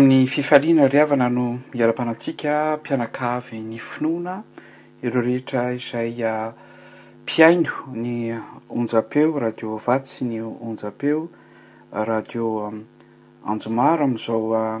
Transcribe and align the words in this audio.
ami'ny 0.00 0.26
fifaliana 0.26 0.88
riavana 0.88 1.28
no 1.28 1.58
miara-panatsiaka 1.74 2.76
mpianakavy 2.80 3.60
ny 3.60 3.76
finoana 3.78 4.42
ireo 5.04 5.20
rehetra 5.22 5.74
izay 5.76 6.24
ah, 6.24 6.54
mpiaindo 7.22 7.70
ny 7.94 8.32
onja-peo 8.70 9.38
radio 9.38 9.76
vatsy 9.76 10.24
ny 10.24 10.40
onja-peo 10.40 11.28
radio 11.92 12.64
ah, 12.66 12.72
anjomaro 13.52 14.04
amn'izaoa 14.04 14.76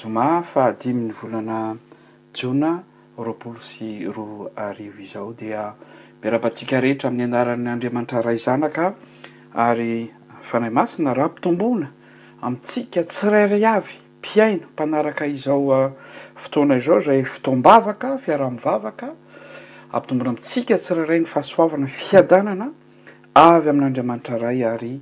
zoma 0.00 0.42
fahadimin'ny 0.42 1.10
volana 1.20 1.58
jona 2.34 2.72
roapolo 3.18 3.58
sy 3.60 4.06
roa 4.06 4.52
arivo 4.56 5.02
izao 5.02 5.32
dia 5.34 5.72
miara-pantsika 6.22 6.78
rehetra 6.80 7.10
amin'ny 7.10 7.24
anaran'nyandriamanitra 7.34 8.22
ray 8.22 8.38
zanaka 8.38 8.94
ary 9.58 10.12
fanay 10.50 10.70
masina 10.70 11.14
raha 11.14 11.34
mpitomboana 11.34 11.90
amintsika 12.42 13.02
tsirayray 13.02 13.66
avy 13.66 14.05
piaina 14.26 14.66
mpanaraka 14.66 15.26
izao 15.26 15.74
ah, 15.74 15.90
fotoana 16.36 16.76
izao 16.76 16.98
zay 17.00 17.22
fitoam-bavaka 17.24 18.08
fiaraha-mivavaka 18.24 19.08
ampitombona 19.92 20.30
amitsika 20.30 20.74
tsiraharay 20.78 21.20
ny 21.22 21.26
fahasoavana 21.34 21.86
fiadanana 21.98 22.66
avy 23.46 23.68
amin'n'andriamanitra 23.70 24.36
ray 24.42 24.60
ary 24.72 24.94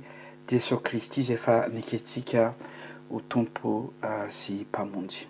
jesosy 0.49 0.83
kristy 0.85 1.21
zay 1.23 1.37
fa 1.41 1.55
neketsiaka 1.73 2.43
ho 3.09 3.17
tompo 3.31 3.69
ah, 4.01 4.27
sy 4.29 4.61
mpamonjy 4.69 5.25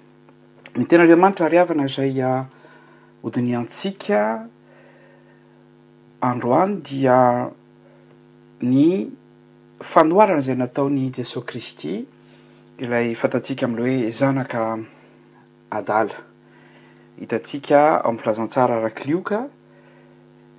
ny 0.76 0.84
tena 0.88 1.04
andriamanitra 1.04 1.48
ri 1.48 1.58
avana 1.58 1.88
zaya 1.88 2.32
ah, 2.36 2.46
hodiniantsika 3.24 4.20
androany 6.20 6.84
dia 6.84 7.48
ny 8.62 9.08
fanoarana 9.80 10.42
zay 10.44 10.56
nataony 10.60 11.10
jesosy 11.16 11.48
kristy 11.48 11.94
ilay 12.78 13.14
fantatsika 13.16 13.66
am'le 13.66 13.84
hoe 13.88 14.10
zanaka 14.12 14.78
adala 15.72 16.18
hitatsika 17.20 18.04
ami'y 18.04 18.18
filazantsara 18.20 18.78
araky 18.78 19.08
lioka 19.08 19.48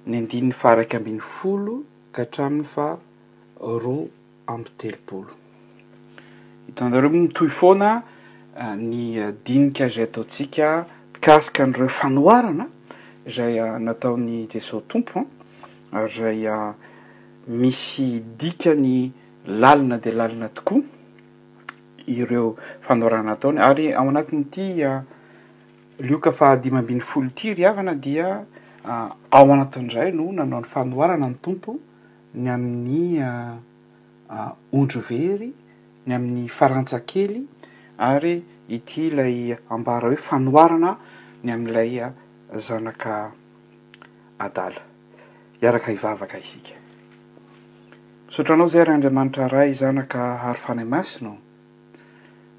ny 0.07 0.17
andininy 0.17 0.53
faaraiky 0.53 0.97
ambin'ny 0.97 1.21
folo 1.21 1.83
ka 2.13 2.23
hatraminy 2.23 2.65
fa 2.65 2.99
roa 3.61 4.09
ampytelopolo 4.47 5.37
hitanareomitoy 6.67 7.49
foana 7.49 8.03
eh, 8.61 8.75
ny 8.79 9.19
eh, 9.19 9.35
dinika 9.45 9.87
izay 9.87 10.09
ataontsika 10.09 10.87
kasika 11.21 11.67
nyireo 11.67 11.89
fanoarana 11.89 12.67
zay 13.29 13.59
eh, 13.59 13.77
nataon'ny 13.79 14.47
jesoy 14.49 14.81
tompoa 14.89 15.25
zay 16.17 16.49
misy 17.47 18.23
dikany 18.39 19.13
lalina 19.47 19.99
de 19.99 20.11
lalina 20.13 20.49
tokoa 20.49 20.81
ireo 22.07 22.57
fanoarana 22.81 23.23
nataony 23.31 23.59
ary 23.61 23.93
ao 23.93 24.01
ah, 24.01 24.05
ah, 24.05 24.09
anatiny 24.09 24.41
iti 24.43 24.67
lioka 25.99 26.33
fa 26.33 26.49
hadimambin'ny 26.51 27.01
folo 27.03 27.31
ti 27.31 27.55
ri 27.55 27.63
havana 27.63 27.95
dia 27.95 28.45
ao 29.33 29.53
anatin' 29.53 29.91
izay 29.91 30.11
no 30.13 30.33
nanao 30.33 30.61
ny 30.63 30.67
fanoarana 30.69 31.29
ny 31.29 31.37
tompo 31.43 31.77
ny 32.35 32.49
amin'ny 32.51 33.21
ah, 33.23 34.53
ondro 34.73 35.01
very 35.01 35.53
ny 36.07 36.15
amin'ny 36.15 36.49
farantsa 36.49 37.01
kely 37.07 37.43
ary 37.99 38.43
ity 38.69 39.07
ilay 39.09 39.57
ambara 39.71 40.09
hoe 40.09 40.17
fanoarana 40.17 40.97
ny 41.43 41.53
amin'n'ilay 41.53 42.11
zanaka 42.57 43.31
adala 44.39 44.83
hiaraka 45.61 45.93
ivavaka 45.93 46.39
isika 46.39 46.75
msaotranao 48.29 48.67
izay 48.67 48.85
raha 48.85 48.95
andriamanitra 48.95 49.49
raa 49.49 49.65
izanaka 49.65 50.37
hary 50.45 50.59
fanay 50.61 50.85
masino 50.85 51.39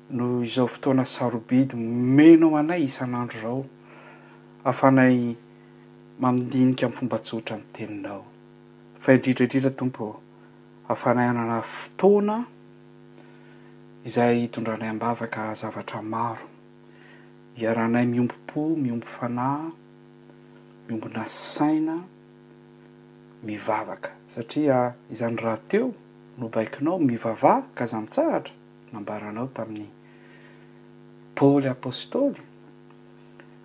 noh 0.09 0.43
izao 0.43 0.67
fotoana 0.67 1.03
sarobidy 1.05 1.75
menao 1.75 2.55
anay 2.57 2.83
isan'andro 2.87 3.39
rao 3.43 3.63
afanay 4.63 5.35
mamodinika 6.19 6.85
ami'y 6.87 6.97
fomba 6.97 7.17
tsootra 7.19 7.57
ny 7.57 7.65
teninao 7.75 8.23
fa 9.03 9.11
indritraindritra 9.13 9.69
tompo 9.75 10.05
ahafanay 10.87 11.27
anana 11.27 11.59
fotoana 11.61 12.35
izay 14.07 14.39
hitondranay 14.47 14.89
amavaka 14.95 15.41
zavatra 15.59 15.99
maro 16.01 16.47
iarahanay 17.59 18.05
miombompo 18.13 18.61
miombo 18.83 19.07
fanahy 19.17 19.71
miombona 20.87 21.23
saina 21.25 21.97
mivavaka 23.43 24.11
satria 24.27 24.93
izany 25.11 25.35
rahateo 25.43 25.91
no 26.37 26.47
baikinao 26.53 26.99
mivava 26.99 27.53
ka 27.75 27.85
za 27.85 27.99
mitsaratra 28.01 28.53
nambaranao 28.93 29.47
tamin'ny 29.53 29.96
paoly 31.37 31.69
apostoly 31.69 32.41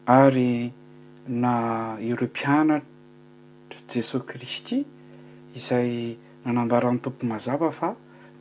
ary 0.07 0.69
na 1.33 1.97
ireom-pianatr 1.99 2.85
jesosy 3.91 4.27
kristy 4.29 4.79
izay 5.57 6.17
nanambarany 6.45 6.99
tompony 7.01 7.33
mazava 7.33 7.71
fa 7.73 7.91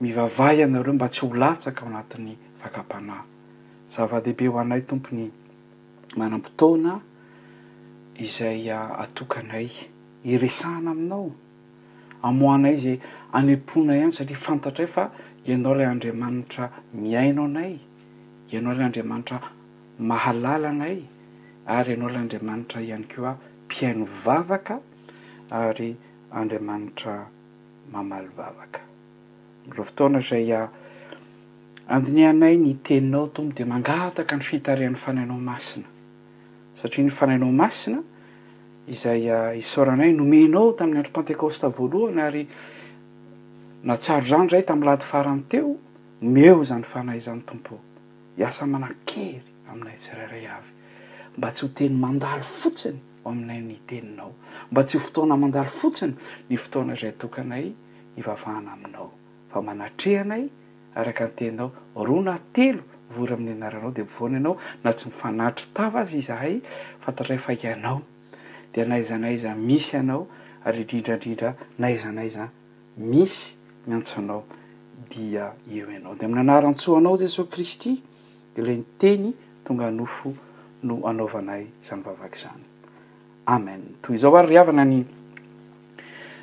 mivava 0.01 0.51
ianareo 0.53 0.93
mba 0.93 1.07
tsy 1.13 1.23
holatsaka 1.29 1.81
ao 1.81 1.87
anatin'ny 1.91 2.33
vakampanay 2.61 3.23
zava-dehibe 3.93 4.47
ho 4.51 4.59
anay 4.59 4.81
tompony 4.83 5.31
manampitaona 6.17 6.93
izaya 8.25 8.77
ah, 8.83 8.99
atokanay 9.07 9.69
iresahna 10.33 10.91
aminao 10.91 11.31
amooanay 12.23 12.75
zay 12.83 12.95
anempona 13.31 13.95
ihany 13.97 14.11
satria 14.17 14.39
fantatra 14.45 14.83
hy 14.85 14.91
fa 14.95 15.03
ianao 15.47 15.73
ilay 15.79 15.87
andriamanitra 15.87 16.65
miainao 16.93 17.45
anay 17.45 17.79
ianao 18.51 18.73
la 18.73 18.79
nandriamanitra 18.79 19.39
mahalala 19.99 20.71
gnay 20.73 20.97
ary 21.67 21.93
ianao 21.93 22.09
lany 22.09 22.21
andriamanitra 22.25 22.81
ihany 22.85 23.03
keoa 23.11 23.33
mpiaino 23.65 24.05
vavaka 24.23 24.75
ary 25.51 25.89
andriamanitra 26.39 27.13
mamaly 27.93 28.27
vavaka 28.37 28.79
rao 29.75 29.85
fotoana 29.85 30.19
zaya 30.19 30.61
ah, 30.63 30.67
andinianay 31.87 32.57
nyteninao 32.57 33.27
tompo 33.27 33.55
de 33.55 33.65
mangataka 33.65 34.35
ny 34.35 34.43
fitarehan'ny 34.49 34.95
fanainao 35.05 35.39
masina 35.39 35.87
satria 36.81 37.03
ny 37.05 37.09
fanainao 37.09 37.51
masina 37.51 38.03
izay 38.87 39.31
ah, 39.31 39.53
isaoranay 39.55 40.11
nomenao 40.13 40.71
tamin'ny 40.71 40.97
andro 40.97 41.11
pentecosta 41.13 41.69
voalohany 41.69 42.19
ary 42.21 42.43
na 43.83 43.97
tsaro 43.97 44.25
zany 44.25 44.47
zay 44.49 44.61
tami'y 44.67 44.85
lady 44.89 45.05
farany 45.11 45.41
teo 45.49 45.75
meo 46.21 46.63
zany 46.63 46.83
fanayzany 46.83 47.41
tompo 47.41 47.79
asa 48.45 48.65
manan-kery 48.65 49.41
aminay 49.71 49.95
tsirairay 49.97 50.45
avy 50.57 50.71
mba 51.37 51.49
tsy 51.51 51.65
ho 51.65 51.69
teny 51.75 51.93
mandalo 51.95 52.41
fotsiny 52.43 52.99
ho 53.23 53.29
aminay 53.29 53.61
nyteninao 53.61 54.33
mba 54.71 54.83
tsy 54.83 54.99
fotoana 54.99 55.37
mandalo 55.37 55.69
fotsiny 55.69 56.13
ny 56.49 56.57
fotoana 56.57 56.95
zay 56.95 57.11
tokanay 57.17 57.71
ivavahana 58.17 58.71
aminao 58.73 59.11
fa 59.51 59.61
manatreh 59.61 60.21
anay 60.21 60.49
araka 60.95 61.23
anteninao 61.25 61.71
ro 61.95 62.21
na 62.21 62.39
telo 62.53 62.83
vory 63.11 63.33
amin'ny 63.33 63.55
anaranao 63.57 63.91
de 63.91 64.03
mivoana 64.03 64.37
ianao 64.39 64.57
na 64.83 64.93
tsy 64.93 65.05
mifanaitry 65.09 65.67
tava 65.73 65.99
azy 66.01 66.21
zahay 66.21 66.61
fatatrayfa 66.99 67.53
ianao 67.53 68.01
de 68.73 68.85
naizanayza 68.85 69.55
misy 69.55 69.95
ianao 69.97 70.27
ary 70.65 70.81
idrindradrindra 70.81 71.55
naaizanay 71.79 72.29
za 72.29 72.49
misy 72.97 73.53
miantsoanao 73.87 74.43
dia 75.09 75.51
eo 75.73 75.91
ianao 75.91 76.15
de 76.15 76.25
amin'ny 76.25 76.41
anaran-tsoanao 76.41 77.17
jesosy 77.17 77.49
kristy 77.49 78.03
lay 78.59 78.75
ny 78.77 78.83
teny 78.99 79.31
tonga 79.63 79.91
nofo 79.91 80.33
no 80.83 80.99
anaovanay 81.07 81.67
zany 81.83 82.03
vavaky 82.03 82.35
izany 82.37 82.63
amen 83.45 83.81
toy 84.01 84.17
zao 84.17 84.35
ary 84.37 84.47
riavana 84.49 84.85
ny 84.85 85.05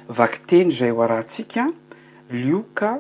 vaki 0.09 0.39
teny 0.47 0.73
izay 0.73 0.91
ho 0.91 1.03
arahantsiaka 1.03 1.69
lioka 2.31 2.99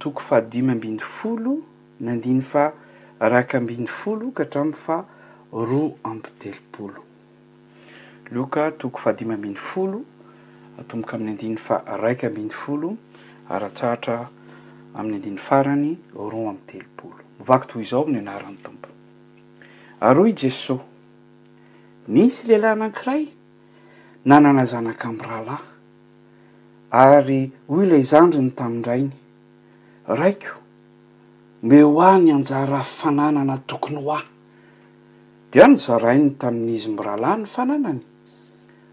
toko 0.00 0.20
fa 0.22 0.40
dimy 0.40 0.72
ambiny 0.72 0.98
folo 0.98 1.58
ny 2.00 2.08
andiny 2.12 2.40
fa 2.40 2.72
raika 3.20 3.58
ambiny 3.58 3.86
folo 3.86 4.30
ka 4.32 4.44
hatrami 4.48 4.72
fa 4.72 5.04
roa 5.52 5.92
amitelopolo 6.04 7.04
lioka 8.32 8.70
toko 8.72 8.98
faadimy 8.98 9.34
ambiny 9.34 9.54
folo 9.58 10.00
atomboka 10.78 11.16
amin'ny 11.16 11.30
andiny 11.34 11.56
fa 11.56 11.82
raika 12.00 12.26
ambiny 12.30 12.50
folo 12.50 12.96
aratsaratra 13.50 14.28
amin'ny 14.94 15.16
andiny 15.16 15.38
farany 15.38 15.96
roa 16.14 16.50
amyy 16.54 16.62
telopolo 16.66 17.19
vako 17.46 17.66
to 17.66 17.80
izao 17.80 18.02
am 18.04 18.12
ny 18.12 18.18
anaran'ny 18.20 18.56
tompo 18.62 18.88
ary 20.04 20.20
hoy 20.22 20.32
jesosy 20.36 20.80
nisy 22.08 22.46
lehilahy 22.48 22.76
nankiray 22.80 23.22
nanana 24.24 24.64
zanaka 24.64 25.08
m'rahalahy 25.12 25.66
ary 26.92 27.40
hoy 27.68 27.84
lay 27.90 28.02
zandri 28.10 28.40
ny 28.44 28.52
tamin 28.52 28.82
rainy 28.88 29.16
raiko 30.18 30.54
meho 31.62 31.96
ah 32.02 32.18
ny 32.20 32.30
anjara 32.36 32.80
fananana 32.84 33.56
tokony 33.68 34.00
ho 34.04 34.10
ah 34.20 34.24
dia 35.52 35.66
no 35.68 35.76
zarain 35.80 36.30
tamin'izy 36.40 36.90
mirahalahy 36.92 37.36
ny 37.42 37.46
fananany 37.54 38.00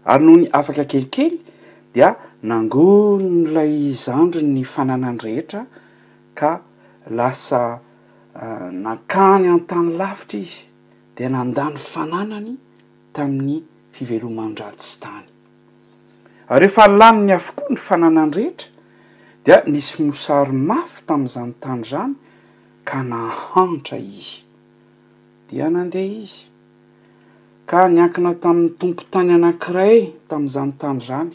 ary 0.08 0.24
noho 0.24 0.36
ny 0.40 0.46
afaka 0.58 0.84
kelikely 0.88 1.36
dia 1.94 2.16
nangonola 2.48 3.64
izandro 3.92 4.40
ny 4.40 4.64
fananan- 4.64 5.20
rehetra 5.20 5.66
ka 6.38 6.62
lasa 7.18 7.80
Ah, 8.40 8.70
nakany 8.70 9.50
an-tany 9.50 9.96
lavitra 9.98 10.38
izy 10.38 10.60
de 11.16 11.28
nandany 11.28 11.76
fananany 11.78 12.56
tamin'ny 13.14 13.62
fivelomandratsy 13.92 14.92
tany 15.02 15.24
ary 16.52 16.60
rehefa 16.66 16.84
nlany 16.90 17.20
ny 17.26 17.32
afokoa 17.38 17.68
ny 17.74 17.78
fananany 17.86 18.34
rehetra 18.36 18.68
dia 19.44 19.56
nisy 19.72 19.98
mosarymafy 20.06 20.98
tamyizany 21.08 21.52
tany 21.62 21.82
zany 21.90 22.14
ka 22.88 22.98
nahantra 23.10 23.98
izy 24.18 24.38
dia 25.50 25.66
nandeha 25.74 26.10
izy 26.22 26.40
ka 27.70 27.78
niankina 27.94 28.32
tamin'ny 28.44 28.72
tompo 28.80 29.02
tany 29.12 29.30
anankiray 29.38 30.00
tamnyizany 30.28 30.72
tany 30.80 30.98
zany 31.08 31.34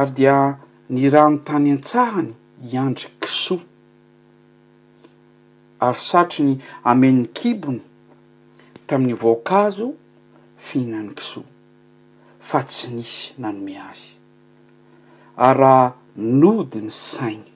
ary 0.00 0.12
dia 0.18 0.38
ni 0.92 1.04
rano 1.14 1.36
tany 1.48 1.66
an-tsahany 1.76 2.30
hiandry 2.70 3.08
kisoa 3.20 3.62
ary 5.86 5.98
satri 6.10 6.42
ny 6.46 6.54
amenn'ny 6.90 7.26
kibony 7.36 7.80
tamin'ny 8.86 9.16
voankazo 9.22 9.86
fihinany 10.66 11.10
kisoa 11.18 11.48
fa 12.48 12.58
tsy 12.68 12.88
nisy 12.96 13.20
nanome 13.42 13.74
azy 13.90 14.06
ary 15.46 15.58
raha 15.60 15.86
nody 16.40 16.80
ny 16.86 16.90
sainy 17.12 17.46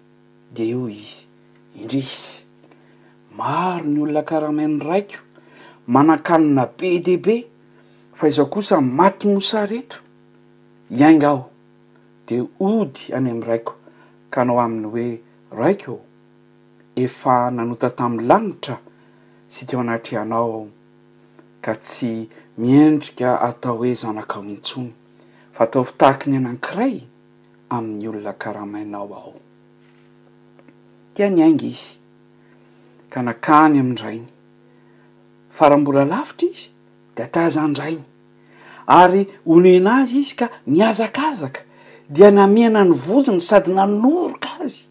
de 0.54 0.62
io 0.72 0.82
izy 1.00 1.24
indrisy 1.78 2.28
maro 3.38 3.84
ny 3.90 3.98
olona 4.02 4.22
karahamamiy 4.28 4.80
raiko 4.90 5.22
manankanona 5.94 6.64
be 6.76 6.88
dehaibe 7.06 7.36
fa 8.18 8.24
izao 8.30 8.46
kosa 8.54 8.80
maty 8.80 9.24
mosareto 9.34 9.98
iaingao 10.90 11.46
de 12.26 12.36
ody 12.72 13.02
any 13.16 13.30
am'y 13.30 13.46
raiko 13.48 13.72
ka 14.32 14.44
nao 14.44 14.58
aminy 14.64 14.86
hoe 14.92 15.10
raikoeo 15.58 16.02
efa 16.96 17.36
nanota 17.56 17.88
tam'ny 17.98 18.22
lanitra 18.28 18.76
sy 19.52 19.62
teao 19.66 19.80
anatry 19.84 20.14
ianao 20.16 20.44
aho 20.50 20.62
ka 21.64 21.72
tsy 21.82 22.12
miendrika 22.62 23.28
atao 23.48 23.74
hoe 23.78 23.92
zanaka 24.02 24.36
o 24.40 24.42
intsony 24.54 24.92
fa 25.54 25.62
atao 25.66 25.84
fitahaky 25.88 26.26
ny 26.30 26.36
anankiray 26.40 26.94
amin'ny 27.76 28.06
olona 28.10 28.32
karamainao 28.42 29.08
ao 29.20 29.34
dea 31.14 31.28
ny 31.34 31.40
ainga 31.46 31.66
izy 31.74 31.92
ka 33.12 33.18
nakany 33.26 33.76
amndrainy 33.84 34.28
faram-bola 35.56 36.02
lavitra 36.12 36.48
izy 36.50 36.66
de 37.14 37.20
atahazandrainy 37.26 38.04
ary 39.00 39.22
o 39.44 39.54
nena 39.64 39.90
azy 40.00 40.16
izy 40.24 40.34
ka 40.40 40.46
niazakazaka 40.74 41.60
dia 42.14 42.30
namiana 42.30 42.80
ny 42.88 42.92
vozona 43.06 43.40
sady 43.48 43.70
nanoroka 43.76 44.48
azy 44.64 44.84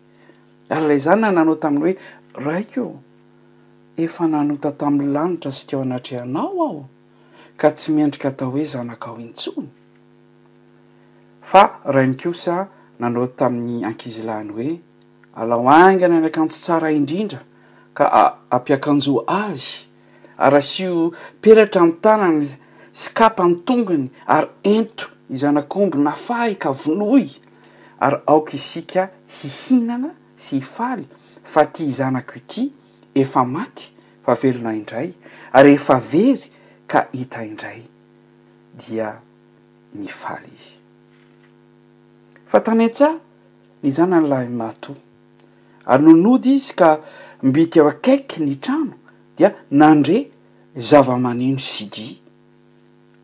ary 0.69 0.87
lay 0.87 0.99
zany 0.99 1.21
na 1.21 1.31
nanao 1.31 1.55
taminy 1.55 1.83
hoe 1.83 1.95
rahaikeo 2.43 2.93
efa 3.97 4.27
nanota 4.27 4.71
tamin'ny 4.79 5.13
lanitra 5.13 5.51
sy 5.53 5.65
teo 5.67 5.81
anatre 5.85 6.19
anao 6.19 6.57
aho 6.65 6.85
ka 7.57 7.69
tsy 7.71 7.91
miendrika 7.93 8.27
atao 8.33 8.49
hoe 8.49 8.63
zanakao 8.65 9.17
intsony 9.21 9.69
fa 11.41 11.61
raini 11.85 12.15
kosa 12.17 12.65
nanao 12.99 13.27
tamin'ny 13.27 13.85
ankizilainy 13.87 14.51
hoe 14.53 14.81
alahoangana 15.35 16.17
anyakantjo 16.17 16.57
tsara 16.63 16.91
indrindra 16.91 17.41
ka 17.93 18.37
ampiakanjoa 18.51 19.23
azy 19.27 19.85
ary 20.37 20.57
asio 20.57 21.11
peratra 21.41 21.81
n-tanany 21.85 22.49
si 22.91 23.13
kapa 23.13 23.45
ny 23.47 23.55
tongony 23.65 24.09
ary 24.25 24.49
ento 24.73 25.07
izanak'ombo 25.29 25.97
nafay 26.01 26.55
ka 26.57 26.71
vonoy 26.73 27.27
ary 28.01 28.17
aoka 28.27 28.53
isika 28.57 29.09
hihinana 29.29 30.09
tsy 30.35 30.61
faly 30.61 31.07
fa 31.43 31.65
tia 31.65 31.87
hzanako 31.87 32.35
ity 32.35 32.63
efa 33.15 33.45
maty 33.45 33.89
fa 34.25 34.35
velona 34.41 34.73
indray 34.75 35.13
ary 35.53 35.73
efa 35.73 35.99
very 35.99 36.43
ka 36.87 37.05
hita 37.11 37.43
indray 37.45 37.81
dia 38.83 39.15
ny 39.93 40.07
faly 40.19 40.47
izy 40.55 40.75
fa 42.51 42.59
tanentsa 42.67 43.11
ny 43.83 43.91
zana 43.99 44.19
ny 44.21 44.27
lahy 44.33 44.49
mato 44.51 44.95
ary 45.87 46.03
nonody 46.03 46.55
izy 46.59 46.73
ka 46.77 46.95
mbity 47.43 47.79
aakaiky 47.83 48.43
ny 48.43 48.55
trano 48.55 48.93
dia 49.37 49.53
nandre 49.71 50.19
zava-manino 50.91 51.59
sidi 51.59 52.11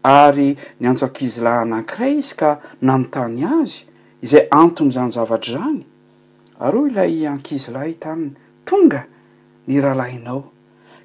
ary 0.08 0.50
nyantsoak'izy 0.82 1.42
lah 1.44 1.62
anankiray 1.66 2.18
izy 2.24 2.36
ka 2.40 2.50
nanontany 2.82 3.44
azy 3.60 3.84
izay 4.24 4.48
antony 4.64 4.92
zany 4.96 5.12
zavatra 5.12 5.54
zany 5.60 5.82
ary 6.62 6.78
eo 6.80 6.88
ilay 6.88 7.26
ankizi 7.28 7.72
lahy 7.74 7.94
taminy 7.96 8.32
tonga 8.66 9.06
ny 9.68 9.78
rahalahinao 9.82 10.44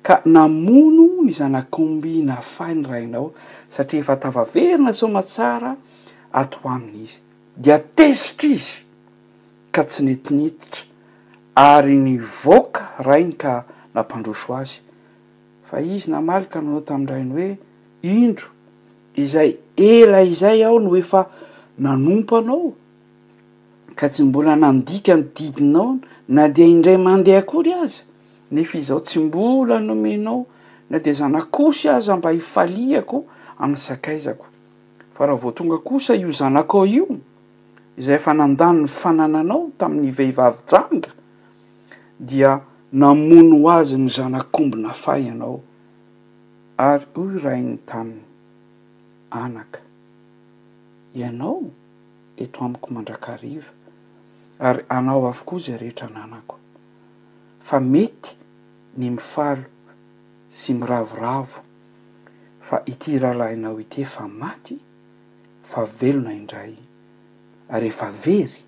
ka 0.02 0.20
namono 0.26 1.04
ny 1.24 1.32
zanakombina 1.32 2.38
afahy 2.38 2.74
ny 2.76 2.86
rainao 2.90 3.32
satria 3.68 4.00
efa 4.04 4.16
tavaverina 4.16 4.92
soma 4.92 5.22
tsara 5.22 5.76
ato 6.32 6.58
aminy 6.68 6.98
izy 7.08 7.20
dia 7.56 7.78
tesitra 7.96 8.48
izy 8.56 8.84
ka 9.74 9.82
tsy 9.88 10.00
netinititra 10.04 10.84
ary 11.56 11.96
ny 11.96 12.18
voaka 12.20 12.82
rainy 13.08 13.32
ka 13.32 13.64
nampandroso 13.96 14.52
azy 14.60 14.78
fa 15.64 15.80
izy 15.80 16.10
namalika 16.12 16.60
nanao 16.60 16.84
tamn 16.84 17.06
rayny 17.08 17.32
hoe 17.34 17.50
indro 18.04 18.48
izay 19.16 19.56
ela 19.76 20.20
izay 20.20 20.60
aho 20.68 20.76
no 20.78 20.92
e 20.96 21.00
fa 21.02 21.22
nanompo 21.80 22.36
anao 22.36 22.76
ka 23.96 24.08
tsy 24.12 24.24
mbola 24.24 24.56
nandika 24.56 25.16
ny 25.16 25.24
didinao 25.32 25.90
na 26.34 26.42
de 26.54 26.62
indray 26.74 26.98
mandeha 27.00 27.40
akory 27.42 27.72
azy 27.84 28.02
nefa 28.52 28.74
izaho 28.80 29.00
tsy 29.06 29.18
mbola 29.26 29.80
nomenao 29.80 30.44
na 30.90 30.98
de 31.00 31.10
zanakosy 31.12 31.88
azy 31.88 32.12
mba 32.12 32.30
hifaliako 32.36 33.24
amysakaizako 33.58 34.44
fa 35.16 35.26
raha 35.26 35.40
vo 35.40 35.50
tonga 35.50 35.78
kosa 35.78 36.14
io 36.14 36.28
zanakao 36.30 36.84
io 36.86 37.08
izay 37.98 38.16
efa 38.20 38.32
nandany 38.36 38.78
ny 38.84 38.88
fanananao 39.00 39.62
tamin'nyvehivavy 39.80 40.58
janga 40.70 41.08
dia 42.20 42.52
namono 42.92 43.56
hazy 43.68 43.96
ny 43.96 44.08
zanak'ombi 44.16 44.76
na 44.76 44.92
fa 44.92 45.16
ianao 45.18 45.60
ary 46.76 47.06
oy 47.16 47.32
rai 47.42 47.62
ny 47.62 47.78
tamin 47.88 48.20
anaka 49.30 49.80
ianao 51.16 51.64
eto 52.36 52.60
amiko 52.64 52.92
mandrakariva 52.92 53.72
ary 54.58 54.84
anao 54.88 55.26
avokoa 55.28 55.58
izay 55.58 55.78
rehetra 55.78 56.08
nanako 56.08 56.56
fa 57.64 57.80
mety 57.80 58.32
ny 58.98 59.10
mifalo 59.18 59.66
sy 60.48 60.72
miravoravo 60.78 61.60
fa 62.64 62.80
iti 62.86 63.18
rahalahinao 63.18 63.80
ite 63.80 64.04
fa 64.04 64.24
maty 64.28 64.78
fa 65.62 65.84
velona 65.98 66.32
indray 66.34 66.72
reefa 67.80 68.08
very 68.22 68.60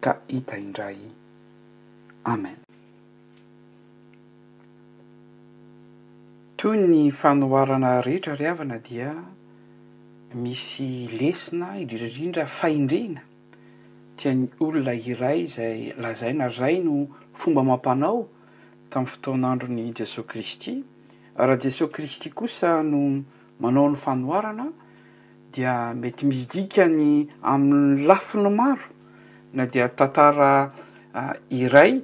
ka 0.00 0.12
hita 0.28 0.56
indray 0.58 0.98
amen 2.24 2.58
toy 6.56 6.76
ny 6.78 7.10
fanoarana 7.10 7.98
rehetra 8.06 8.36
ri 8.38 8.46
avana 8.46 8.78
dia 8.78 9.10
misy 10.34 11.08
lesina 11.18 11.76
idrindradrindra 11.82 12.46
faindrena 12.46 13.22
ny 14.30 14.46
olona 14.62 14.92
iray 14.94 15.46
zay 15.50 15.92
lazay 16.02 16.34
na 16.36 16.48
ray 16.52 16.80
no 16.84 17.06
fomba 17.38 17.62
mampanao 17.64 18.28
tamin'ny 18.90 19.10
fotoanandro 19.14 19.68
ny 19.72 19.90
jesosy 19.96 20.26
kristy 20.28 20.74
raha 21.36 21.56
jesosy 21.58 21.92
kristy 21.92 22.30
kosa 22.30 22.82
no 22.86 23.00
manao 23.60 23.88
ny 23.90 23.96
fanoarana 23.98 24.68
dia 25.54 25.94
mety 25.94 26.26
midikany 26.26 27.26
aminny 27.42 28.06
lafino 28.06 28.50
maro 28.50 28.86
na 29.52 29.66
dia 29.66 29.88
tantara 29.88 30.72
ah, 31.14 31.34
iray 31.50 32.00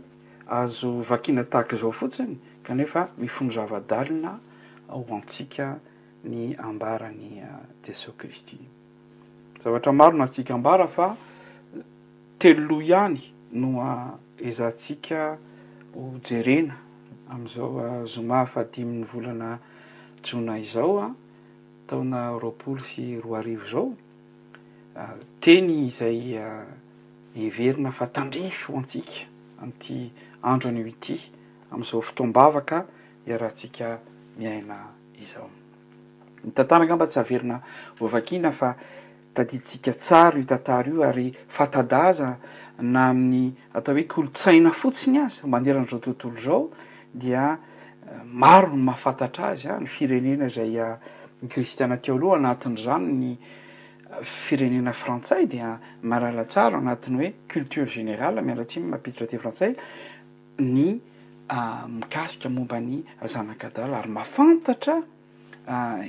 azo 0.48 1.02
vakiana 1.02 1.44
tahaky 1.44 1.76
zao 1.76 1.92
fotsiny 1.92 2.38
kanefa 2.62 3.08
mifomby 3.18 3.54
zavadalina 3.54 4.38
ao 4.88 5.04
antsika 5.12 5.76
ny 6.25 6.56
ambarany 6.58 7.40
ah, 7.44 7.62
jesosy 7.87 8.16
kristy 8.18 8.58
zavatra 9.62 9.92
maro 9.92 10.16
no 10.16 10.25
antsika 10.26 10.54
ambara 10.54 10.88
fa 10.88 11.14
teloloha 12.38 12.83
ihany 12.87 13.18
noa 13.52 14.18
izantsiaka 14.38 15.21
hojerena 15.95 16.75
am'izaoa 17.35 18.07
zoma 18.12 18.45
fa 18.47 18.62
dimyn'ny 18.64 19.07
volana 19.12 19.59
jona 20.25 20.59
izao 20.62 20.95
a 21.02 21.09
taona 21.87 22.21
roapolo 22.38 22.78
sy 22.88 23.18
roa 23.23 23.38
arivo 23.40 23.64
zao 23.71 23.88
teny 25.40 25.88
izay 25.88 26.38
verina 27.57 27.90
fa 27.90 28.07
tandrifo 28.07 28.76
antsika 28.78 29.26
amty 29.62 30.11
andro 30.42 30.71
any 30.71 30.83
ho 30.83 30.88
ity 30.95 31.18
am'izao 31.73 32.02
fitom-baavaka 32.07 32.85
iarahantsika 33.28 33.99
miaina 34.38 34.78
izaho 35.23 35.50
ny 36.45 36.50
tantanaka 36.54 36.97
mba 36.97 37.07
tsy 37.11 37.18
averina 37.21 37.59
vovakina 37.99 38.52
fa 38.52 38.76
ady 39.38 39.59
tsika 39.59 39.92
tsar 39.92 40.37
io 40.37 40.45
tantara 40.45 40.88
io 40.90 41.02
ary 41.02 41.35
fatadaza 41.47 42.38
na 42.80 43.09
amin'ny 43.09 43.54
atao 43.73 43.95
hoe 43.95 44.07
kolontsaina 44.07 44.71
fotsiny 44.71 45.18
azy 45.18 45.40
omanderan'zao 45.47 45.99
tontolo 45.99 46.38
zao 46.38 46.71
dia 47.12 47.54
eh, 48.09 48.23
maro 48.25 48.71
ny 48.75 48.83
mahafantatra 48.83 49.49
azy 49.54 49.68
a 49.68 49.75
ah, 49.76 49.80
ny 49.80 49.87
firenena 49.87 50.49
zay 50.49 50.78
ah, 50.78 50.99
kristiana 51.49 51.97
ti 51.97 52.11
aoloha 52.11 52.37
anatin'zany 52.37 53.09
ny 53.23 53.33
eh, 53.33 54.23
firenena 54.47 54.92
frantsay 54.92 55.47
dia 55.47 55.73
ah, 55.73 55.78
malala 56.02 56.45
tsaro 56.45 56.78
anatiny 56.78 57.16
hoe 57.18 57.33
culture 57.49 57.87
general 57.87 58.42
mialatsi 58.45 58.80
mampiditra 58.80 59.26
ty 59.26 59.38
frantsay 59.38 59.75
ny 60.59 61.00
mikasika 61.88 62.49
momba 62.49 62.80
ny 62.80 63.02
zanakadala 63.26 63.99
ary 63.99 64.11
mahafantatra 64.11 65.00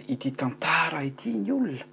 ity 0.07 0.31
tantara 0.35 1.03
ity 1.03 1.33
ny 1.37 1.51
olona 1.51 1.85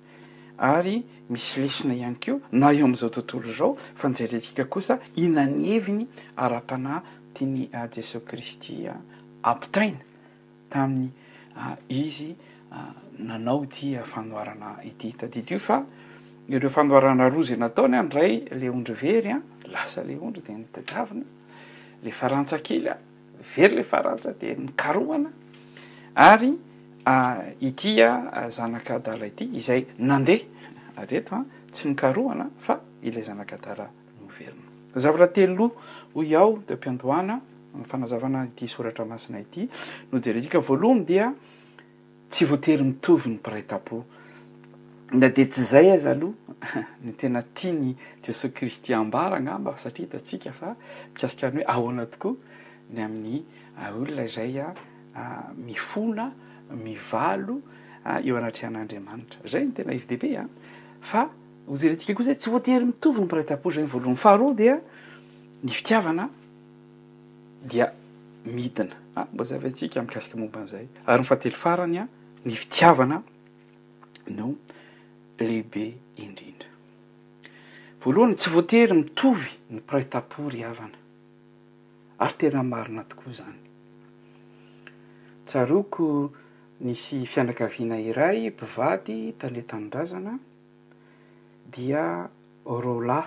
ary 0.58 1.04
misy 1.30 1.60
lesina 1.60 1.94
ihany 1.94 2.16
kio 2.16 2.40
na 2.52 2.70
eo 2.72 2.84
am'izao 2.84 3.10
tontolo 3.10 3.52
zao 3.52 3.76
fa 3.96 4.08
nijarentika 4.08 4.64
kosa 4.64 4.98
ina 5.16 5.46
ny 5.46 5.64
heviny 5.68 6.06
ah, 6.36 6.44
ara-panay 6.48 7.00
tia 7.34 7.46
ny 7.46 7.68
jesosy 7.92 8.20
kristy 8.24 8.88
apitaina 9.42 9.98
ah, 10.00 10.70
taminy 10.70 11.10
ah, 11.56 11.76
izy 11.88 12.34
nanao 13.18 13.66
tya 13.66 14.04
fanoarana 14.04 14.76
ity 14.84 15.10
htadidy 15.10 15.52
io 15.54 15.58
fa 15.58 15.82
ireo 16.48 16.70
fanoarana 16.70 17.28
roa 17.28 17.42
zay 17.42 17.56
nataony 17.56 17.96
a 17.96 18.02
ndray 18.02 18.44
lay 18.50 18.68
ondro 18.68 18.94
very 18.94 19.30
a 19.30 19.42
lasa 19.72 20.04
le 20.04 20.16
ondro 20.20 20.42
de 20.42 20.52
nydidavina 20.52 21.24
le 22.04 22.10
farantsa 22.10 22.58
kelya 22.58 22.96
very 23.56 23.76
la 23.76 23.84
farantsa 23.84 24.32
de 24.32 24.54
ny 24.56 24.70
karohana 24.76 25.30
ary 26.14 26.52
Ah, 27.08 27.38
itya 27.60 28.30
ah, 28.34 28.48
zanaka 28.50 28.98
dala 28.98 29.26
ity 29.30 29.44
izay 29.54 29.86
nandeha 29.98 30.42
areto 30.98 31.34
a 31.38 31.38
ah, 31.38 31.44
tsy 31.70 31.88
nikarohana 31.88 32.50
fa 32.58 32.80
ilay 33.02 33.22
zanaka 33.22 33.56
dala 33.62 33.86
nyoverina 34.18 34.66
zavatra 34.98 35.28
telo 35.28 35.54
loha 35.54 35.74
ho 36.14 36.20
ao 36.44 36.56
te 36.66 36.74
am-piandohana 36.74 37.40
fanazavana 37.86 38.42
ity 38.50 38.66
soratra 38.66 39.04
masina 39.06 39.38
ity 39.38 39.68
no 40.10 40.18
jeretsika 40.18 40.58
voalohany 40.58 41.04
dia 41.06 41.32
tsy 42.28 42.44
voatery 42.44 42.82
mitovy 42.82 43.28
ny 43.30 43.38
biraitapo 43.38 44.04
na 45.14 45.28
de 45.28 45.44
tsy 45.46 45.62
zay 45.62 45.90
aza 45.90 46.10
aloha 46.10 46.82
ny 47.06 47.14
tena 47.14 47.44
tia 47.54 47.70
ny 47.72 47.94
jesos 48.22 48.50
kristy 48.52 48.92
ambaragna 48.94 49.54
amba 49.54 49.76
satria 49.78 50.08
ta 50.10 50.18
tsika 50.18 50.50
fa 50.50 50.74
mikasikany 51.14 51.62
hoe 51.62 51.70
aoana 51.70 52.06
tokoa 52.06 52.34
ny 52.90 52.98
amin'ny 52.98 53.44
olona 53.86 54.24
izaya 54.26 54.74
mifona 55.54 56.26
mivaloa 56.74 57.60
ah, 58.04 58.20
eo 58.24 58.36
anatrehan'andriamanitra 58.36 59.48
zay 59.50 59.64
no 59.64 59.72
tena 59.74 59.92
f 59.94 60.06
db 60.06 60.22
a 60.40 60.44
fa 61.00 61.28
hozerentika 61.66 62.14
koa 62.14 62.22
izay 62.22 62.34
tsy 62.38 62.50
voatery 62.50 62.84
mitovy 62.86 63.18
no 63.20 63.24
mpiraitapory 63.26 63.76
zay 63.76 63.84
ny 63.86 63.90
voalohany 63.92 64.16
fa 64.18 64.30
haro 64.30 64.54
dia 64.54 64.78
ny 65.64 65.70
fitiavana 65.72 66.28
dia 67.70 67.92
midina 68.44 68.94
a 69.14 69.20
ah, 69.22 69.26
mbo 69.32 69.44
zavy 69.44 69.66
antsika 69.66 70.02
mikasika 70.02 70.38
momban'izay 70.38 70.86
ary 71.06 71.22
nyfately 71.22 71.50
farany 71.56 71.98
a 71.98 72.02
ah, 72.02 72.08
ny 72.44 72.54
fitiavana 72.56 73.22
no 74.28 74.54
lehibe 75.38 75.96
indrindra 76.16 76.70
voalohany 78.04 78.34
tsy 78.34 78.50
voatery 78.50 78.92
mitovy 78.94 79.50
ny 79.70 79.80
piraitapo 79.80 80.48
ry 80.50 80.62
havana 80.62 80.98
ary 82.18 82.34
tena 82.38 82.62
marina 82.62 83.02
tokoa 83.04 83.32
zany 83.32 83.58
tsaroko 85.46 86.30
nisy 86.80 87.26
fianakaviana 87.26 87.96
iray 88.00 88.50
bivady 88.52 89.32
tanetanydrazana 89.38 90.38
dia 91.72 92.28
rolay 92.66 93.24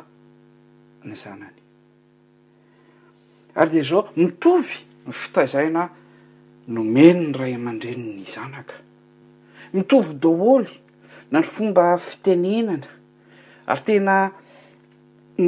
ny 1.04 1.16
zanany 1.16 1.58
ary 3.56 3.70
de 3.72 3.84
zao 3.84 4.06
mitovy 4.16 4.76
ny 5.06 5.12
fitazaina 5.14 5.90
nomeny 6.68 7.26
ny 7.32 7.34
ray 7.38 7.54
aman-dreny 7.58 8.14
ny 8.22 8.26
zanaka 8.30 8.76
mitovy 9.74 10.14
daholy 10.20 10.74
na 11.32 11.40
ny 11.42 11.46
fomba 11.50 11.98
fitenenana 11.98 12.88
ary 13.66 13.82
tena 13.86 14.16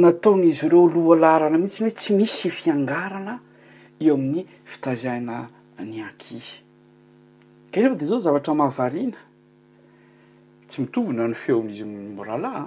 nataon'izy 0.02 0.66
ireo 0.66 0.86
lohalarana 0.94 1.54
mihitsy 1.58 1.78
ny 1.80 1.88
hoe 1.94 1.98
tsy 2.02 2.10
misy 2.18 2.50
fiangarana 2.50 3.34
eo 4.04 4.14
amin'ny 4.18 4.42
fitazaina 4.70 5.36
any 5.78 6.02
ankizy 6.02 6.66
ka 7.72 7.80
nefa 7.80 7.94
de 7.96 8.04
zao 8.06 8.18
zavatra 8.18 8.54
mahavariana 8.54 9.16
tsy 10.68 10.80
mitovina 10.82 11.24
ny 11.28 11.34
feo 11.36 11.60
an'izy 11.62 11.84
miralahya 11.86 12.64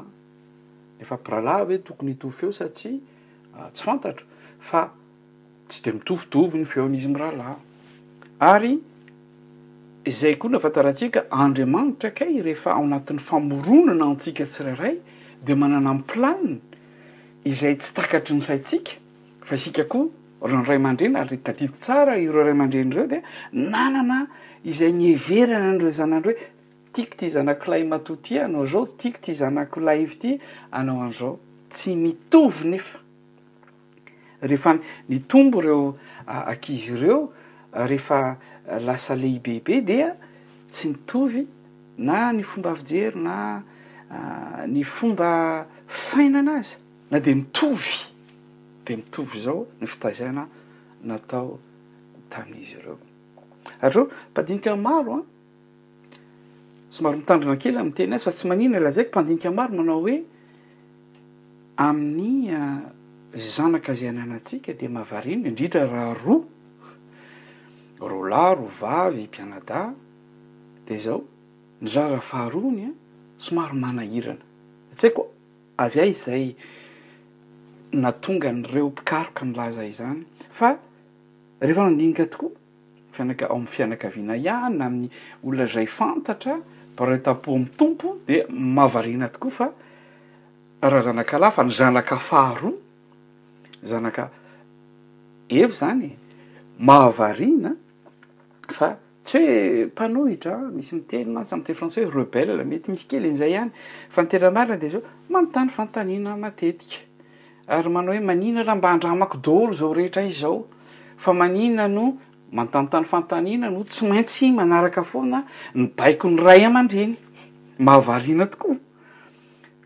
nefa 0.99 1.15
mpiralahy 1.19 1.61
hve 1.65 1.75
tokony 1.85 2.15
toy 2.17 2.31
feo 2.33 2.51
sa 2.51 2.65
tsya 2.69 2.97
tsy 3.73 3.85
fantatro 3.85 4.25
fa 4.59 4.87
tsy 5.69 5.81
de 5.85 5.91
mitovitovy 5.99 6.57
ny 6.59 6.65
feo 6.65 6.87
n'izy 6.89 7.09
mirahalahy 7.09 7.55
ary 8.49 8.79
izay 10.09 10.37
koa 10.41 10.49
na 10.49 10.57
afantarantsika 10.57 11.27
andriamanitra 11.29 12.09
kay 12.09 12.41
rehefa 12.41 12.73
ao 12.73 12.83
anatin'ny 12.89 13.21
famoronana 13.21 14.09
antsika 14.09 14.45
tsirairay 14.45 14.97
de 15.45 15.53
manana 15.53 15.93
mn'yplaniny 15.93 16.57
izay 17.45 17.77
tsy 17.77 17.93
takatry 17.93 18.33
ny 18.35 18.41
saitsika 18.41 18.97
fa 19.45 19.53
isika 19.55 19.85
koa 19.85 20.09
rao 20.41 20.59
n 20.61 20.65
ray 20.67 20.77
aman-dreny 20.77 21.15
ary 21.17 21.39
tadiviko 21.43 21.77
tsara 21.79 22.17
ireo 22.19 22.43
ray 22.43 22.53
amandreny 22.55 22.91
reo 22.95 23.07
de 23.09 23.21
nanana 23.53 24.25
izay 24.67 24.91
ny 24.91 25.13
heverana 25.15 25.71
andreo 25.71 25.89
zanyandro 25.91 26.31
hoe 26.35 26.49
tiaki 26.93 27.17
ty 27.21 27.29
zanako 27.29 27.71
lay 27.71 27.83
matoty 27.83 28.39
anao 28.39 28.67
zao 28.67 28.85
tiako 28.99 29.19
ty 29.23 29.33
zanako 29.35 29.79
layve 29.79 30.15
ty 30.19 30.37
anao 30.71 31.01
an'izao 31.05 31.39
tsy 31.71 31.95
mitovy 31.95 32.67
nefa 32.75 32.99
rehefa 34.41 34.77
nitombo 35.09 35.61
ireo 35.63 35.95
ankizy 36.27 36.91
ireo 36.99 37.29
rehefa 37.73 38.35
lasa 38.85 39.15
lehi 39.15 39.39
beibe 39.39 39.81
dia 39.81 40.15
tsy 40.71 40.89
mitovy 40.89 41.47
na 41.97 42.31
ny 42.33 42.43
fomba 42.43 42.71
avijery 42.75 43.17
na 43.23 43.37
ny 44.67 44.83
fomba 44.83 45.65
fisaina 45.87 46.39
an'azy 46.43 46.75
na 47.11 47.19
de 47.23 47.33
mitovy 47.35 48.14
de 48.85 48.95
mitovy 48.95 49.39
zao 49.41 49.65
ny 49.81 49.87
fitazana 49.87 50.47
natao 51.03 51.57
tamin'izy 52.29 52.77
ireo 52.79 52.97
ay 53.81 53.89
reo 53.89 54.03
mpadinika 54.31 54.75
maro 54.75 55.15
a 55.17 55.17
ah, 55.19 55.23
somaro 56.89 57.17
mitandrina 57.17 57.53
akely 57.57 57.77
amn' 57.81 57.93
teny 57.95 58.13
azy 58.15 58.25
fa 58.27 58.31
tsy 58.35 58.45
manina 58.49 58.77
lazayiko 58.79 59.09
mpandinika 59.11 59.49
maro 59.57 59.71
manao 59.77 59.99
hoe 60.05 60.17
amin'ny 61.77 62.53
ah, 62.53 62.81
zanaka 63.55 63.91
azy 63.93 64.05
anyanantsika 64.11 64.71
de 64.79 64.87
mavarinona 64.95 65.47
indrindra 65.49 65.81
raha 65.93 66.13
roa 66.21 66.43
roala 68.07 68.43
ro 68.59 68.67
vavy 68.79 69.25
pianada 69.33 69.81
de 70.87 70.95
zao 71.03 71.19
ny 71.81 71.87
raraha 71.95 72.21
faharony 72.31 72.81
a 72.85 72.87
ah, 72.89 72.93
somaro 73.45 73.73
manahirana 73.83 74.45
satsia 74.91 75.09
koa 75.15 75.27
avy 75.83 75.97
ay 76.05 76.13
zay 76.23 76.45
na 77.95 78.11
tonga 78.11 78.51
nyreo 78.53 78.89
mpikaroka 78.89 79.45
m'laza 79.45 79.83
izany 79.87 80.23
fa 80.57 80.69
rehefa 81.61 81.81
mandinika 81.85 82.25
tokoa 82.25 82.51
iao 83.23 83.55
am'ny 83.55 83.67
fianaka 83.75 84.07
viana 84.15 84.35
ihanyna 84.35 84.83
amin'ny 84.89 85.07
olona 85.45 85.67
zay 85.73 85.85
fantatra 85.85 86.57
parata-po 86.97 87.55
am'ny 87.55 87.69
tompo 87.79 88.07
de 88.27 88.45
mahavariana 88.49 89.29
tokoa 89.31 89.51
fa 89.51 89.67
raha 90.81 91.01
zanaka 91.01 91.39
la 91.39 91.51
fa 91.51 91.63
ny 91.63 91.71
zanaka 91.71 92.19
faharoa 92.29 92.73
zanaka 93.85 94.29
ev 95.49 95.71
zany 95.73 96.11
mahavariana 96.79 97.75
fa 98.77 98.95
tsy 99.23 99.39
hoe 99.39 99.57
mpanohitra 99.93 100.55
misy 100.75 100.95
miteny 100.99 101.31
atsy 101.39 101.53
amtey 101.55 101.75
fransa 101.75 102.01
hoe 102.03 102.11
rebel 102.19 102.59
mety 102.65 102.91
misy 102.91 103.07
kely 103.07 103.31
n'izay 103.31 103.55
ihany 103.55 103.71
fa 104.09 104.19
niteramarina 104.21 104.77
de 104.81 104.89
zao 104.89 105.01
manontany 105.31 105.69
fantaniana 105.69 106.35
matetika 106.37 107.14
ary 107.67 107.89
manao 107.89 108.13
hoe 108.15 108.21
manina 108.29 108.63
raha 108.63 108.75
mba 108.77 108.89
handramako 108.89 109.37
doro 109.37 109.73
zao 109.73 109.93
rehetra 109.93 110.21
izao 110.23 110.65
fa 111.19 111.33
manina 111.33 111.87
no 111.87 112.17
manotanotany 112.51 113.05
fantanina 113.09 113.69
no 113.69 113.83
tsy 113.83 114.05
maintsyiy 114.07 114.51
manaraka 114.51 115.03
foana 115.03 115.39
ny 115.73 115.85
baiko 115.97 116.27
ny 116.29 116.37
ray 116.45 116.65
aman-dreny 116.65 117.15
mahavariana 117.79 118.45
tokoa 118.51 118.77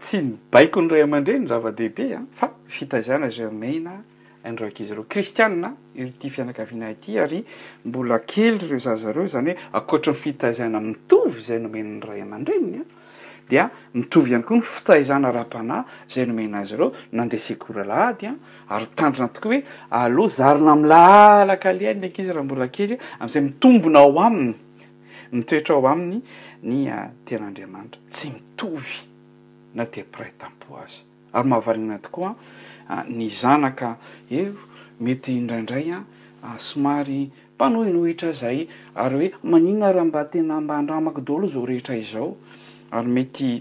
tsy 0.02 0.22
ny 0.22 0.32
baiko 0.52 0.82
ny 0.84 0.88
ray 0.94 1.04
aman-dreny 1.08 1.48
rava-dehibe 1.48 2.06
a 2.14 2.20
ah. 2.20 2.26
fa 2.36 2.48
fitaizaina 2.68 3.30
germena 3.30 3.96
andrao 4.44 4.68
akizy 4.68 4.94
reo 4.94 5.04
kristianna 5.08 5.70
i 5.96 6.04
ty 6.20 6.30
fianakavianah 6.30 6.92
ity 6.92 7.20
ary 7.20 7.44
mbola 7.86 8.20
kely 8.20 8.60
reo 8.68 8.78
zazareo 8.80 9.28
zany 9.28 9.52
hoe 9.52 9.60
akoatra 9.80 10.14
nyfitaizaina 10.14 10.80
mitovy 10.82 11.40
zay 11.48 11.60
nomeny 11.60 11.90
ny 11.96 12.00
ray 12.08 12.22
aman-drenya 12.28 12.84
ah. 12.84 12.99
dea 13.50 13.70
mitovy 13.98 14.30
ihany 14.30 14.44
koa 14.48 14.58
nfitahizana 14.62 15.28
rahampanah 15.34 15.80
zay 16.12 16.26
nomena 16.30 16.58
azy 16.62 16.76
reo 16.78 16.90
nandeh 17.18 17.40
secora 17.42 17.84
laadya 17.90 18.32
ary 18.74 18.88
tandrina 18.98 19.28
tokoa 19.28 19.54
hoe 19.54 19.60
alo 20.02 20.24
zarina 20.38 20.74
milalakaliay 20.82 21.94
ndraky 21.98 22.20
izy 22.24 22.32
raha 22.34 22.46
mbola 22.48 22.68
kely 22.76 22.94
am'izay 23.20 23.42
mitombona 23.48 24.00
ao 24.00 24.14
aminy 24.26 24.54
mitoetra 25.36 25.74
ao 25.76 25.88
aminy 25.94 26.18
ny 26.68 26.76
ah, 26.96 27.10
tena 27.26 27.44
andriamanitra 27.50 28.00
tsy 28.14 28.28
mitovy 28.36 28.94
na 29.76 29.84
de 29.94 30.02
près 30.14 30.34
tampo 30.40 30.66
azy 30.84 31.00
ary 31.34 31.48
mahavarina 31.50 31.90
na 31.94 32.00
tokoaa 32.06 32.36
ah, 32.94 33.04
ny 33.18 33.28
zanaka 33.42 33.88
eo 34.38 34.54
mety 35.04 35.30
indraindraya 35.42 35.98
ah, 36.46 36.58
somary 36.58 37.22
mpanohinohitra 37.56 38.32
zay 38.42 38.60
ary 38.94 39.18
hoe 39.18 39.30
manina 39.52 39.92
raha 39.92 40.06
mba 40.06 40.22
tena 40.32 40.62
mba 40.62 40.74
handramaky 40.78 41.22
doloh 41.30 41.50
zao 41.54 41.66
rehetra 41.66 41.96
izao 41.98 42.32
ary 42.92 43.08
mety 43.16 43.52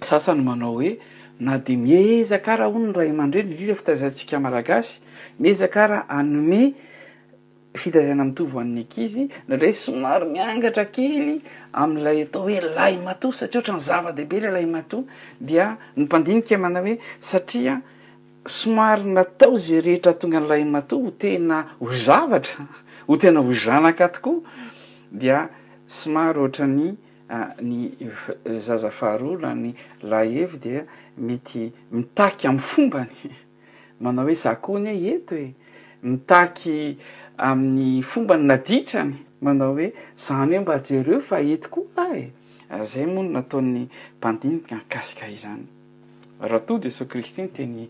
sasany 0.00 0.42
manao 0.42 0.72
hoe 0.76 0.98
na 1.38 1.54
de 1.66 1.74
mieza 1.84 2.38
karaha 2.46 2.70
oo 2.72 2.78
ny 2.86 2.92
raymandreo 2.98 3.44
ny 3.48 3.54
lila 3.58 3.74
fitazantsika 3.80 4.36
malagasy 4.44 4.92
miezakara 5.42 5.98
anome 6.18 6.62
fitazaina 7.80 8.24
mitov 8.28 8.50
aniny 8.62 8.82
ankizy 8.82 9.24
reo 9.48 9.74
somary 9.74 10.24
miangatra 10.34 10.84
kily 10.94 11.34
amlay 11.82 12.18
atao 12.26 12.42
hoe 12.46 12.60
lay 12.78 12.94
mato 13.06 13.26
satria 13.38 13.58
ohatra 13.60 13.76
nyzavadehibe 13.78 14.38
le 14.44 14.50
lay 14.56 14.66
mato 14.74 14.98
dia 15.48 15.66
pndiniamanao 16.10 16.84
hoe 16.86 16.94
satria 17.30 17.74
somary 18.58 19.04
natao 19.16 19.56
zy 19.64 19.80
rehetra 19.84 20.12
tonga 20.20 20.40
nylay 20.40 20.64
mato 20.64 20.94
ho 21.04 21.10
tena 21.22 21.56
ho 21.78 21.86
zavatra 22.06 22.62
ho 23.06 23.14
tena 23.16 23.38
ho 23.44 23.52
zanakatokoa 23.64 24.38
dia 25.20 25.46
somary 25.86 26.38
ohatrany 26.42 26.88
Ah, 27.32 27.54
ny 27.62 27.94
eh, 28.00 28.60
zazafaharoana 28.60 29.54
ny 29.54 29.70
lah 30.02 30.24
evy 30.26 30.58
dea 30.58 30.84
mety 31.16 31.70
mitaky 31.94 32.48
amin'ny 32.50 32.58
fombany 32.74 33.16
manao 34.02 34.24
hoe 34.26 34.34
zahkohany 34.42 34.94
e 34.98 35.12
ento 35.14 35.36
e 35.44 35.54
mitaky 36.02 36.98
amin'ny 37.48 38.02
fombany 38.02 38.42
naditrany 38.50 39.14
manao 39.46 39.72
hoe 39.76 39.88
zany 40.24 40.52
he 40.56 40.60
mba 40.64 40.76
jereo 40.88 41.20
fa 41.28 41.38
eto 41.40 41.68
koa 41.74 42.04
a 42.10 42.18
e 42.18 42.24
ah, 42.70 42.82
zay 42.90 43.06
moano 43.06 43.30
nataon'ny 43.36 43.82
mpandinika 44.18 44.74
nkasika 44.82 45.24
y 45.30 45.36
zany 45.42 45.66
raha 46.48 46.66
toa 46.66 46.82
jesosy 46.82 47.10
kristy 47.10 47.42
n 47.46 47.54
teny 47.54 47.86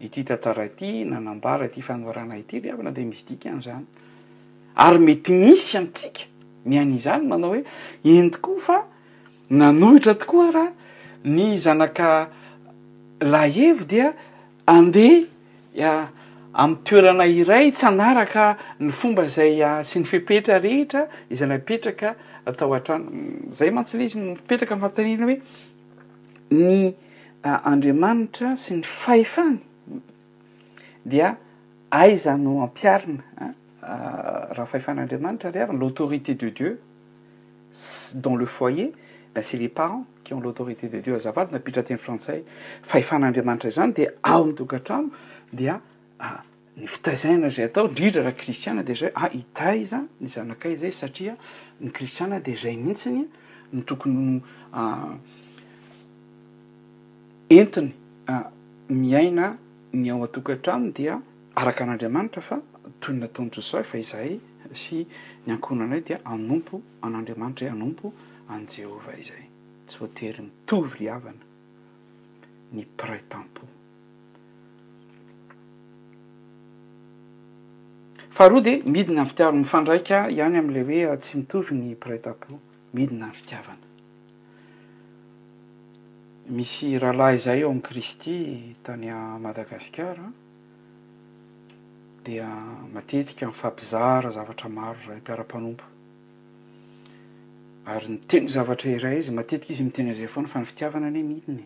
ity 0.00 0.24
tantara 0.28 0.66
ity 0.68 1.04
nanambara 1.08 1.66
ity 1.72 1.80
fanoarana 1.80 2.36
ity 2.36 2.60
ri 2.60 2.68
avina 2.76 2.92
de 2.92 3.04
misdika 3.08 3.48
any 3.48 3.62
zany 3.64 3.86
ary 4.76 4.98
mety 5.00 5.32
misy 5.32 5.76
antsika 5.80 6.28
myany 6.70 6.98
zany 7.04 7.26
manao 7.30 7.52
hoe 7.54 7.62
en 8.14 8.28
tokoa 8.32 8.60
fa 8.66 8.78
nanohitra 9.58 10.14
tokoa 10.20 10.50
raha 10.54 10.70
ny 11.24 11.56
zanaka 11.64 12.08
laevo 13.20 13.84
dia 13.84 14.12
andeha 14.66 16.08
ami'y 16.62 16.78
toerana 16.86 17.24
iray 17.26 17.70
tsanaraka 17.72 18.44
ny 18.80 18.90
fomba 18.98 19.24
zay 19.36 19.52
sy 19.88 19.96
ny 20.00 20.06
fipetra 20.10 20.58
rehetra 20.62 21.02
izana 21.30 21.54
ipetraka 21.60 22.08
atao 22.46 22.72
a-trano 22.76 23.06
zay 23.58 23.70
mantsile 23.74 24.04
izy 24.06 24.18
niipetraka 24.20 24.74
min'nfantanina 24.76 25.24
hoe 25.28 25.38
ny 26.60 26.94
andriamanitra 27.70 28.48
sy 28.56 28.72
ny 28.78 28.82
fahefany 28.86 29.58
dia 31.04 31.34
aiza 31.90 32.36
no 32.38 32.62
ampiarina 32.62 33.22
Euh, 33.86 34.46
raha 34.50 34.64
fahefahan'andriamanitra 34.66 35.50
re 35.50 35.56
ariny 35.60 35.78
l'autorité 35.78 36.34
de 36.34 36.48
dieu 36.48 36.80
dans 38.14 38.34
le 38.36 38.46
foyer 38.46 38.92
da 39.34 39.42
sy 39.42 39.58
les 39.58 39.68
parents 39.68 40.06
keon 40.24 40.40
l'autorité 40.40 40.88
de 40.88 41.00
dieu 41.00 41.14
azavady 41.14 41.52
napitra 41.52 41.80
ateny 41.82 41.98
frantsay 41.98 42.44
fahefahan'andriamanitra 42.82 43.70
zany 43.70 43.92
de 43.92 44.06
ao 44.22 44.46
nytok 44.46 44.72
antramo 44.78 45.10
dia 45.52 45.82
ah, 46.18 46.40
ny 46.78 46.86
fitazaina 46.88 47.50
zay 47.50 47.64
atao 47.66 47.86
ndrindra 47.88 48.22
rahkristiana 48.24 48.82
de 48.82 48.94
zay 48.94 49.10
a 49.12 49.26
ah, 49.26 49.30
ita 49.34 49.74
iza 49.76 50.00
ny 50.20 50.28
zanakay 50.28 50.76
zay 50.80 50.92
satria 50.92 51.36
ny 51.80 51.90
ristiana 51.92 52.40
de 52.40 52.54
zay 52.56 52.76
mihitsiny 52.76 53.22
nytokonyoentiny 53.74 54.44
ah, 58.28 58.44
miaina 58.88 59.56
ny 59.92 60.08
ao 60.10 60.22
a-toko 60.24 60.52
antramo 60.56 60.88
dia 60.90 61.20
araka 61.54 61.84
an'andriamanitra 61.84 62.40
fa 62.40 62.62
toynynatontsosay 63.00 63.84
fa 63.88 63.98
izay 64.00 64.34
sy 64.76 65.04
ny 65.44 65.54
ankonana 65.56 65.98
o 66.00 66.04
dia 66.06 66.18
anompo 66.24 66.80
an'andriamanitra 67.04 67.70
ho 67.70 67.76
anompo 67.76 68.12
an' 68.52 68.66
jehovah 68.70 69.16
izay 69.20 69.44
tsy 69.88 69.98
voatoery 70.00 70.42
mitovy 70.48 70.98
hiavana 70.98 71.44
ny 72.74 72.82
prè 73.00 73.18
tempo 73.32 73.68
fa 78.34 78.48
haro 78.48 78.60
de 78.60 78.76
midina 78.84 79.22
ny 79.24 79.28
fitiavana 79.32 79.64
fandraika 79.72 80.26
ihany 80.36 80.58
am'le 80.60 80.82
hoe 80.90 81.16
tsy 81.16 81.38
mitovy 81.40 81.78
ny 81.80 81.94
prè 82.06 82.20
tampo 82.28 82.60
midina 82.92 83.30
ny 83.32 83.40
fitiavana 83.40 83.86
misy 86.54 86.96
rahalah 87.00 87.34
izay 87.38 87.62
eo 87.64 87.70
am'y 87.72 87.82
kristy 87.88 88.32
tanya 88.86 89.26
madagasikara 89.44 90.32
dia 92.24 92.48
matetika 92.92 93.46
mi'fahmpizara 93.46 94.30
zavatra 94.32 94.68
maro 94.68 94.98
ray 95.06 95.20
mpiara-panompo 95.20 95.84
ary 97.86 98.08
ny 98.08 98.18
teny 98.26 98.48
zavatra 98.48 98.90
iray 98.96 99.18
izy 99.20 99.32
matetika 99.32 99.72
izy 99.72 99.84
mitena 99.84 100.14
zay 100.14 100.26
foana 100.28 100.48
fa 100.48 100.58
ny 100.60 100.64
fitiavana 100.66 101.06
anyhe 101.12 101.22
mihidiny 101.22 101.64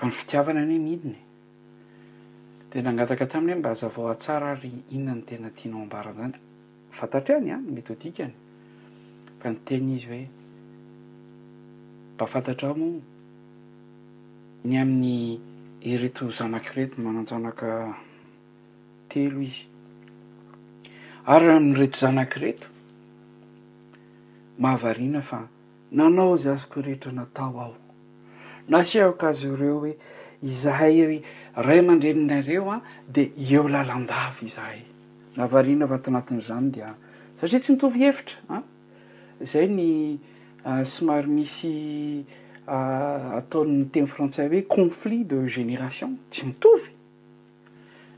fa 0.00 0.06
ny 0.08 0.12
fitiavana 0.12 0.60
any 0.64 0.72
hoe 0.78 0.84
mihininy 0.84 1.20
de 2.72 2.82
nangataka 2.82 3.26
tamin'ny 3.26 3.52
hoe 3.52 3.60
mba 3.60 3.70
azavao 3.76 4.08
atsara 4.08 4.50
ary 4.56 4.72
inona 4.90 5.14
ny 5.20 5.26
tena 5.26 5.50
diano 5.50 5.82
ambarany 5.82 6.16
zany 6.16 6.36
fantatra 6.90 7.36
ihany 7.36 7.48
ihany 7.48 7.70
metodikany 7.74 8.32
fa 9.42 9.52
ny 9.52 9.56
tena 9.64 9.92
izy 9.94 10.06
hoe 10.08 10.22
mba 12.14 12.26
fantatra 12.32 12.68
ao 12.72 12.80
mo 12.80 12.90
ny 14.64 14.78
amin'ny 14.78 15.40
ireto 15.84 16.30
zanakireto 16.32 16.96
mananjanaka 17.02 17.96
elo 19.16 19.40
izy 19.40 19.66
ary 21.26 21.48
aha 21.48 21.56
anyreto 21.56 21.98
zanaki 21.98 22.38
reto 22.40 22.66
mahavariana 24.58 25.20
fa 25.22 25.48
nanao 25.92 26.36
zy 26.36 26.48
azoko 26.50 26.80
rehetra 26.80 27.12
natao 27.12 27.60
ao 27.60 27.74
na 28.68 28.84
siaokazo 28.84 29.56
reo 29.56 29.78
hoe 29.80 29.92
izahayy 30.42 31.22
ray 31.66 31.78
amandreninareo 31.78 32.70
a 32.72 32.78
de 33.08 33.32
eo 33.50 33.64
lalandavy 33.68 34.46
izahay 34.46 34.80
mahavariana 35.36 35.86
vato 35.86 36.10
anatin'izany 36.10 36.70
dia 36.74 36.94
satria 37.36 37.60
tsy 37.60 37.72
mitovy 37.72 37.98
hevitra 38.04 38.38
a 38.48 38.62
zay 39.40 39.66
ny 39.68 39.90
so 40.84 41.04
mary 41.06 41.28
misy 41.28 42.26
ataony 42.66 43.86
temy 43.92 44.06
frantsai 44.06 44.48
hoe 44.48 44.62
conflit 44.62 45.24
de 45.28 45.40
génération 45.48 46.18
tsy 46.30 46.44
mitovy 46.46 46.95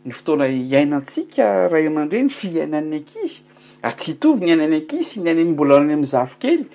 ny 0.06 0.12
fotoana 0.14 0.46
iainantsika 0.52 1.46
raionany 1.72 2.10
dreny 2.10 2.30
sy 2.30 2.52
iaina 2.54 2.78
any 2.78 2.94
ankisy 3.00 3.40
ary 3.88 3.98
tsy 3.98 4.12
hitovy 4.12 4.44
ny 4.46 4.52
ainany 4.54 4.76
ankisy 4.78 5.22
ny 5.24 5.30
any 5.32 5.42
ambola 5.42 5.78
any 5.80 5.92
ami'ny 5.94 6.06
zafikely 6.12 6.66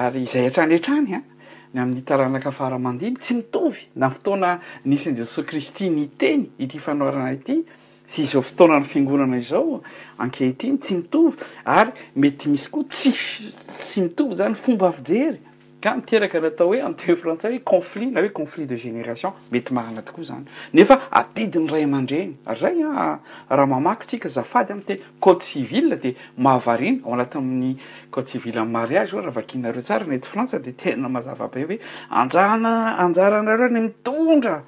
ary 0.00 0.24
izay 0.26 0.46
antrany 0.50 0.76
antrany 0.80 1.14
ah, 1.18 1.22
a 1.22 1.78
nyamin'ny 1.78 2.04
taranakafaramandiny 2.10 3.16
tsy 3.22 3.36
mitovy 3.38 3.84
na 3.94 4.10
fotoana 4.10 4.56
nisyny 4.90 5.16
jesos 5.20 5.46
kristy 5.46 5.88
ny 5.90 6.08
teny 6.18 6.48
ity 6.66 6.78
fanaoarana 6.82 7.32
ity 7.38 7.60
sy 8.06 8.24
izy 8.26 8.36
eo 8.36 8.42
fotoana 8.42 8.80
ny 8.82 8.90
fiangonana 8.92 9.38
izao 9.42 9.78
ah, 9.80 10.24
ankeh 10.26 10.50
itiny 10.50 10.78
tsy 10.78 10.98
mitovy 11.02 11.38
ary 11.64 11.92
mety 12.16 12.48
misy 12.50 12.70
koa 12.74 12.84
tsy 12.90 13.14
tsy 13.14 14.06
mitovy 14.08 14.34
zany 14.42 14.54
fomba 14.58 14.90
vijery 14.98 15.38
ka 15.84 15.92
miteraka 15.96 16.40
natao 16.40 16.66
hoe 16.72 16.78
amtey 16.82 17.16
frantsay 17.18 17.50
hoe 17.58 17.62
conflit 17.68 18.08
na 18.10 18.20
oe 18.24 18.30
conflit 18.32 18.66
de 18.70 18.76
génération 18.80 19.32
mety 19.52 19.72
marana 19.76 20.00
tokoa 20.02 20.24
zany 20.30 20.44
nefa 20.72 20.96
adidiny 21.12 21.68
ray 21.68 21.82
amandreny 21.84 22.30
rayrahamamakytsika 22.48 24.28
ah, 24.28 24.32
zafady 24.38 24.72
amtena 24.72 25.02
ôte 25.20 25.42
sivil 25.44 25.92
de 26.00 26.14
mahavarina 26.38 27.00
oanatamnyôtesivilay 27.04 28.64
mariageo 28.64 29.20
rahavakinareo 29.26 29.82
tsara 29.84 30.04
ney 30.08 30.20
frantsa 30.24 30.56
detea 30.58 30.96
mazavabeoeanjanaanjaranareo 30.96 33.68
ny 33.76 33.80
mitondra 33.80 34.62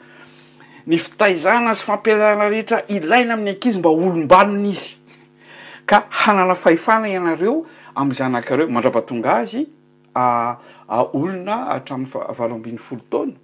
ny 0.87 0.99
fitaizana 1.01 1.73
zy 1.75 1.83
fampirana 1.89 2.49
rehetra 2.53 2.85
ilaina 2.93 3.35
ami'ny 3.41 3.51
ankizy 3.57 3.79
mba 3.81 3.89
olombanonyizy 3.91 4.97
ka 5.87 6.05
hanana 6.11 6.53
fahifana 6.55 7.07
anareo 7.09 7.65
amzanakareo 7.97 8.69
mandravatonga 8.69 9.37
azy 9.41 9.65
olona 10.17 11.59
atramin'ny 11.75 12.11
valo 12.39 12.55
ambin'ny 12.55 12.79
folo 12.81 13.03
taona 13.11 13.35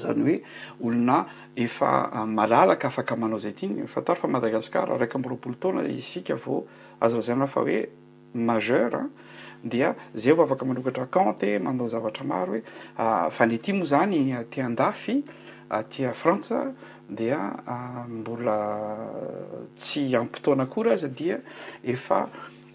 zany 0.00 0.22
hoe 0.26 0.36
olona 0.84 1.24
efa 1.56 1.90
malalaka 2.26 2.88
afaka 2.90 3.16
manao 3.16 3.38
zay 3.40 3.52
tiny 3.56 3.86
fantary 3.88 4.20
fa 4.20 4.28
madagasikara 4.28 4.94
araiky 4.96 5.18
mbola 5.18 5.34
mpolo 5.36 5.54
taona 5.60 5.88
isika 5.88 6.34
vao 6.36 6.64
azo 7.00 7.16
rah 7.16 7.22
zanafa 7.24 7.60
hoe 7.60 7.88
mazeur 8.34 9.06
dia 9.64 9.94
zay 10.14 10.32
vao 10.32 10.44
afaka 10.46 10.64
manokatra 10.64 11.06
cante 11.06 11.58
manao 11.58 11.88
zavatra 11.88 12.24
maro 12.24 12.52
hoe 12.52 13.30
fa 13.30 13.46
ny 13.46 13.58
ty 13.58 13.72
moa 13.72 13.86
zany 13.86 14.34
tiandafy 14.50 15.24
tia 15.88 16.12
frantsa 16.12 16.66
dia 17.08 17.38
mbola 18.08 18.56
tsy 19.76 20.16
ampitoana 20.16 20.66
kora 20.66 20.92
aza 20.92 21.08
dia 21.08 21.40
efa 21.84 22.28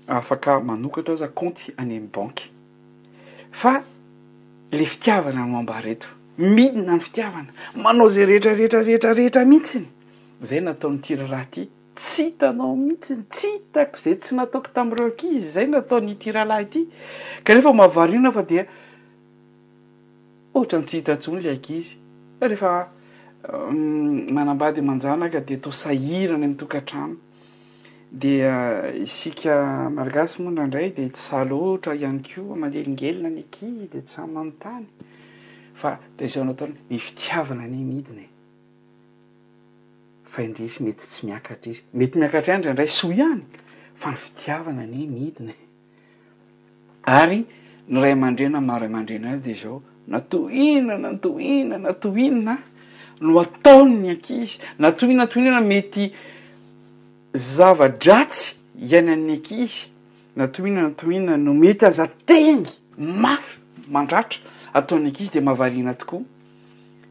afaka 0.07 0.59
manokatra 0.59 1.13
aza 1.13 1.27
conte 1.27 1.69
any 1.77 1.93
am'ny 1.97 2.09
banky 2.11 2.52
fa 3.53 3.81
le 4.71 4.83
fitiavana 4.85 5.45
ny 5.45 5.51
mambareto 5.53 6.07
minina 6.37 6.93
ny 6.97 6.99
fitiavana 6.99 7.51
manao 7.83 8.07
izay 8.09 8.25
rehetrarehetrarehetrarehetra 8.31 9.45
mihitsiny 9.45 9.87
zay 10.49 10.59
nataonyti 10.67 11.15
rahalahy 11.19 11.45
ity 11.45 11.63
tsy 11.99 12.23
hitanao 12.29 12.75
mihitsiny 12.75 13.21
tsy 13.29 13.47
hitako 13.55 13.95
izay 13.99 14.15
tsy 14.23 14.33
nataoko 14.39 14.67
tam'ireo 14.75 15.07
akizy 15.11 15.45
zay 15.55 15.67
nataony 15.75 16.11
itiralahy 16.15 16.63
ity 16.67 16.81
ka 17.43 17.53
refa 17.53 17.73
mahavariana 17.79 18.31
fa 18.37 18.43
dia 18.51 18.65
ohatrany 20.55 20.85
tsy 20.87 20.97
hitan-tsony 20.97 21.41
le 21.43 21.51
ankizy 21.53 21.97
rehefa 22.41 22.71
ehm, 23.45 24.31
manambady 24.37 24.81
manjanaka 24.81 25.39
de 25.45 25.53
ato 25.61 25.71
sahirany 25.71 26.45
ami'tokatrano 26.47 27.15
de 28.13 28.37
eh, 28.45 29.01
isika 29.03 29.89
maragasy 29.89 30.41
moandra 30.43 30.63
indray 30.65 30.89
de 30.91 31.09
tsysahloatra 31.09 31.95
ihany 31.97 32.21
ko 32.21 32.55
mandelingelina 32.55 33.29
ny 33.29 33.41
ankizy 33.41 33.89
de 33.93 34.01
tsy 34.05 34.19
aman'ntany 34.21 34.85
fa 35.73 35.97
da 36.17 36.25
izao 36.25 36.43
anatao 36.43 36.67
ny 36.89 36.97
fitiavana 36.99 37.63
ane 37.65 37.77
midinae 37.89 38.29
fa 40.29 40.43
indrify 40.45 40.83
mety 40.85 41.05
tsy 41.09 41.25
miakatra 41.25 41.69
izy 41.71 41.81
mety 41.97 42.15
miakatra 42.19 42.53
iany 42.53 42.63
raindray 42.63 42.87
sho 42.97 43.07
ihany 43.11 43.43
fa 43.97 44.07
ny 44.13 44.17
fitiavana 44.23 44.81
ane 44.85 45.07
midina 45.09 45.51
e. 45.51 45.63
ary 47.09 47.39
ny 47.87 47.97
ray 48.01 48.13
amandrena 48.13 48.61
maro 48.61 48.85
y 48.85 48.89
amandrena 48.93 49.31
azy 49.31 49.41
de 49.41 49.55
zao 49.57 49.81
natoina 50.07 50.97
natoina 51.01 51.77
natoinina 51.81 52.59
no 53.25 53.39
ataoy 53.41 53.89
ny 53.89 54.09
ankizy 54.13 54.61
natohina 54.77 55.17
na 55.25 55.27
tohinana 55.27 55.61
mety 55.65 56.11
zava-dratsy 57.35 58.53
iana 58.79 59.13
a'ny 59.13 59.33
ankizy 59.33 59.89
natomina 60.35 60.81
natomina 60.89 61.37
no 61.37 61.53
mety 61.53 61.85
aza 61.85 62.07
teagy 62.25 62.69
mafy 62.97 63.57
mandratra 63.87 64.39
ataony 64.73 65.07
ankizy 65.07 65.31
de 65.33 65.41
mavariana 65.41 65.93
tokoa 65.93 66.21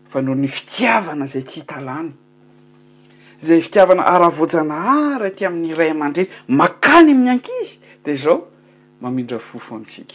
fa 0.08 0.22
no 0.22 0.34
ny 0.34 0.48
fitiavana 0.48 1.26
zay 1.26 1.42
tsy 1.42 1.60
hitalany 1.60 2.12
zay 3.42 3.60
fitiavana 3.60 4.04
ara-voajanahara 4.06 5.30
ty 5.30 5.46
amin'ny 5.46 5.74
ray 5.74 5.90
aman-drery 5.90 6.28
makany 6.48 7.14
min'ny 7.14 7.30
ankizy 7.30 7.78
de 8.04 8.14
zao 8.16 8.48
mamindra 9.00 9.38
fo 9.38 9.58
fao 9.58 9.78
ntsika 9.78 10.14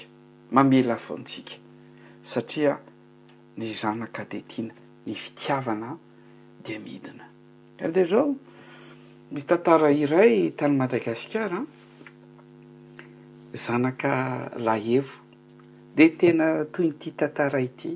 mamela 0.52 0.96
fao 0.98 1.18
ntsika 1.18 1.54
satria 2.24 2.78
ny 3.58 3.74
zanaka 3.74 4.26
de 4.32 4.42
tiana 4.48 4.74
ny 5.06 5.14
fitiavana 5.16 5.98
de 6.66 6.80
midina 6.80 7.26
kary 7.78 7.92
de 7.94 8.06
zao 8.06 8.36
misy 9.32 9.46
tantara 9.48 9.90
iray 9.92 10.54
tany 10.56 10.76
madagasikaraa 10.78 11.64
zanaka 13.64 14.12
laevo 14.66 15.16
de 15.96 16.06
tena 16.20 16.66
toy 16.72 16.86
nyity 16.88 17.12
tantara 17.20 17.60
ity 17.68 17.92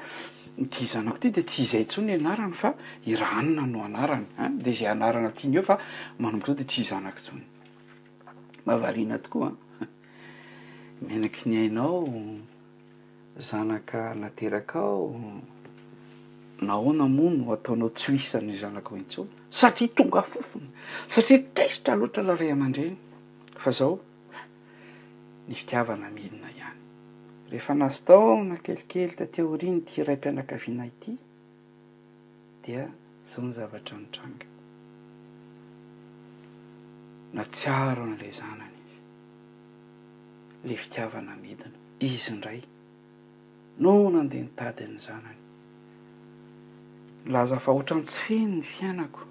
ti 0.69 0.86
zanako 0.86 1.17
ty 1.17 1.30
de 1.34 1.41
tsy 1.41 1.63
izay 1.63 1.84
ntsony 1.84 2.13
anarany 2.13 2.54
fa 2.54 2.75
iranona 3.06 3.65
no 3.65 3.84
anarany 3.84 4.25
de 4.58 4.71
zay 4.71 4.88
anarana 4.88 5.34
tny 5.34 5.56
eo 5.58 5.63
famanombo 5.65 6.45
zao 6.45 6.56
de 6.56 6.65
tsy 6.65 6.82
hizanaky 6.82 7.21
tsony 7.23 7.43
mahavaiana 8.65 9.17
tokoaa 9.17 9.54
menaky 11.02 11.49
ny 11.49 11.56
ainao 11.58 12.06
zanaka 13.39 14.13
naterakao 14.13 15.10
naona 16.62 17.08
mono 17.08 17.49
ataonao 17.54 17.89
tsy 17.89 18.13
hoisany 18.13 18.54
zanaka 18.54 18.89
hoentson 18.93 19.28
satria 19.49 19.89
tonga 19.95 20.21
fofony 20.21 20.69
satria 21.08 21.39
tesitra 21.54 21.95
loatra 21.97 22.21
laray 22.23 22.52
aman-dreny 22.54 22.93
fa 23.58 23.71
zao 23.73 23.97
ny 25.49 25.55
fitiavana 25.55 26.09
milina 26.13 26.47
ihany 26.57 26.81
rehefa 27.51 27.73
nasotaona 27.81 28.55
kelikely 28.65 29.13
ta 29.17 29.25
teoria 29.33 29.71
ny 29.75 29.81
ti 29.88 29.93
iray 30.01 30.17
mpianakavinaity 30.21 31.12
dia 32.65 32.85
zao 33.29 33.41
ny 33.45 33.51
zavatra 33.57 33.95
nytranga 34.03 34.47
na 37.35 37.43
tsiaro 37.53 38.03
n'la 38.09 38.29
zanany 38.41 38.77
izy 38.88 38.99
le 40.69 40.75
fitiavana 40.81 41.33
milina 41.41 41.77
izy 42.09 42.27
indray 42.33 42.62
noo 43.81 44.05
na 44.13 44.17
andeh 44.25 44.43
nytady 44.45 44.83
ny 44.93 44.99
zanany 45.07 45.41
laza 47.33 47.57
fa 47.63 47.69
ohatra 47.73 47.95
ntsyfeny 48.01 48.51
ny 48.57 48.63
fiainako 48.73 49.21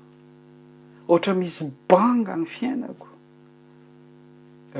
ohatra 1.11 1.33
misy 1.40 1.64
banga 1.90 2.35
ny 2.42 2.46
fiainako 2.57 3.09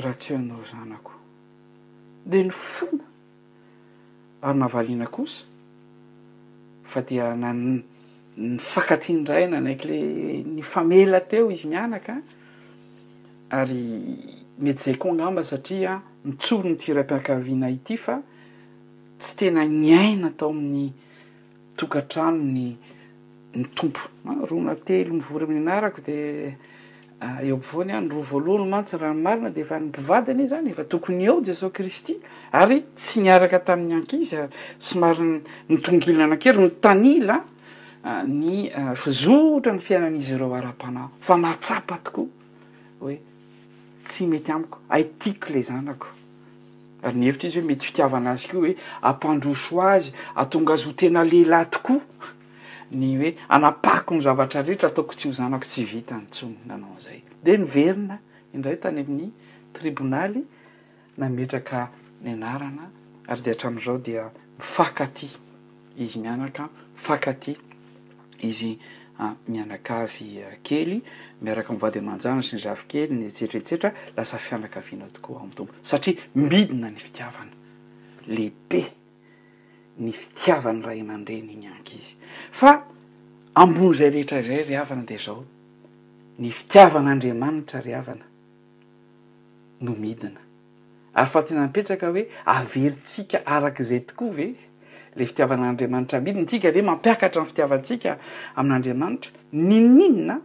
raha 0.03 0.19
tsy 0.21 0.31
hono 0.35 0.59
zanako 0.75 1.18
de 2.29 2.43
ny 2.45 2.51
fona 2.53 3.05
ary 4.43 4.59
nahavaliana 4.61 5.07
kosa 5.09 5.45
fa 6.85 7.01
dia 7.03 7.35
na 7.37 7.51
ny 7.55 7.81
fakatindraina 8.71 9.57
nraiky 9.63 9.87
lay 9.91 10.45
ny 10.55 10.63
famela 10.71 11.19
teo 11.31 11.49
izy 11.55 11.69
mianaka 11.73 12.15
ary 13.59 13.83
mety 14.63 14.77
izay 14.81 14.97
koa 15.01 15.13
ang'amba 15.17 15.43
satria 15.51 15.93
mitsory 16.27 16.69
nyti 16.73 16.89
raym-piakaviana 16.97 17.69
ity 17.77 17.97
fa 18.05 18.15
tsy 19.21 19.33
tena 19.39 19.63
ny 19.65 19.91
aina 20.03 20.27
atao 20.31 20.51
amin'ny 20.53 20.87
tokantranon 21.79 22.41
ny 22.57 22.67
ny 23.57 23.65
tompo 23.77 24.03
a 24.29 24.35
rona 24.51 24.75
telo 24.87 25.11
mivory 25.17 25.45
amin'ny 25.47 25.63
anarako 25.65 26.01
de 26.09 26.17
Ah, 27.21 27.43
eo 27.43 27.55
ampivoany 27.57 27.93
any 27.93 28.09
roa 28.09 28.23
voalohany 28.23 28.71
mantsy 28.71 28.97
rahano 28.97 29.21
marina 29.23 29.51
de 29.51 29.61
efa 29.61 29.77
ny 29.81 29.87
mpivadiny 29.91 30.43
e 30.45 30.47
zany 30.53 30.69
efa 30.71 30.85
tokony 30.87 31.25
eo 31.27 31.41
jesos 31.43 31.73
kristy 31.75 32.15
ary 32.53 32.79
tsy 32.97 33.19
niaraka 33.23 33.59
tamin'ny 33.59 33.95
ankizy 33.99 34.37
ary 34.39 34.53
so 34.79 34.93
mariny 35.03 35.43
nytongilina 35.69 36.25
ana-kery 36.31 36.59
nytanila 36.63 37.37
ah, 38.07 38.23
ny 38.23 38.71
ah, 38.71 38.95
fizotra 38.95 39.75
ny 39.75 39.81
fiainan'izy 39.83 40.39
reo 40.39 40.55
ara-panao 40.55 41.09
fa 41.27 41.35
natsapa 41.35 41.99
tokoa 42.05 42.31
hoe 43.03 43.19
tsy 44.07 44.23
mety 44.31 44.53
amiko 44.55 44.79
aitiako 44.95 45.49
le 45.59 45.63
zanako 45.63 46.07
ary 47.03 47.19
ny 47.19 47.27
hevitra 47.27 47.49
izy 47.49 47.59
hoe 47.59 47.67
mety 47.67 47.85
fitiavanazy 47.91 48.47
koa 48.53 48.61
hoe 48.63 48.77
ampandroso 49.03 49.83
azy 49.83 50.15
atonga 50.39 50.79
azotena 50.79 51.27
lehilahy 51.27 51.67
tokoa 51.67 51.99
ny 52.93 53.19
hoe 53.19 53.33
anapako 53.49 54.15
nyzavatra 54.15 54.63
rehetra 54.63 54.89
ataoko 54.89 55.15
tsy 55.15 55.29
ho 55.29 55.33
zanako 55.35 55.65
tsy 55.65 55.83
vita 55.85 56.17
ny 56.17 56.27
tsomy 56.33 56.57
nanao 56.67 56.97
'zay 57.01 57.23
de 57.45 57.57
ny 57.59 57.65
verina 57.65 58.19
indray 58.55 58.77
tany 58.81 59.01
amin'ny 59.01 59.31
tribonaly 59.73 60.45
na 61.19 61.29
metraka 61.29 61.91
ny 62.23 62.33
anarana 62.33 62.91
ary 63.29 63.41
de 63.43 63.51
hatrami'izao 63.51 63.99
dia 63.99 64.31
mifankaty 64.59 65.29
izy 65.99 66.19
mianaka 66.21 66.69
mifankaty 66.97 67.57
izy 68.43 68.79
mianakavy 69.49 70.41
kely 70.63 71.03
miaraka 71.43 71.73
mvady 71.73 71.99
amanjana 71.99 72.43
sy 72.43 72.57
ny 72.57 72.63
zavy 72.63 72.87
kely 72.89 73.13
ny 73.15 73.25
etsetra 73.29 73.59
ettsetra 73.61 73.91
lasa 74.17 74.39
fianakaviana 74.39 75.09
tokoa 75.13 75.41
am'ny 75.45 75.55
tomba 75.55 75.73
satria 75.83 76.17
midina 76.35 76.89
ny 76.91 76.97
fitiavana 76.99 77.53
lehibe 78.33 78.85
ny 79.99 80.13
fitiavany 80.13 80.83
ray 80.83 80.99
iamandreny 80.99 81.57
ny 81.59 81.67
anky 81.71 81.97
izy 81.99 82.15
fa 82.55 82.71
ambon'izay 83.59 84.13
rehetra 84.15 84.39
izay 84.45 84.61
ry 84.69 84.77
havana 84.79 85.03
de 85.09 85.17
zao 85.19 85.41
ny 86.39 86.51
fitiavan'andriamanitra 86.55 87.81
ry 87.83 87.97
avana 87.99 88.27
no 89.83 89.97
midina 89.99 90.43
ary 91.19 91.33
fa 91.33 91.43
tenamipetraka 91.49 92.13
hoe 92.15 92.23
averitsika 92.55 93.43
arak'izay 93.57 94.03
tokoa 94.11 94.37
ve 94.39 94.47
le 95.19 95.27
fitiavana'andriamanitra 95.27 96.23
midiny 96.23 96.47
tsika 96.47 96.71
ve 96.75 96.83
mampiakatra 96.91 97.43
ny 97.43 97.49
fitiavantsika 97.51 98.13
amin'andriamanitra 98.61 99.31
ny 99.53 99.79
ninona 99.99 100.37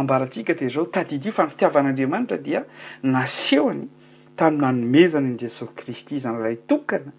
ambarantsika 0.00 0.52
de 0.60 0.68
zao 0.74 0.84
tadidiio 0.92 1.32
fa 1.32 1.48
ny 1.48 1.54
fitiavan'andriamanitra 1.56 2.36
dia 2.44 2.62
nasehony 3.02 3.88
taminanomezany 4.36 5.28
ny 5.32 5.40
jesosy 5.40 5.72
kristy 5.78 6.20
izany 6.20 6.38
ray 6.44 6.56
tokana 6.68 7.16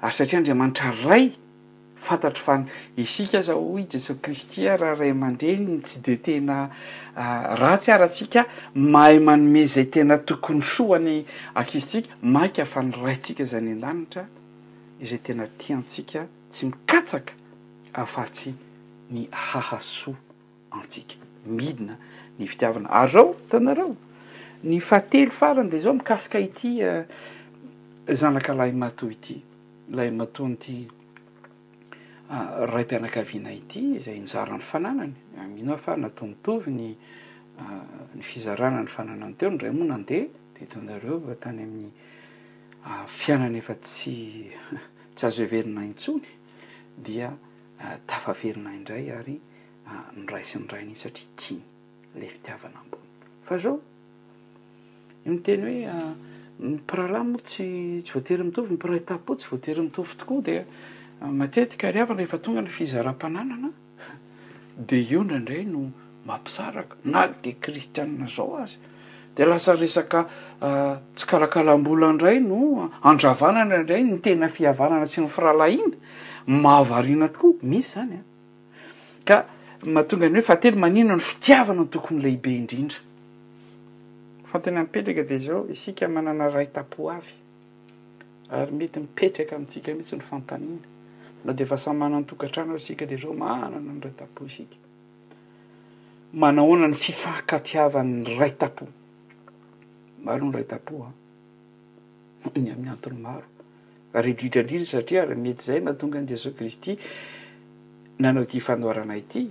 ary 0.02 0.14
satria 0.14 0.38
andriamanitra 0.40 0.92
ray 1.08 1.32
fantatro 2.06 2.42
fany 2.46 2.66
isika 3.02 3.42
zao 3.42 3.74
oi 3.74 3.86
jesos 3.92 4.18
kristya 4.22 4.78
raha 4.78 4.96
ray 4.96 5.10
aman-dreny 5.12 5.82
tsy 5.82 6.00
de 6.02 6.16
tena 6.18 6.70
ah, 7.16 7.56
raha 7.58 7.78
tsyaratsika 7.78 8.46
mahay 8.76 9.20
manome 9.20 9.66
zay 9.68 9.86
tena 9.86 10.18
tokony 10.18 10.62
soany 10.62 11.26
ankizitsika 11.56 12.10
maika 12.22 12.62
afa 12.64 12.82
ny 12.84 12.94
raytsika 13.04 13.44
zany 13.46 13.72
an-danitra 13.72 14.26
zay 15.02 15.18
tena 15.18 15.48
ti 15.58 15.74
antsika 15.74 16.28
tsy 16.50 16.66
mikatsaka 16.66 17.34
ahafaatsy 17.94 18.54
ny 19.12 19.28
hahasoa 19.32 20.16
antsika 20.82 21.16
midina 21.46 21.98
ny 22.40 22.48
fitiavana 22.48 22.90
areo 22.90 23.36
tanareo 23.50 23.96
ny 24.64 24.80
fahatelo 24.80 25.32
farany 25.32 25.70
de 25.70 25.82
zao 25.82 25.94
mikasika 25.94 26.40
ity 26.40 26.80
eh, 26.82 27.04
zanaka 28.14 28.54
lahy 28.54 28.72
matoy 28.72 29.12
ity 29.12 29.42
lahy 29.92 30.12
matoan' 30.12 30.58
ty 30.58 30.86
rahay 32.44 32.84
mpianakaviana 32.84 33.52
ity 33.54 34.00
zay 34.00 34.20
njaran'ny 34.20 34.60
fananany 34.64 35.14
amino 35.42 35.74
ahafa 35.74 35.96
natao 35.98 36.28
mitovy 36.28 36.72
nny 36.72 36.96
ah, 37.60 37.86
fizarana 38.22 38.82
ny 38.84 38.88
fananany 38.90 39.36
teo 39.38 39.50
nydray 39.50 39.72
moa 39.72 39.88
nandeha 39.88 40.28
de 40.60 40.66
tonareo 40.66 41.18
va 41.20 41.36
tany 41.36 41.62
amin'ny 41.64 41.92
ah, 42.86 43.06
fiainany 43.08 43.58
efa 43.58 43.76
tsy 43.76 44.52
tsy 45.16 45.26
azo 45.28 45.44
everina 45.44 45.86
intsony 45.86 46.28
dia 46.98 47.32
ah, 47.80 47.98
tafaverina 48.08 48.74
indray 48.76 49.10
ary 49.12 49.40
nraisiny 50.18 50.68
rayin'iny 50.68 50.96
satria 50.96 51.28
tiny 51.36 51.62
la 52.16 52.28
fitiavana 52.28 52.84
mbona 52.88 53.32
fa 53.46 53.58
zao 53.58 53.80
miteny 55.26 55.66
hoe 55.88 56.14
mipiralamo 56.60 57.38
tstsy 57.40 58.02
voatery 58.14 58.44
mitovy 58.44 58.72
mipira 58.76 59.00
ta-po 59.00 59.36
tsy 59.36 59.48
voatery 59.50 59.82
mitovy 59.82 60.16
tokoa 60.18 60.42
dia 60.42 60.66
Ah, 61.22 61.28
matetika 61.28 61.92
riavana 61.92 62.20
refa 62.22 62.38
tonga 62.38 62.62
ny 62.62 62.70
fizaram-panananade 62.70 64.96
io 65.00 65.24
drandray 65.24 65.64
nomampisarak 65.66 66.96
na 67.08 67.28
de 67.42 67.52
kristianina 67.56 68.28
zao 68.28 68.56
azy 68.60 68.78
de 69.36 69.46
lasa 69.46 69.76
resaka 69.78 70.28
ah, 70.62 71.00
tsi 71.16 71.26
karakalam-bola 71.26 72.10
indray 72.12 72.40
no 72.40 72.92
andravana 73.04 73.64
ndraindray 73.64 74.02
ny 74.04 74.18
tena 74.20 74.48
fihavanana 74.50 75.06
sy 75.06 75.22
ny 75.22 75.28
firalaina 75.32 75.96
mahavariana 76.62 77.28
tokoa 77.34 77.58
misy 77.64 77.90
zany 77.96 78.14
a 78.18 78.20
ah. 78.20 78.24
ka 79.28 79.36
mahatonga 79.94 80.28
ny 80.30 80.34
hoefa 80.44 80.56
teny 80.62 80.78
manina 80.78 81.16
no 81.16 81.20
fitiavana 81.24 81.80
no 81.80 81.86
tokony 81.88 82.22
lehibe 82.24 82.52
indrindra 82.60 82.98
fantanymipetraka 84.52 85.24
de 85.30 85.38
zao 85.46 85.68
isika 85.74 86.08
manana 86.16 86.50
ray 86.54 86.68
tapo 86.76 87.02
avy 87.16 87.34
ary 88.58 88.72
mety 88.78 88.98
mipetraka 89.04 89.52
amintsika 89.56 89.90
mihitsy 89.96 90.16
ny 90.20 90.24
fantanina 90.30 90.94
na 91.46 91.52
de 91.54 91.64
efa 91.64 91.74
asay 91.76 91.94
mana 91.96 92.20
nytokatranao 92.20 92.78
sika 92.80 93.06
de 93.06 93.18
zao 93.18 93.34
manana 93.34 93.78
ny 93.94 94.00
ray 94.04 94.14
tapo 94.20 94.42
isika 94.50 94.78
manao 96.42 96.66
hoana 96.70 96.88
ny 96.88 96.96
fifahakatiavanyny 96.98 98.34
ray 98.40 98.54
tapo 98.62 98.86
malo 100.26 100.46
ny 100.50 100.54
ray 100.56 100.66
tapo 100.66 100.96
a 101.04 101.06
ah. 101.10 101.14
ny 102.62 102.70
amin'ny 102.72 102.90
antony 102.90 103.20
maro 103.26 103.48
ary 104.18 104.34
ndritrandritra 104.34 104.90
satria 104.94 105.22
ry 105.26 105.38
mety 105.38 105.64
zay 105.68 105.80
mahatonga 105.86 106.18
any 106.18 106.28
jesos 106.32 106.54
kristy 106.58 106.92
nanao 108.20 108.46
ty 108.50 108.60
fanoarana 108.60 109.18
ity 109.22 109.42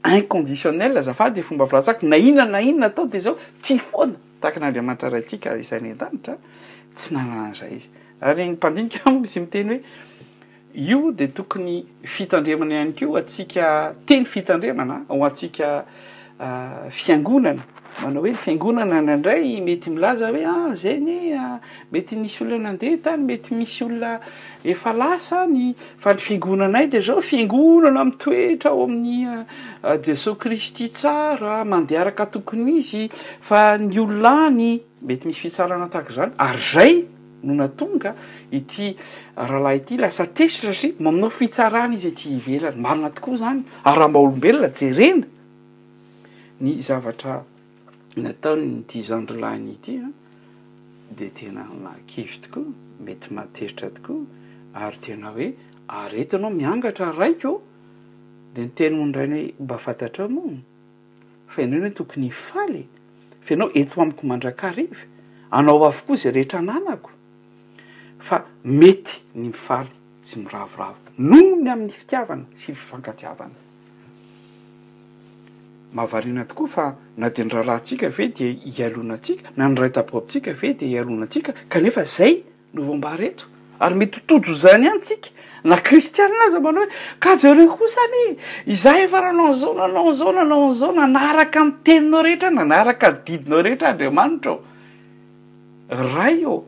ah, 0.04 0.16
innditioneladyfombaasao 0.16 1.96
e 2.02 2.04
nainona 2.14 2.44
nainona 2.58 2.86
atao 2.92 3.06
de 3.14 3.20
zao 3.26 3.36
ti 3.62 3.76
foana 3.80 4.16
tahaky 4.42 4.58
nyandriamanitra 4.60 5.08
ray 5.10 5.22
ntsika 5.22 5.56
izany 5.66 5.90
andanitratsy 5.92 7.08
manananzay 7.16 7.76
izyynymandini 7.80 8.90
sy 9.32 9.38
miteny 9.44 9.68
hoe 9.72 9.80
io 10.90 11.00
de 11.12 11.28
tokony 11.28 11.84
fitandremana 12.14 12.74
ihany 12.76 12.92
kio 12.94 13.16
atsika 13.22 13.64
teny 14.06 14.26
fitandremana 14.34 14.96
ho 15.10 15.14
antsika 15.26 15.68
ah, 16.46 16.76
fiangonany 16.90 17.60
manao 18.00 18.22
hoe 18.24 18.30
ny 18.32 18.36
fiangonana 18.36 19.02
ny 19.02 19.12
andray 19.14 19.62
mety 19.62 19.90
milaza 19.90 20.30
hoe 20.32 20.46
ah, 20.46 20.74
zany 20.76 21.32
e, 21.32 21.38
ah, 21.38 21.60
mety 21.92 22.16
nisy 22.16 22.44
olona 22.44 22.70
nandeha 22.72 22.98
tany 23.04 23.26
mety 23.28 23.56
misy 23.58 23.84
olona 23.84 24.14
efa 24.64 24.94
lasany 24.94 25.76
fanyfingonanay 26.04 26.88
dezao 26.88 27.22
fiangonanam 27.22 28.12
toetra 28.22 28.72
o 28.74 28.84
amin'ny 28.86 29.26
ah, 29.84 29.98
jesos 30.02 30.38
kristy 30.38 30.90
tsara 30.90 31.64
mandeharaka 31.66 32.26
tokony 32.26 32.78
izy 32.80 33.10
fa 33.42 33.78
ny 33.78 34.00
olonany 34.00 34.80
mety 35.06 35.28
misy 35.30 35.42
fitsarana 35.46 35.88
tahako 35.90 36.14
zany 36.20 36.34
ary 36.38 36.62
zay 36.74 36.94
nonatonga 37.44 38.16
ity 38.52 38.96
rahalah 39.36 39.76
ity 39.76 39.98
lasatesiati 39.98 40.96
maminao 41.00 41.30
fitsarana 41.30 41.94
izyty 41.96 42.30
hivelany 42.36 42.82
marina 42.82 43.10
tokoa 43.12 43.38
zany 43.38 43.64
ary 43.84 44.00
aha 44.00 44.08
ma 44.08 44.20
olombelona 44.20 44.72
jerena 44.80 45.28
ny 46.62 46.78
zavatra 46.86 47.42
nataony 48.18 48.66
ndi 48.84 49.02
zandrolainy 49.02 49.72
ity 49.72 49.94
ah, 50.04 50.12
a 50.12 50.12
de 51.18 51.30
tena 51.30 51.64
lankivy 51.84 52.38
tokoa 52.44 52.66
mety 53.06 53.30
materitra 53.34 53.90
tokoa 53.90 54.26
ary 54.74 54.98
tena 55.02 55.28
hoe 55.32 55.48
aretinao 55.88 56.50
miangatra 56.52 57.12
raikoo 57.18 57.62
de 58.54 58.62
ny 58.66 58.70
teny 58.76 58.96
mondrainyhoe 58.96 59.54
mba 59.60 59.78
fantatra 59.78 60.26
o 60.26 60.30
mono 60.30 60.60
fa 61.48 61.62
enao 61.62 61.78
any 61.80 61.84
hoe 61.86 61.96
tokony 61.96 62.22
mifaly 62.28 62.84
fa 63.44 63.50
ienao 63.54 63.72
eto 63.80 64.00
oamiko 64.00 64.24
mandrakarivy 64.28 65.02
anao 65.56 65.86
avokoa 65.86 66.16
izay 66.16 66.32
rehetra 66.32 66.62
nanako 66.62 67.12
fa 68.28 68.38
mety 68.66 69.16
ny 69.40 69.48
mifaly 69.56 69.92
sy 70.28 70.40
miravoravo 70.40 71.08
noony 71.18 71.70
amin'ny 71.72 71.94
fitiavana 72.00 72.46
fififankatiavana 72.62 73.56
mahavaliana 75.94 76.46
tokoa 76.46 76.68
fa 76.68 76.96
na 77.18 77.30
de 77.30 77.44
ny 77.44 77.50
rahalahantsika 77.52 78.10
ve 78.10 78.28
de 78.36 78.54
ialona 78.66 79.18
tsika 79.18 79.50
na 79.58 79.68
nyray 79.70 79.90
tapo 79.92 80.18
amitsika 80.18 80.54
ve 80.56 80.74
de 80.74 80.86
ialonatsika 80.88 81.54
kanefa 81.70 82.04
zay 82.04 82.44
novombareto 82.74 83.46
ary 83.80 83.96
mety 83.96 84.20
otojo 84.22 84.54
zany 84.54 84.88
anytsika 84.90 85.30
na 85.64 85.76
kristiannazymanao 85.78 86.84
hoe 86.86 86.92
ka 87.20 87.36
zeo 87.36 87.54
re 87.54 87.68
kosany 87.68 88.38
iza 88.66 89.00
ef 89.00 89.12
rahanaozaonoozao 89.14 90.92
nanaraka 90.92 91.60
teninao 91.84 92.22
rehetra 92.24 92.50
nanaraka 92.50 93.12
didinao 93.28 93.62
rehetra 93.62 93.88
andriamanitrao 93.90 94.58
ray 96.16 96.46
o 96.46 96.64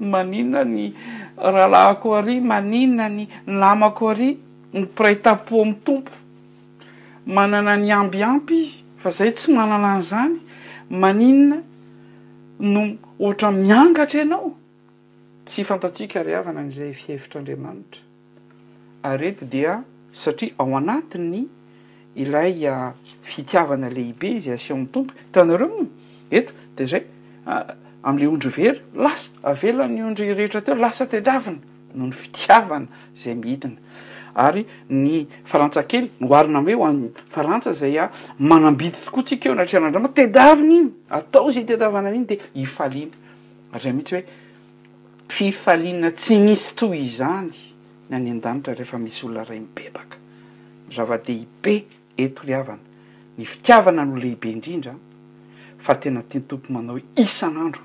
manina 0.00 0.64
ny 0.64 0.92
rahalah 1.36 1.98
ko 2.02 2.20
ry 2.20 2.40
manina 2.40 3.08
ny 3.08 3.28
namako 3.46 4.10
ary 4.10 4.36
ny 4.72 4.86
piray 4.96 5.14
tapo 5.22 5.62
amn'ny 5.62 5.78
tompo 5.84 6.12
manana 7.28 7.76
ny 7.76 7.92
ampiampy 7.92 8.56
izy 8.64 8.82
fa 9.04 9.10
zay 9.12 9.30
tsy 9.36 9.52
manana 9.52 9.98
n'zany 10.00 10.38
maninna 10.90 11.58
no 12.60 12.80
ohatra 13.20 13.50
miangatra 13.52 14.24
ianao 14.24 14.54
tsy 15.44 15.64
fantatsika 15.64 16.22
ri 16.22 16.32
havana 16.32 16.62
n'izay 16.64 16.94
fihevitrandriamanitra 16.96 18.00
ary 19.10 19.26
eto 19.32 19.44
dia 19.54 19.74
satria 20.10 20.54
ao 20.58 20.72
anatiny 20.80 21.44
ilaya 22.16 22.74
ah, 22.74 22.94
fitiavana 23.22 23.90
lehibe 23.92 24.30
izy 24.36 24.50
asiamin'ny 24.56 24.88
tompo 24.92 25.12
tanareo 25.32 25.68
mo 25.68 25.86
eto 26.30 26.52
de 26.80 26.84
zay 26.86 27.02
am'lay 28.02 28.24
ah, 28.26 28.32
ondro 28.32 28.50
very 28.50 28.80
lasa 28.96 29.28
avelany 29.42 30.00
ondry 30.02 30.32
rehetra 30.32 30.64
teo 30.64 30.74
lasa 30.80 31.04
tediavina 31.06 31.60
noho 31.94 32.08
ny 32.08 32.16
fitiavana 32.16 32.88
zay 33.20 33.34
mihitina 33.36 33.76
ary 34.38 34.62
ny 34.96 35.14
farantsa 35.50 35.82
kely 35.90 36.06
nyoharina 36.22 36.60
amhoe 36.62 36.76
hoa'ny 36.82 37.02
farantsa 37.34 37.72
zay 37.80 37.96
a 37.98 38.04
ah, 38.06 38.10
manambidy 38.50 38.98
tokoa 39.04 39.24
tsika 39.26 39.46
eo 39.48 39.54
anatrianandra 39.56 40.00
moa 40.04 40.14
tedavina 40.18 40.74
iny 40.80 40.90
atao 41.18 41.48
zay 41.54 41.64
tediavina 41.68 42.08
an' 42.10 42.14
iny 42.18 42.26
de 42.30 42.36
ifaliana 42.64 43.16
atray 43.74 43.92
mihitsy 43.96 44.14
hoe 44.16 44.24
fifaliana 45.36 46.10
tsy 46.20 46.34
misy 46.46 46.68
toy 46.78 46.96
izany 47.08 47.54
nyany 48.10 48.30
an-danitra 48.36 48.72
rehefa 48.78 48.98
misy 49.04 49.24
olona 49.26 49.44
ray 49.48 49.60
mibebaka 49.60 50.16
zava-dehibe 50.94 51.74
etori 52.16 52.52
avana 52.60 52.84
ny 53.38 53.44
fitiavana 53.44 54.02
n'oolehibe 54.06 54.48
indrindra 54.56 54.94
fa 55.84 55.92
tena 55.94 56.22
tiany 56.28 56.46
tompo 56.50 56.68
manao 56.76 56.94
hoe 56.96 57.04
isanandro 57.26 57.82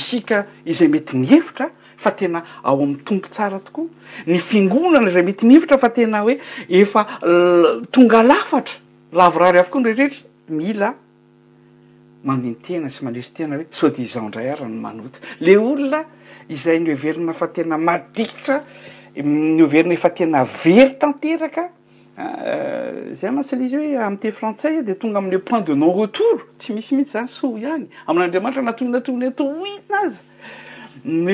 isika 0.00 0.46
izay 0.64 0.88
mety 0.94 1.12
mihevitra 1.16 1.68
fa 1.98 2.10
tena 2.16 2.42
ao 2.62 2.74
ami'ny 2.82 2.98
tompo 3.04 3.28
tsara 3.28 3.58
tokoa 3.58 3.84
ny 4.26 4.38
fingonana 4.38 5.10
zay 5.10 5.22
mety 5.22 5.46
nivitra 5.46 5.78
fa 5.78 5.88
tena 5.90 6.20
hoe 6.22 6.38
efa 6.68 7.04
tonga 7.90 8.22
lafatra 8.22 8.74
lavorary 9.12 9.58
avokoa 9.58 9.82
rehtrretra 9.82 10.26
mila 10.48 10.94
mandintena 12.24 12.88
sy 12.90 13.02
mandretrytena 13.04 13.56
hoe 13.58 13.66
so 13.70 13.88
de 13.90 14.02
izaondray 14.06 14.50
arano 14.52 14.78
manot 14.80 15.18
le 15.40 15.58
olona 15.58 16.04
izay 16.48 16.78
ny 16.80 16.90
heverina 16.94 17.32
fa 17.34 17.46
tenamaiitr 17.48 18.52
eefeneryt 19.16 21.54
ah, 22.20 22.24
euh, 22.42 23.12
zay 23.14 23.30
mahasla 23.30 23.62
izy 23.64 23.76
hoe 23.78 23.98
amte 24.04 24.30
frantsay 24.34 24.78
a 24.78 24.82
de 24.82 24.94
tonga 24.94 25.18
am'le 25.20 25.38
point 25.38 25.64
de 25.66 25.74
non 25.74 25.92
retour 26.00 26.46
tsy 26.58 26.72
misimihitsy 26.74 27.12
zany 27.14 27.28
so 27.28 27.56
ihany 27.58 27.84
amn'andriamanitra 28.10 28.62
natoynatoony 28.66 29.28
ato 29.28 29.44
inaazy 29.46 30.20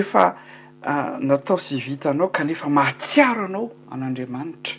efa 0.01 0.27
Ah, 0.87 1.17
natao 1.19 1.57
sy 1.59 1.81
vitanao 1.81 2.29
kanefa 2.29 2.69
mahatsiaro 2.69 3.47
anao 3.49 3.71
an'andriamanitra 3.91 4.75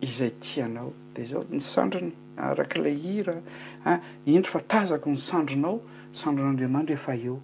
izay 0.00 0.32
tianao 0.40 0.94
de 1.14 1.24
zao 1.28 1.42
ny 1.52 1.60
sandrony 1.60 2.12
arak'la 2.38 2.88
ira 2.88 3.34
e 3.36 3.44
ah, 3.84 3.98
indro 4.24 4.50
fatazako 4.56 5.10
ny 5.10 5.16
sandronao 5.20 5.80
sandro 6.12 6.44
an'andriamanitra 6.44 6.94
efa 6.94 7.12
eo 7.14 7.36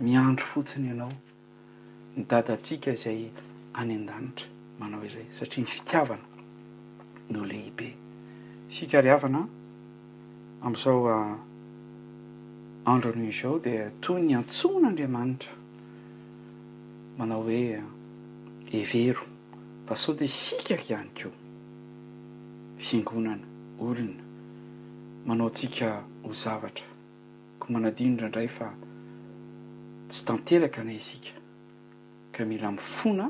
miandro 0.00 0.46
fotsiny 0.52 0.88
ianao 0.90 1.12
nidada 2.16 2.52
atsika 2.58 2.90
izay 2.98 3.30
any 3.78 3.94
ean-danitra 3.94 4.50
manao 4.80 5.06
izay 5.06 5.30
satria 5.38 5.62
ny 5.62 5.70
fitiavana 5.70 6.26
no 7.30 7.44
lehibe 7.46 7.94
sikariavana 8.74 9.46
a 10.62 10.66
am'izaoa 10.66 11.14
ah, 11.16 11.38
andro 12.90 13.14
noh 13.14 13.30
izao 13.30 13.58
de 13.62 13.90
toy 14.02 14.18
ny 14.20 14.34
antson'andriamanitra 14.34 15.59
manao 17.20 17.42
hoe 17.42 17.82
evero 18.72 19.20
eh, 19.20 19.28
fa 19.86 19.96
sao 19.96 20.14
de 20.14 20.28
sikak 20.28 20.88
ihany 20.90 21.10
keo 21.14 21.30
fiangonana 22.78 23.44
olona 23.80 24.24
manao 25.26 25.46
antsika 25.48 25.88
ho 26.24 26.32
zavatra 26.32 26.86
ko 27.60 27.66
manadinondra 27.72 28.26
indray 28.26 28.48
fa 28.48 28.68
tsy 30.08 30.24
tanteraka 30.26 30.80
anay 30.80 30.96
isika 30.96 31.32
ka 32.32 32.44
mila 32.44 32.72
mifona 32.72 33.26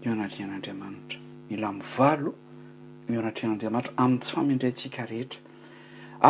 mio 0.00 0.12
anatrian'andriamanitra 0.12 1.18
mila 1.50 1.72
mivalo 1.72 2.32
mio 3.08 3.20
anatrean'andriamanitra 3.22 3.92
amin'ny 3.98 4.20
tsy 4.22 4.34
famendrayntsika 4.34 5.06
rehetra 5.10 5.40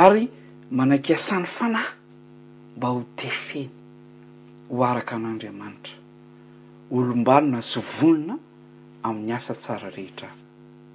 ary 0.05 0.25
manaykiasan'ny 0.71 1.47
fanahy 1.57 1.95
mba 2.77 2.89
ho 2.93 3.01
tefe 3.21 3.63
ho 4.69 4.85
araka 4.91 5.17
an'andriamanitra 5.17 5.98
olombalona 6.91 7.61
sy 7.63 7.81
vonona 7.83 8.39
amin'ny 9.05 9.35
asa 9.37 9.55
tsara 9.55 9.91
rehetra 9.93 10.29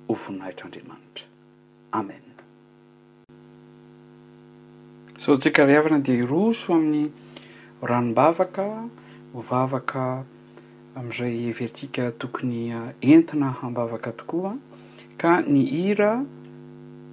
hovoninahitr'andriamanitra 0.07 1.25
amen 1.99 2.23
sao 5.17 5.37
tsika 5.37 5.65
rehavana 5.65 5.99
dea 6.03 6.15
iroso 6.25 6.73
amin'ny 6.73 7.05
ranom-bavaka 7.81 8.65
ho 9.33 9.41
vavaka 9.51 10.25
am'izay 10.97 11.49
evirtsika 11.51 12.11
tokony 12.19 12.71
eh, 12.73 13.11
entina 13.13 13.51
hambavaka 13.61 14.11
tokoa 14.17 14.57
ka 15.21 15.29
ny 15.53 15.61
hira 15.71 16.13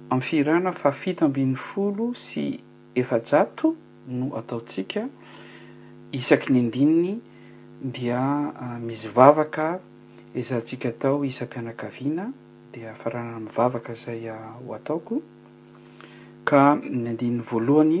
amin'ny 0.09 0.25
fihirana 0.25 0.71
fa 0.75 0.89
fito 0.91 1.25
ambin'ny 1.29 1.55
folo 1.55 2.13
sy 2.17 2.57
efa 2.95 3.19
jato 3.23 3.75
no 4.09 4.33
ataotsika 4.37 5.05
isaky 6.17 6.49
ny 6.53 6.59
andininy 6.59 7.13
dia 7.81 8.53
ah, 8.53 8.77
misy 8.77 9.07
vavaka 9.15 9.67
iza 10.37 10.55
ntsika 10.61 10.87
atao 10.89 11.25
isampianakaviana 11.25 12.25
dea 12.73 12.93
faraana 12.95 13.39
mivavaka 13.39 13.93
zaya 14.03 14.35
ah, 14.45 14.53
ho 14.61 14.69
ataoko 14.77 15.15
ka 16.47 16.59
ny 16.77 17.05
andininy 17.09 17.41
voalohany 17.49 17.99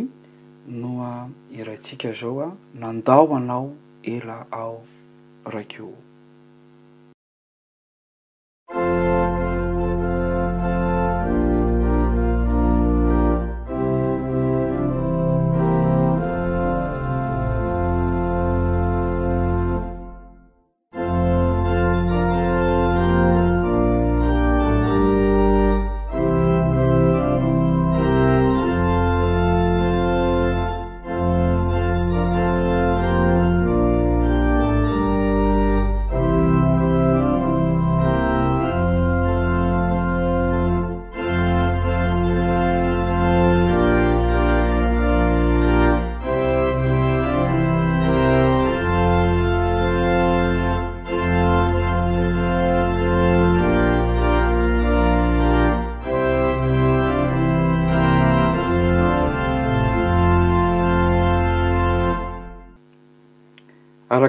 noa 0.69 1.09
ah, 1.09 1.27
iraintsika 1.59 2.11
zao 2.19 2.35
a 2.45 2.53
nandaho 2.79 3.35
anao 3.35 3.73
ela 4.03 4.45
ao 4.51 4.85
raiko 5.45 5.89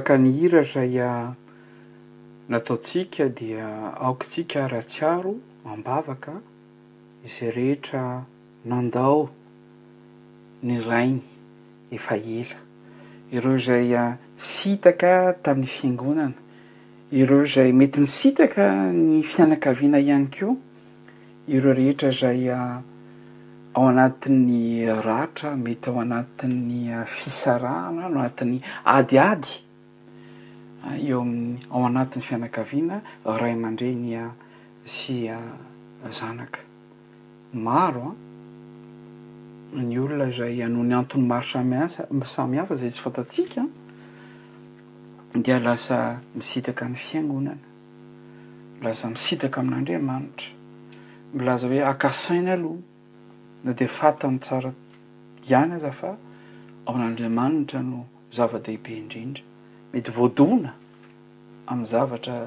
ka 0.03 0.19
ny 0.19 0.31
hira 0.35 0.63
zaya 0.67 1.35
nataotsika 2.51 3.31
dia 3.31 3.95
aokotsika 4.03 4.67
raha-tsiaro 4.69 5.35
ambavaka 5.65 6.43
izay 7.25 7.51
rehetra 7.55 8.27
nandao 8.67 9.31
ny 10.67 10.75
rainy 10.83 11.23
efa 11.95 12.17
ela 12.39 12.59
ireo 13.33 13.59
zay 13.63 13.95
a 13.95 14.05
ah, 14.19 14.19
sitaka 14.37 15.33
tamin'ny 15.45 15.71
fiangonana 15.75 16.39
ireo 17.15 17.45
zay 17.55 17.71
mety 17.73 18.01
ny 18.03 18.07
sitaka 18.19 18.65
ny 18.93 19.23
fianakaviana 19.23 19.99
ihany 20.03 20.29
koa 20.35 20.57
ireo 21.47 21.73
rehetra 21.79 22.11
zaya 22.11 22.59
ah, 22.59 22.79
ao 23.75 23.87
anatin'ny 23.89 24.59
ratra 25.07 25.55
mety 25.57 25.87
ao 25.91 26.01
anatin'ny 26.03 26.91
ah, 27.01 27.05
fisarahana 27.07 28.03
ao 28.11 28.11
anatin'ny 28.11 28.59
adiady 28.83 29.71
eo 30.83 31.21
amin'ny 31.23 31.57
ao 31.71 31.85
anatin'ny 31.87 32.23
fianakaviana 32.27 32.97
ray 33.25 33.53
amandrenya 33.53 34.31
sia 34.85 35.39
ah, 36.03 36.11
zanaka 36.11 36.59
maro 37.53 38.03
a 38.11 38.11
ah. 38.11 38.17
ny 39.85 39.97
olona 39.99 40.31
zay 40.33 40.59
ano 40.63 40.83
ny 40.83 40.95
anton'ny 40.99 41.27
maro 41.27 41.47
samiasa 41.47 42.11
sami 42.25 42.57
hafa 42.57 42.75
izay 42.75 42.91
sy 42.91 43.01
fantatsiaka 43.01 43.63
ah. 43.63 43.71
dia 45.39 45.59
lasa 45.63 46.19
misitaka 46.35 46.89
ny 46.89 46.97
fiangonana 46.97 47.63
lasa 48.83 49.07
misitaka 49.15 49.61
amin'andriamanitra 49.61 50.51
milaza 51.35 51.69
hoe 51.71 51.79
akasaina 51.85 52.53
aloha 52.59 52.83
na 53.65 53.73
de 53.73 53.87
fatany 53.87 54.39
tsara 54.39 54.75
ihany 55.47 55.75
aza 55.79 55.93
fa 55.95 56.19
aon'andriamanitra 56.91 57.83
no 57.87 58.03
zava-dehibe 58.35 58.91
indrindra 58.99 59.43
mety 59.93 60.13
voadona 60.17 60.73
amn'ny 61.69 61.89
zavatra 61.93 62.39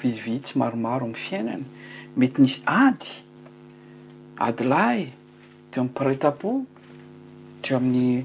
vizivi 0.00 0.36
tsy 0.44 0.54
maromaro 0.60 1.06
ny 1.10 1.16
fiainany 1.24 1.64
mety 2.20 2.40
nisy 2.44 2.60
ady 2.64 3.10
ady 4.46 4.62
lay 4.72 5.00
te 5.72 5.80
amin'ny 5.82 5.96
pairatapo 6.00 6.50
tre 7.62 7.76
amin'ny 7.78 8.24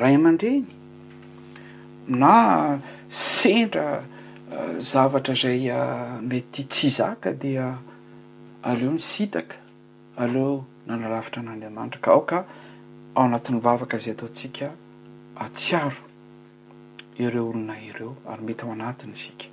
ray 0.00 0.14
aman-dreny 0.20 0.64
na 2.22 2.34
sendra 3.08 3.88
eh, 3.96 4.74
zavatra 4.92 5.34
zay 5.44 5.68
eh, 5.76 6.16
mety 6.28 6.62
tsy 6.70 6.88
zaka 6.98 7.32
dia 7.32 7.70
aleo 8.68 8.92
ny 8.94 9.00
sitaka 9.12 9.56
aleo 10.24 10.60
nalalavitra 10.86 11.40
an'andriamanitra 11.40 12.00
ka 12.04 12.10
ao 12.18 12.22
ka 12.34 12.38
ao 13.16 13.24
anatin'ny 13.24 13.60
vavaka 13.64 13.96
zay 14.02 14.12
ataontsika 14.14 14.66
atsiaro 15.40 16.07
ireo 17.24 17.44
olona 17.50 17.74
ireo 17.90 18.12
ary 18.30 18.42
mety 18.46 18.62
ao 18.64 18.72
anatiny 18.74 19.12
izika 19.14 19.46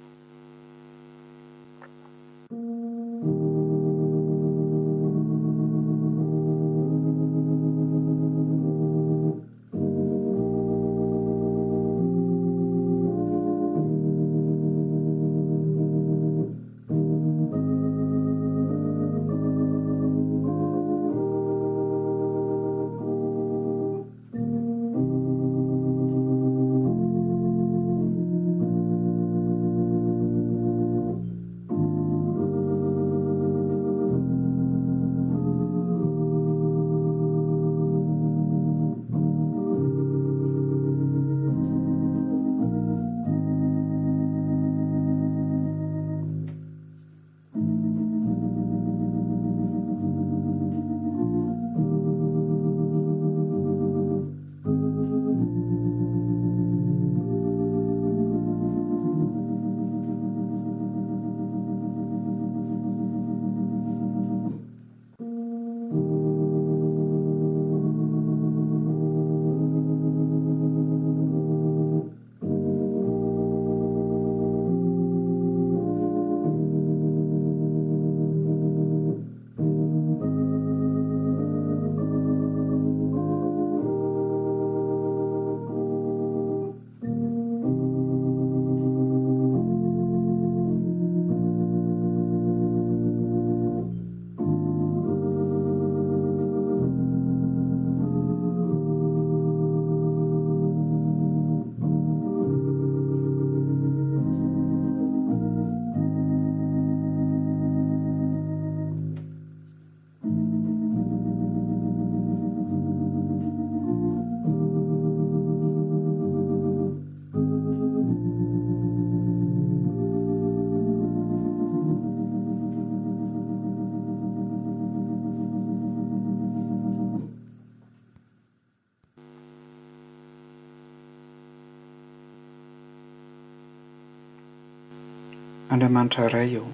traray 136.09 136.53
eo 136.55 136.67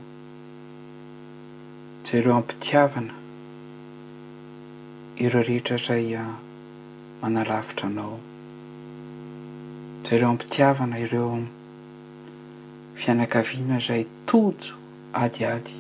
zareo 2.08 2.34
ampitiavana 2.36 3.14
ireo 5.24 5.44
rehetra 5.44 5.78
zaya 5.88 6.24
manalavitra 7.22 7.88
anao 7.90 8.20
zareo 10.04 10.30
ampitiavana 10.30 11.00
ireo 11.06 11.44
fianakaviana 13.00 13.78
zay 13.88 14.06
tojo 14.26 14.74
adiady 15.14 15.74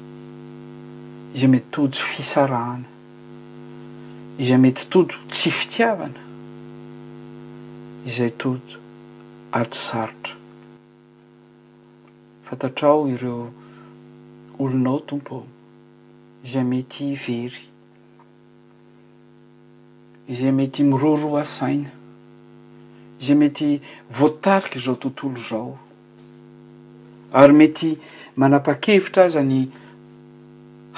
izay 1.36 1.47
mety 1.54 1.70
tojo 1.72 2.02
fisarahana 2.12 2.88
izay 4.41 4.58
mety 4.58 4.86
tojo 4.93 5.18
tsy 5.32 5.52
fitiavana 5.60 6.20
izay 8.10 8.32
tojo 8.43 8.78
ado 9.52 9.76
sarotra 9.88 10.40
fatatrao 12.52 13.08
ireo 13.08 13.43
olonao 14.60 14.99
tompoo 15.10 15.43
izay 16.45 16.66
mety 16.72 17.06
very 17.26 17.62
izay 20.34 20.52
mety 20.58 20.84
miroaroaasaina 20.91 21.89
izay 23.22 23.38
mety 23.43 23.70
voatariky 24.18 24.84
zao 24.86 24.95
tontolo 25.04 25.39
zao 25.52 25.74
ary 27.39 27.54
mety 27.62 27.89
manapa-kevitra 28.39 29.24
azany 29.30 29.62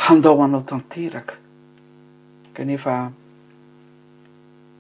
handahoanao 0.03 0.61
tanteraka 0.69 1.35
kanefa 2.55 2.95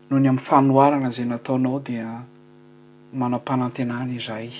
nohony 0.09 0.27
ami'y 0.29 0.45
fanoharana 0.49 1.09
zay 1.15 1.25
nataonao 1.33 1.79
dia 1.87 2.07
mana-pana 3.19 3.65
antenana 3.65 4.09
izay 4.21 4.51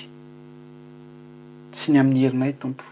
tsy 1.74 1.92
ny 1.92 1.98
amin'ny 1.98 2.22
herinay 2.24 2.52
tompo 2.54 2.84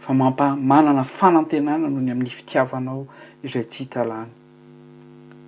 fa 0.00 0.12
mampa- 0.12 0.56
manana 0.56 1.04
fanantenana 1.04 1.88
noho 1.88 2.00
ny 2.02 2.10
amin'ny 2.12 2.30
fitiavanao 2.30 3.06
izay 3.44 3.64
tsy 3.68 3.82
hitalany 3.84 4.30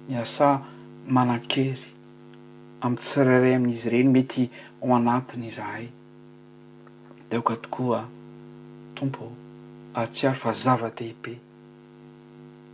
miasà 0.08 0.60
manan-kery 1.08 1.80
ami'y 2.80 2.98
tsirairay 3.00 3.54
amin'izy 3.54 3.88
ireny 3.88 4.08
mety 4.12 4.50
ao 4.82 4.94
anatiny 4.96 5.46
izahay 5.46 5.88
de 7.30 7.38
oka 7.38 7.56
tokoa 7.56 8.04
tompo 8.94 9.32
atsiary 9.94 10.36
fa 10.36 10.52
zava-tehibe 10.52 11.38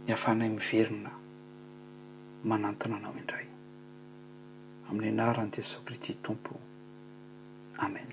ny 0.07 0.13
afanay 0.13 0.49
miverona 0.49 1.11
manantonanao 2.45 3.15
indray 3.21 3.47
amin'ny 4.89 5.11
anaran' 5.13 5.53
jesos 5.55 5.83
kristy 5.87 6.15
tompo 6.19 6.59
amen 7.79 8.12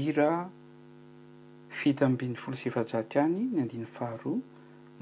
hira 0.00 0.30
fitambin'ny 1.78 2.34
folo 2.42 2.56
sifajatry 2.62 3.20
any 3.24 3.40
ny 3.52 3.56
andin 3.62 3.86
faharoa 3.96 4.40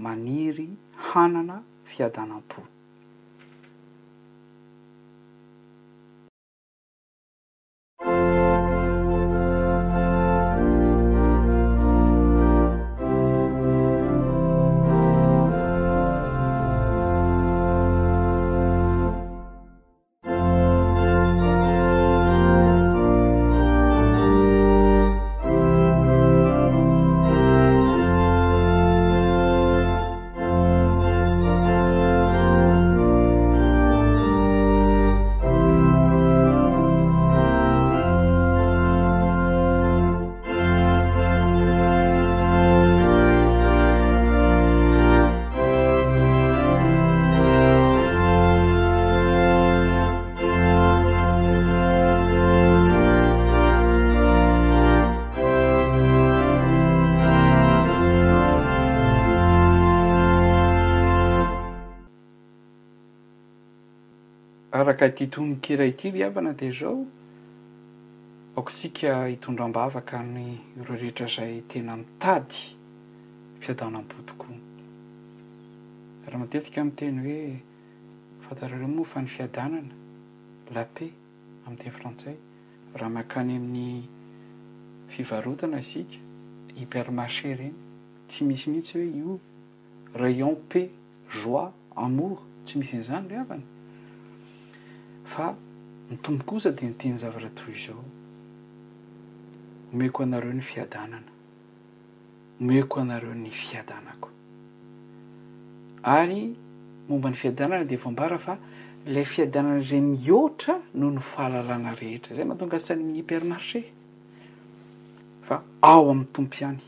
maniry 0.05 0.68
hanana 1.09 1.57
fiadanam-po 1.90 2.61
ti 65.11 65.25
itonokeray 65.25 65.97
ti 65.97 66.11
ro 66.11 66.17
iavana 66.19 66.53
de 66.55 66.71
zao 66.71 67.07
aokatsika 68.57 69.27
hitondram-bavaka 69.27 70.23
ny 70.35 70.59
reo 70.87 70.95
rehetra 70.97 71.27
zay 71.27 71.63
tena 71.69 71.97
mitady 71.97 72.77
fiadanam-botiko 73.61 74.47
raha 76.27 76.39
matetika 76.39 76.81
ami'y 76.81 76.95
teny 76.99 77.19
hoe 77.19 77.59
fantarareo 78.47 78.89
moa 78.89 79.05
fa 79.05 79.21
ny 79.23 79.27
fiadanana 79.29 79.93
la 80.75 80.85
paix 80.85 81.11
am'yteny 81.67 81.91
frantsay 81.93 82.37
raha 82.95 83.11
mankany 83.17 83.57
amin'ny 83.57 84.07
fivarotana 85.09 85.79
isika 85.81 86.17
hypermarche 86.79 87.51
ireny 87.53 87.75
tsy 88.29 88.45
misimihitsy 88.45 88.95
hoe 88.99 89.09
io 89.19 89.39
rayon 90.15 90.55
pax 90.71 90.89
joi 91.41 91.71
amour 91.97 92.39
tsy 92.67 92.79
misy 92.79 92.97
nyizany 92.97 93.29
ro 93.29 93.41
avana 93.41 93.72
fa 95.25 95.53
ny 96.11 96.18
tompo 96.20 96.45
kosa 96.45 96.70
de 96.73 96.87
nyteny 96.87 97.18
zavatra 97.18 97.51
toy 97.55 97.73
izao 97.75 98.05
meko 99.93 100.23
anareo 100.23 100.53
ny 100.53 100.61
fiadanana 100.62 101.31
meko 102.61 103.01
anareo 103.01 103.35
ny 103.35 103.51
fiadanako 103.51 104.29
ary 106.03 106.57
momba 107.09 107.31
ny 107.31 107.37
fiadanana 107.37 107.85
de 107.85 107.97
voambara 107.97 108.39
fa 108.39 108.59
lay 109.07 109.25
fiadanana 109.25 109.81
izay 109.81 110.01
mihoatra 110.01 110.79
noho 110.95 111.11
ny 111.12 111.20
fahalalana 111.20 111.95
rehetra 111.95 112.35
zay 112.35 112.45
mahatonga 112.45 112.77
ansan'ny 112.77 113.03
miny 113.05 113.18
hyper 113.18 113.45
marche 113.45 113.81
fa 115.43 115.62
ao 115.83 116.11
amin'ny 116.11 116.31
tompo 116.33 116.55
ihany 116.61 116.81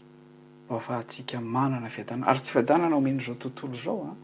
ra 0.68 0.76
afa 0.76 0.94
hantsiaka 0.96 1.40
manana 1.40 1.88
fiadanana 1.88 2.26
ary 2.30 2.40
tsy 2.40 2.50
fiadanana 2.52 2.96
omen''izao 2.96 3.34
tontolo 3.38 3.76
zao 3.84 4.02
a 4.02 4.08
ah. 4.10 4.23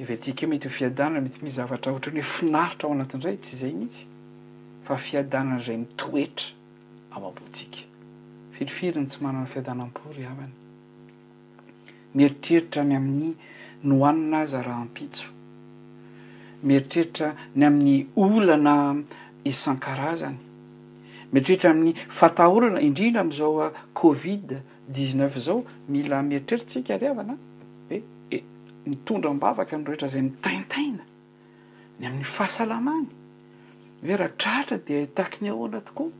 evytika 0.00 0.40
hoe 0.46 0.50
mety 0.50 0.68
ho 0.68 0.74
fiadanana 0.74 1.20
mety 1.20 1.38
mi 1.44 1.50
zavatra 1.56 1.92
oatrany 1.92 2.20
hoe 2.20 2.22
finaritra 2.36 2.84
ao 2.88 2.94
anatin 2.94 3.20
iray 3.22 3.36
tsy 3.36 3.56
zay 3.60 3.72
nitsy 3.72 4.02
fa 4.84 4.94
fiadanana 4.96 5.60
zay 5.66 5.76
mitoetra 5.78 6.48
amambotsiaka 7.16 7.80
firifiriny 8.56 9.06
tsy 9.06 9.18
manana 9.24 9.46
fiadanampory 9.52 10.22
havana 10.28 10.54
mieritreritra 12.14 12.82
ny 12.88 12.94
amin'ny 13.00 13.28
nohanina 13.88 14.40
zarahmpitso 14.52 15.26
mieritreritra 16.62 17.28
ny 17.56 17.62
amin'ny 17.66 18.06
olana 18.24 18.74
esan-karazany 19.50 20.38
mieritreritra 21.32 21.68
y 21.70 21.72
amin'ny 21.74 21.92
fatahorana 22.18 22.80
indrindra 22.88 23.20
am'izao 23.24 23.72
covid 24.00 24.46
dixneuf 24.94 25.34
zao 25.46 25.58
mila 25.88 26.22
mieritreritra 26.22 26.68
tsika 26.70 26.90
ari 26.94 27.06
avana 27.12 27.34
e 27.90 27.96
mitondra 28.86 29.32
mbavaka 29.34 29.78
mrohetra 29.78 30.08
zay 30.12 30.22
mitaintaina 30.22 31.02
ny 32.00 32.04
amin'ny 32.08 32.24
fahasalamany 32.36 33.06
hoe 34.04 34.16
raha 34.22 34.32
tratra 34.42 34.76
de 34.88 34.98
takiny 35.18 35.48
ahoana 35.52 35.80
tokoa 35.88 36.10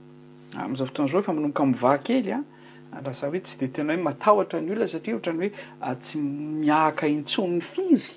am'izao 0.65 0.87
fotoan'zao 0.91 1.21
efa 1.23 1.33
manonka 1.39 1.63
mvahankely 1.73 2.31
a 2.33 2.41
ah, 2.41 2.45
lasa 3.05 3.27
hoe 3.31 3.41
tsy 3.45 3.57
de 3.61 3.69
tena 3.75 3.93
hoe 3.95 4.03
matahotra 4.07 4.59
ny 4.65 4.71
olona 4.73 4.89
satria 4.95 5.15
ohatrany 5.17 5.39
hoe 5.43 5.53
ah, 5.87 5.97
tsy 6.03 6.17
miaka 6.65 7.05
intso 7.09 7.43
ny 7.51 7.61
fizy 7.61 8.15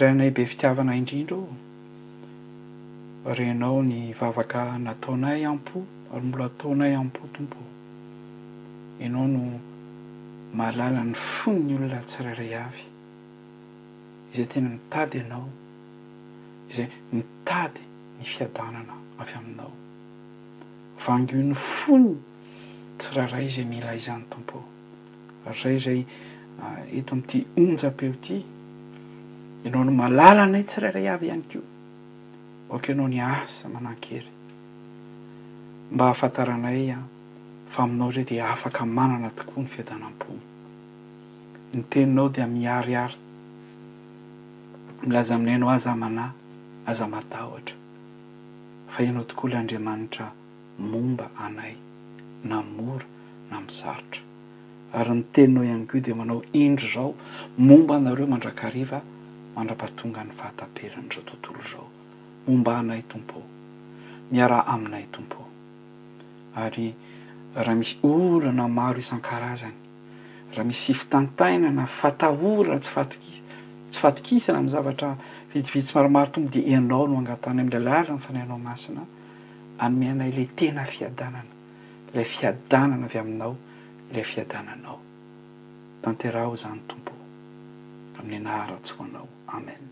rainay 0.00 0.30
be 0.30 0.44
fitiavana 0.46 0.94
indrindra 0.96 1.36
o 3.26 3.30
renao 3.36 3.82
ny 3.82 4.12
vavaka 4.18 4.78
nataonay 4.78 5.44
ampo 5.46 5.84
ary 6.12 6.26
mbola 6.26 6.44
ataonay 6.50 6.94
ampo 6.94 7.20
tompo 7.32 7.58
ianao 9.00 9.26
no 9.28 9.42
mahalalany 10.56 11.14
fony 11.14 11.60
ny 11.64 11.74
olona 11.76 12.00
tsirairay 12.02 12.54
avy 12.62 12.84
zay 14.34 14.46
tena 14.50 14.68
mitady 14.68 15.20
anao 15.20 15.48
zay 16.74 16.88
mitady 17.12 17.80
ny 18.18 18.24
fiadanana 18.32 18.94
avy 19.20 19.32
aminao 19.38 19.72
vango 21.06 21.36
ny 21.42 21.54
fony 21.54 22.14
tsirahairay 22.98 23.48
zay 23.56 23.64
mila 23.70 23.94
izany 24.00 24.24
tompo 24.30 24.64
ary 25.46 25.58
ray 25.62 25.78
zay 25.78 26.00
ah, 26.62 26.80
eto 26.98 27.14
am'ity 27.14 27.38
onja-peo 27.62 28.14
ty 28.26 28.40
ianao 29.64 29.84
no 29.88 29.92
malala 29.96 30.42
anay 30.44 30.62
tsirairay 30.68 31.08
ava 31.12 31.24
ihany 31.28 31.42
ko 31.50 31.58
ok 32.74 32.84
ianao 32.92 33.08
ny 33.08 33.18
asa 33.24 33.66
manahnkery 33.72 34.30
mba 35.92 36.04
hahafantaranay 36.04 36.90
a 36.92 36.98
fa 37.72 37.80
aminao 37.86 38.12
zay 38.12 38.24
de 38.28 38.36
afaka 38.52 38.82
manana 38.86 39.30
tokoa 39.36 39.62
ny 39.64 39.68
fiatanam-poma 39.72 40.44
ny 41.74 41.80
teninao 41.90 42.28
de 42.28 42.44
miariary 42.46 43.14
milaza 45.06 45.32
aminay 45.34 45.54
ianao 45.56 45.70
aza 45.72 45.92
manahy 46.02 46.32
aza 46.90 47.06
madahotra 47.12 47.76
fa 48.92 48.98
ianao 49.02 49.24
tokoa 49.28 49.48
la 49.52 49.58
andriamanitra 49.62 50.26
momba 50.92 51.26
anay 51.46 51.72
na 52.48 52.56
mora 52.76 53.04
na 53.50 53.56
mizarotra 53.64 54.20
ary 54.98 55.12
ny 55.16 55.22
teninao 55.32 55.64
ihany 55.68 55.86
ko 55.90 55.94
de 56.04 56.12
manao 56.18 56.40
indro 56.62 56.88
zao 56.94 57.10
momba 57.68 57.96
anareo 57.96 58.26
mandrakariva 58.32 59.00
mandra-patonga 59.54 60.22
ny 60.26 60.32
fahataperana 60.34 61.08
zao 61.14 61.22
tontolo 61.28 61.60
zao 61.72 61.86
momba 62.46 62.82
nay 62.82 63.02
tompoo 63.08 63.42
miarah 64.30 64.64
aminay 64.74 65.04
tompoo 65.12 65.46
ary 66.60 66.94
raha 67.54 67.74
misy 67.78 67.96
olo 68.02 68.52
na 68.52 68.68
maro 68.68 68.98
isan-karazany 68.98 69.74
raha 70.54 70.64
misy 70.66 70.94
fitantainana 70.94 71.86
fatahorana 71.86 72.80
s 72.80 72.88
ftoktsy 72.88 73.42
fatokisana 74.02 74.58
am' 74.58 74.68
zavatra 74.68 75.14
vidividy 75.52 75.82
tsy 75.82 75.94
maromaro 75.94 76.30
tomba 76.30 76.50
de 76.50 76.60
ianao 76.60 77.06
no 77.06 77.16
angatany 77.18 77.60
ami' 77.60 77.70
lalara 77.70 78.14
ny 78.14 78.20
fanaynao 78.20 78.58
masina 78.58 79.06
anomeanay 79.78 80.32
la 80.32 80.44
tena 80.58 80.82
fiadanana 80.84 81.52
la 82.14 82.22
fiadanana 82.24 83.06
avy 83.06 83.18
aminao 83.18 83.56
la 84.14 84.22
fiadananao 84.24 84.98
tantera 86.02 86.42
ao 86.42 86.56
zany 86.56 86.80
tompoo 86.88 87.14
amin'ny 88.18 88.42
naharatsyo 88.42 89.04
anao 89.04 89.28
amen 89.56 89.82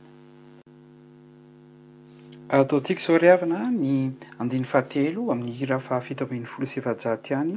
atao 2.49 2.81
tiako 2.87 3.03
sao 3.03 3.19
ri 3.23 3.29
havana 3.33 3.59
ny 3.83 3.93
andiny 4.41 4.65
fahatelo 4.73 5.23
amin'ny 5.33 5.55
hira 5.59 5.79
fahafito 5.89 6.25
amain'ny 6.27 6.49
folo 6.53 6.67
sifajahti 6.73 7.31
any 7.41 7.55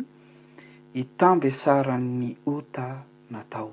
hitamby 0.95 1.49
sara'ny 1.61 2.29
ota 2.55 2.87
natao 3.35 3.71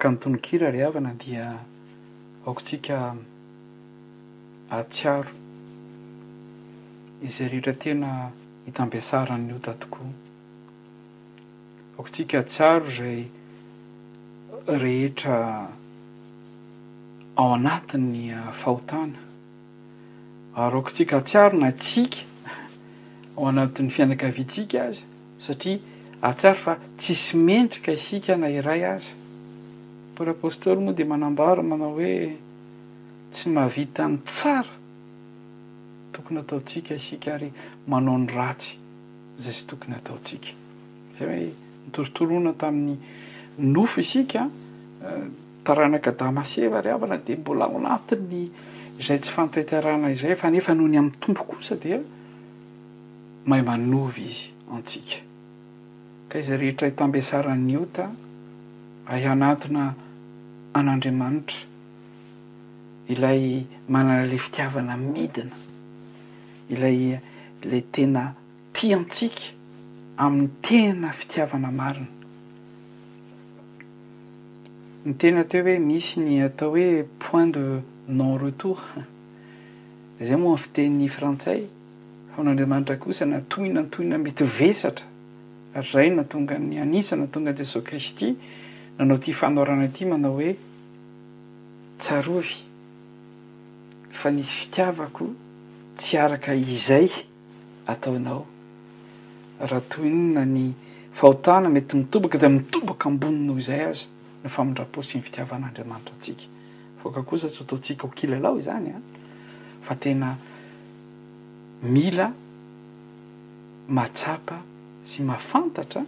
kanytonokira 0.00 0.70
ry 0.72 0.80
havana 0.84 1.12
dia 1.24 1.44
aokontsiaka 2.46 2.98
atsiaro 4.80 5.30
izay 7.26 7.48
rehetra 7.52 7.74
tena 7.82 8.10
hitampiasara 8.66 9.36
ny 9.38 9.52
o 9.56 9.58
tatokoa 9.66 10.08
aokotsika 11.96 12.38
atsiaro 12.42 12.88
zay 12.98 13.20
rehetra 14.84 15.36
ao 17.36 17.50
anatin'ny 17.60 18.24
uh, 18.38 18.50
fahotana 18.60 19.20
ary 20.62 20.74
aokontsika 20.76 21.16
atsiaro 21.16 21.58
na 21.60 21.70
tsiaka 21.72 22.22
ao 23.36 23.48
anatin'ny 23.52 23.90
fiainakavintsiaka 23.96 24.76
azy 24.88 25.02
satria 25.38 25.78
atsiaro 26.30 26.58
fa 26.64 26.74
tsisy 26.98 27.32
mendrika 27.46 27.92
isika 28.00 28.32
na 28.36 28.48
iray 28.60 28.84
azy 28.96 29.19
olyapostoly 30.20 30.80
moa 30.82 30.92
de 30.92 31.04
manambaro 31.04 31.62
manao 31.62 31.92
hoe 31.94 32.36
tsy 33.30 33.48
mahavita 33.50 34.04
any 34.04 34.16
tsara 34.16 34.72
tokony 36.12 36.38
ataotsika 36.40 36.94
isika 36.94 37.32
ary 37.34 37.52
manao 37.86 38.18
ny 38.18 38.26
ratsy 38.34 38.76
zay 39.40 39.52
sy 39.58 39.64
tokony 39.66 39.94
ataotsikaayoe 39.96 41.50
mitorotorona 41.86 42.52
tamin'nynofo 42.60 44.00
isk 44.00 44.34
eh, 44.34 44.46
taranaka 45.64 46.10
damasear 46.12 46.86
avana 46.88 47.16
de 47.26 47.36
mbola 47.36 47.66
oanatiny 47.66 48.50
zay 49.06 49.18
tsy 49.18 49.30
fantatarana 49.32 50.10
izay 50.10 50.34
fa 50.36 50.50
nefa 50.50 50.74
noho 50.74 50.88
ny 50.88 50.98
am'ny 50.98 51.12
tompo 51.20 51.44
kosa 51.44 51.76
di 51.76 51.94
mahay 53.46 53.64
manovy 53.64 54.22
izy 54.28 54.50
antsika 54.74 55.16
ka 56.28 56.38
iza 56.38 56.56
rehetra 56.56 56.88
ytambiasarannyota 56.88 58.04
ay 59.10 59.26
anatina 59.26 59.94
an'andriamanitra 60.72 61.58
ilay 63.08 63.66
manana 63.88 64.26
lay 64.26 64.38
fitiavana 64.38 64.94
midina 64.96 65.54
ilay 66.70 67.18
ilay 67.62 67.82
tena 67.92 68.24
ti 68.72 68.94
antsika 68.94 69.44
amin'ny 70.24 70.50
tena 70.66 71.08
fitiavana 71.18 71.70
marina 71.80 72.06
ny 75.04 75.12
tena 75.20 75.40
teo 75.50 75.62
hoe 75.66 75.78
misy 75.88 76.20
ny 76.24 76.34
atao 76.48 76.70
hoe 76.76 77.02
point 77.24 77.52
de 77.54 77.64
non 78.18 78.32
retour 78.38 78.78
zay 80.26 80.36
moa 80.36 80.54
'ny 80.54 80.58
fiteny 80.64 81.08
frantsay 81.08 81.60
fa 82.36 82.40
an'andriamanitra 82.42 82.96
kosa 82.96 83.24
natohina 83.26 83.82
nytohina 83.82 84.16
mety 84.24 84.44
vesatra 84.44 85.06
ary 85.74 85.90
ray 85.94 86.10
na 86.14 86.24
tonga 86.24 86.54
ny 86.58 86.78
anisa 86.78 87.16
na 87.16 87.26
tonga 87.26 87.50
n 87.50 87.56
jesos 87.58 87.82
kristy 87.84 88.36
nanao 89.00 89.16
ty 89.18 89.32
fanaorana 89.32 89.88
ty 89.88 90.04
manao 90.04 90.34
hoe 90.36 90.54
tsarovy 91.98 92.56
fa 94.12 94.30
nisy 94.30 94.50
fitiavako 94.52 95.26
tsy 95.96 96.18
araka 96.18 96.54
izay 96.54 97.08
ataonao 97.86 98.44
raha 99.58 99.80
toy 99.88 100.06
inona 100.06 100.44
ny 100.44 100.74
fahotana 101.16 101.68
mety 101.68 101.96
mitomboka 101.96 102.38
da 102.38 102.48
mitomboka 102.48 103.08
amboninao 103.08 103.58
izay 103.58 103.80
azy 103.88 104.04
no 104.44 104.48
famindra-po 104.52 105.02
sy 105.02 105.16
ny 105.18 105.24
fitiavan'andriamanitra 105.24 106.14
atsika 106.20 106.44
voka 107.02 107.24
ko 107.24 107.38
sa 107.40 107.48
tsy 107.48 107.64
ataontsika 107.64 108.02
ho 108.04 108.12
kilalao 108.12 108.58
izany 108.60 108.92
a 108.92 109.00
ah. 109.00 109.02
fa 109.84 109.94
tena 109.96 110.36
mila 111.88 112.28
matsapa 113.88 114.60
sy 115.04 115.24
mafantatra 115.24 116.04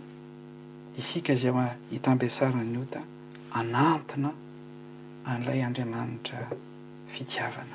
isika 0.99 1.35
zayho 1.37 1.59
a 1.61 1.75
hita 1.91 2.11
ampiasara 2.13 2.61
ny 2.65 2.77
ota 2.85 3.01
anatina 3.59 4.31
an'lay 5.33 5.61
andriamanitra 5.63 6.39
fitiavana 7.13 7.72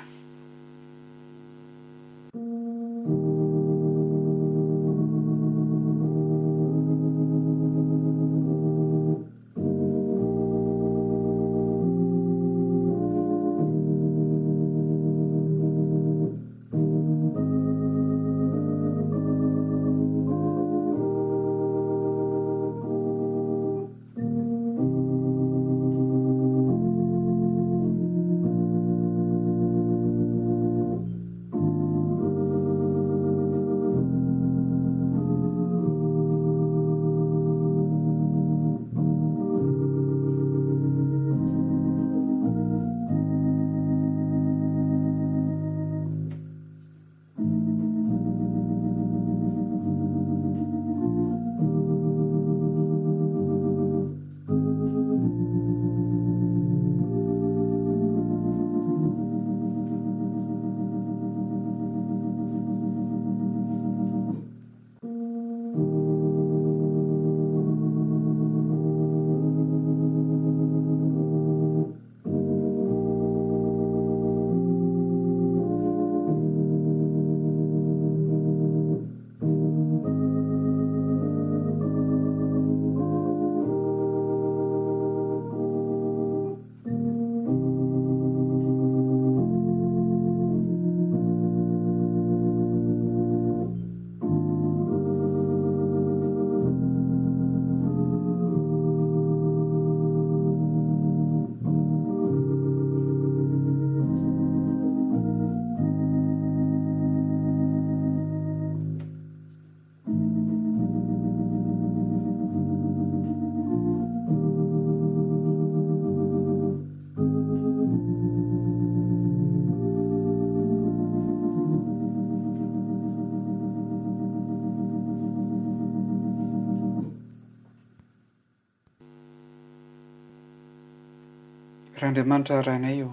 raha 132.00 132.08
andriamanitra 132.08 132.62
rahainay 132.62 133.02
o 133.02 133.10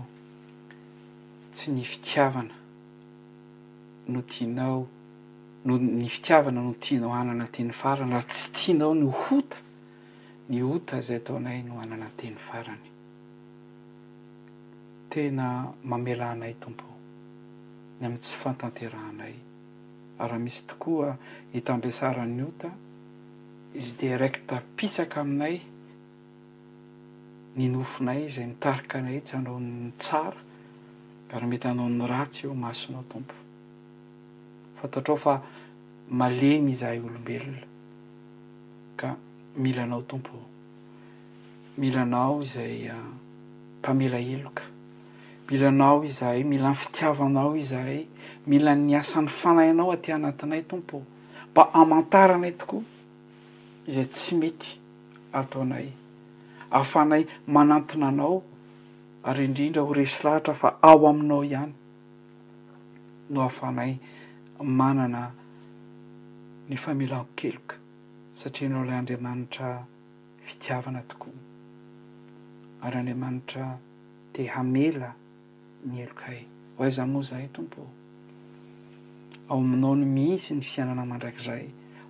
tsy 1.52 1.72
ny 1.72 1.84
fitiavana 1.84 2.54
no 4.08 4.22
tianao 4.22 4.86
no 5.66 5.78
ny 5.78 6.08
fitiavana 6.10 6.62
no 6.62 6.74
tianao 6.80 7.10
hanana 7.12 7.44
ateny 7.46 7.72
farany 7.74 8.12
raha 8.14 8.28
tsy 8.30 8.52
tianao 8.54 8.94
ny 8.94 9.06
hota 9.10 9.58
ny 10.50 10.62
ota 10.62 11.02
zay 11.02 11.18
ataonay 11.18 11.62
no 11.64 11.80
anana 11.82 12.06
anteny 12.06 12.36
farany 12.52 12.88
tena 15.10 15.74
mamelaanay 15.84 16.54
tompo 16.54 16.86
ny 18.00 18.06
amin'ny 18.06 18.22
tsy 18.22 18.36
fantanterahanay 18.44 19.36
aryha 20.20 20.40
misy 20.40 20.62
tokoa 20.68 21.18
hitambiasarany 21.54 22.42
ota 22.44 22.70
izy 23.74 23.94
de 24.00 24.18
raiky 24.18 24.42
tapisaka 24.48 25.22
aminay 25.22 25.60
ny 27.56 27.70
nofonay 27.72 28.28
zay 28.30 28.45
mitarika 28.51 28.99
anay 28.99 29.22
tsy 29.24 29.36
hanao'ny 29.39 29.91
tsara 29.97 30.36
aryha 31.32 31.47
mety 31.47 31.68
hanao 31.72 31.89
ny 31.89 32.03
ratsy 32.06 32.41
eo 32.47 32.56
masonao 32.56 33.03
tompo 33.08 33.36
fataotrao 34.82 35.18
fa 35.18 35.34
malemy 36.20 36.76
zahay 36.76 36.99
olombelona 36.99 37.64
ka 38.99 39.16
mila 39.56 39.84
anao 39.88 40.01
tompo 40.03 40.36
milanao 41.80 42.43
zay 42.43 42.91
ah, 42.91 43.08
mpamela 43.80 44.20
eloka 44.20 44.64
milanao 45.47 46.03
izahay 46.06 46.43
mila 46.43 46.70
n'ny 46.70 46.76
fitiavanao 46.80 47.56
izahay 47.64 47.99
milany 48.51 48.99
asan'ny 48.99 49.32
fanaynao 49.39 49.91
ate 49.95 50.12
anatinay 50.14 50.64
tompo 50.70 50.97
mba 51.51 51.62
amantaranay 51.74 52.51
tokoa 52.60 52.84
izay 53.88 54.08
tsy 54.14 54.36
mety 54.43 54.70
ataonay 55.39 55.89
ahafanay 56.72 57.26
manantinanao 57.47 58.43
ary 59.24 59.45
indrindra 59.45 59.82
ho 59.82 59.93
resy 59.93 60.24
lahatra 60.24 60.53
fa 60.53 60.70
ao 60.82 61.07
aminao 61.07 61.43
ihany 61.45 61.74
no 63.30 63.41
ahafanay 63.41 63.95
manana 64.61 65.32
ny 66.70 66.76
famela 66.78 67.18
ho 67.22 67.26
keloka 67.36 67.76
satria 68.32 68.70
anao 68.70 68.86
lay 68.86 68.97
andriamanitra 68.97 69.86
fitiavana 70.45 71.01
tokoa 71.07 71.34
ary 72.82 72.95
andriamanitra 72.99 73.78
te 74.34 74.45
hamela 74.55 75.13
ny 75.86 76.01
elokaay 76.01 76.39
ho 76.78 76.84
aiza 76.84 77.05
moa 77.07 77.22
izahay 77.24 77.47
tompo 77.53 77.82
ao 79.49 79.59
aminao 79.61 79.95
no 79.95 80.05
misy 80.18 80.53
ny 80.55 80.61
fiainana 80.61 81.05
mandrak'izay 81.05 81.66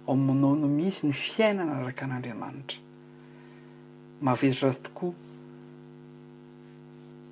ao 0.07 0.13
aminao 0.13 0.55
no 0.55 0.67
mihsy 0.77 1.07
ny 1.07 1.13
fiainana 1.13 1.73
araka 1.79 2.05
an'andriamanitra 2.05 2.84
mahavezyra 4.22 4.74
tokoa 4.74 5.11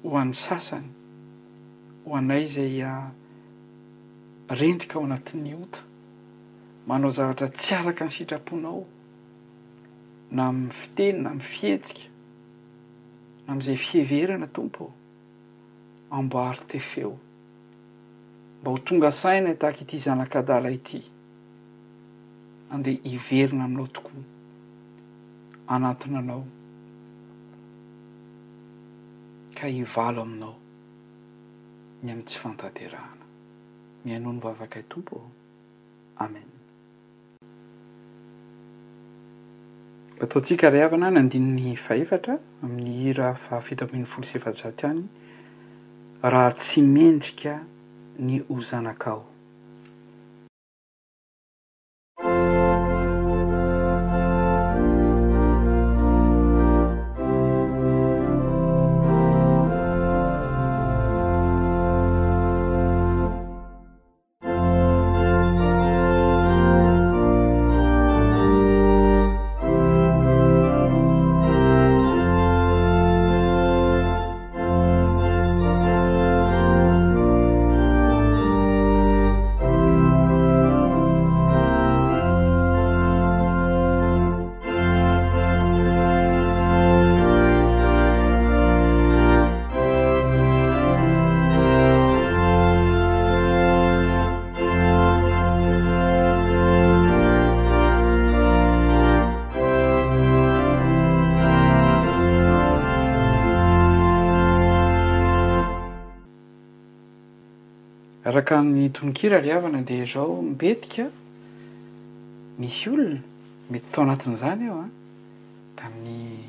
ho 0.03 0.11
an'ny 0.19 0.35
sasany 0.35 0.87
ho 2.03 2.15
anay 2.19 2.45
zay 2.47 2.81
ah, 2.83 3.11
rendrika 4.59 4.99
ao 4.99 5.05
anatin'ny 5.07 5.53
ota 5.55 5.79
manao 6.87 7.11
zavatra 7.11 7.47
tsy 7.47 7.73
alaka 7.75 8.05
ny 8.05 8.11
sitrapoinao 8.15 8.81
na 10.31 10.47
amy 10.51 10.69
fiteny 10.79 11.21
na 11.23 11.31
m 11.31 11.39
fihetsika 11.39 12.03
na 13.47 13.55
m'izay 13.55 13.77
fiheverana 13.83 14.47
tompo 14.47 14.89
amboaryte 16.09 16.79
feo 16.93 17.15
mba 18.59 18.71
ho 18.71 18.77
tonga 18.87 19.11
saina 19.11 19.53
taky 19.61 19.83
ity 19.85 19.97
zanakadala 20.05 20.71
ity 20.79 21.01
andeha 22.75 22.99
iverina 23.13 23.63
aminao 23.67 23.87
tokoa 23.87 24.23
anatin 25.67 26.15
anao 26.23 26.43
ivalo 29.67 30.21
aminao 30.21 30.55
ny 32.03 32.11
amin'n 32.11 32.25
tsy 32.27 32.39
fantanterahana 32.39 33.27
myhainao 34.03 34.33
no 34.33 34.39
vavaka 34.43 34.79
y 34.79 34.83
e 34.83 34.89
tompo 34.89 35.15
ao 35.17 35.31
amen 36.25 36.47
fa 40.19 40.27
taontsika 40.27 40.69
ra 40.69 40.85
avana 40.85 41.07
ny 41.11 41.19
andininy 41.19 41.75
fahefatra 41.77 42.33
amin'ny 42.63 42.99
hira 43.03 43.33
fahafitaminy 43.35 44.05
folo 44.05 44.25
seefa-jati 44.27 44.83
any 44.87 45.03
raha 46.23 46.51
tsy 46.51 46.81
mendrika 46.81 47.63
ny 48.19 48.39
hozanakao 48.47 49.32
rakanny 108.33 108.89
tononkira 108.91 109.37
riavana 109.41 109.81
de 109.87 110.05
zao 110.05 110.41
mbetika 110.41 111.05
misy 112.59 112.89
olona 112.89 113.19
mety 113.69 113.85
atao 113.87 114.03
anatin'izany 114.03 114.63
aho 114.69 114.79
a 114.79 114.83
ah. 114.87 114.91
tamin'ny 115.77 116.39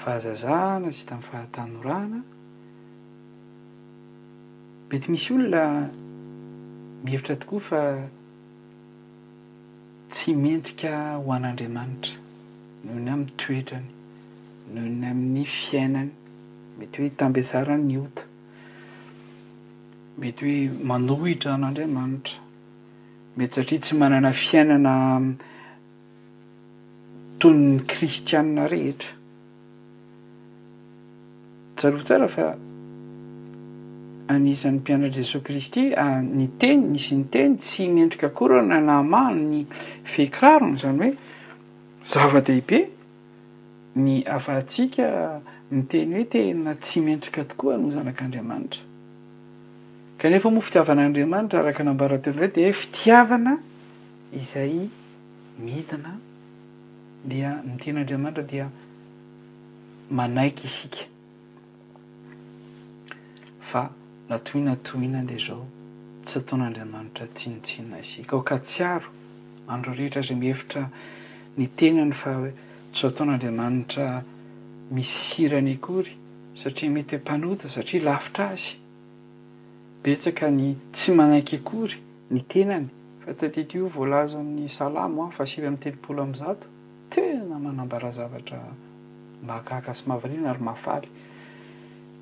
fahazazaana 0.00 0.88
sy 0.96 1.02
tamin'ny 1.08 1.28
fahatanoraana 1.30 2.18
betika 4.88 5.10
misy 5.14 5.28
olona 5.36 5.62
mihevitra 7.04 7.34
tokoa 7.40 7.60
fa 7.68 7.82
tsy 10.12 10.30
mendrika 10.42 10.90
hoan'andriamanitra 11.24 12.16
nohony 12.84 13.08
amin'ny 13.12 13.32
toetrany 13.40 13.90
nohony 14.74 15.04
amin'ny 15.12 15.44
fiainany 15.60 16.10
mety 16.78 16.94
hoe 16.98 17.10
tampiasara 17.20 17.76
ny 17.88 17.96
ota 18.06 18.22
mety 20.20 20.44
hoe 20.76 20.84
manohitra 20.86 21.52
n'andriamanitra 21.56 22.36
mety 23.36 23.52
satria 23.58 23.78
tsy 23.82 23.94
manana 24.00 24.30
fiainana 24.32 24.94
tonyny 27.40 27.78
kristiana 27.90 28.62
rehetra 28.72 29.08
tsarofo 31.76 32.02
tsara 32.06 32.28
fa 32.28 32.46
anisan'ny 34.32 34.76
mpianatra 34.80 35.16
jesos 35.16 35.42
kristy 35.46 35.82
ny 36.36 36.44
teny 36.58 36.80
misy 36.92 37.14
ny 37.16 37.24
teny 37.32 37.52
tsy 37.56 37.88
miendrika 37.88 38.28
ko 38.36 38.48
ra 38.52 38.62
na 38.62 38.80
namahny 38.80 39.40
ny 39.52 39.64
fehakirarono 40.12 40.76
zany 40.82 40.98
hoe 41.00 41.12
zava-da 42.10 42.52
ibe 42.60 42.78
ny 43.96 44.20
hafa 44.28 44.52
antsiaka 44.60 45.08
niteny 45.70 46.10
hoe 46.14 46.24
tena 46.24 46.74
tsy 46.74 47.00
miendrika 47.00 47.44
tokoa 47.48 47.76
no 47.80 47.90
zanak'andriamanitra 47.90 48.91
kanefa 50.22 50.50
moa 50.54 50.62
fitiavan'aandriamanitra 50.62 51.58
araka 51.60 51.82
nambara 51.82 52.16
toely 52.22 52.36
dray 52.36 52.50
de 52.54 52.62
hoe 52.64 52.76
fitiavana 52.84 53.52
izay 54.40 54.74
mihitina 55.64 56.12
dia 57.30 57.50
mitena'andriamanitra 57.66 58.42
dia 58.50 58.66
manaiky 60.18 60.66
isika 60.70 61.02
fa 63.70 63.82
latoinatohina 64.30 65.22
de 65.30 65.38
zao 65.46 65.66
tsy 66.24 66.38
ataon'andriamanitra 66.38 67.26
tsinitsinna 67.34 67.98
isika 68.04 68.36
o 68.38 68.42
ka 68.42 68.58
tsi 68.58 68.82
aro 68.84 69.08
andro 69.74 69.90
rehetra 69.98 70.20
azay 70.22 70.36
mihevitra 70.36 70.84
ny 71.56 71.66
tenany 71.78 72.12
fa 72.22 72.32
hoe 72.38 72.52
tsy 72.94 73.02
ataon'andriamanitra 73.10 74.06
misy 74.94 75.16
sira 75.30 75.60
ny 75.60 75.74
akory 75.74 76.14
satria 76.54 76.90
mety 76.90 77.16
hoe 77.16 77.22
mpanota 77.24 77.68
satria 77.68 78.02
lafitra 78.04 78.48
azy 78.54 78.81
betsaka 80.04 80.50
ny 80.50 80.74
tsy 80.92 81.14
manaiky 81.14 81.58
kory 81.62 81.94
ny 82.30 82.40
tenany 82.42 82.88
fa 83.24 83.34
tatitoo 83.34 83.86
voalaza 83.88 84.38
amin'ny 84.40 84.68
salamo 84.68 85.26
a 85.26 85.30
fa 85.30 85.46
sily 85.46 85.66
amin'ny 85.66 85.82
telopolo 85.82 86.22
ami'nzato 86.22 86.66
tena 87.10 87.54
manambara 87.58 88.10
zavatra 88.10 88.58
mba 89.42 89.54
hakahaka 89.54 89.94
sy 89.94 90.04
mahavalina 90.06 90.50
ary 90.50 90.58
mafaly 90.62 91.08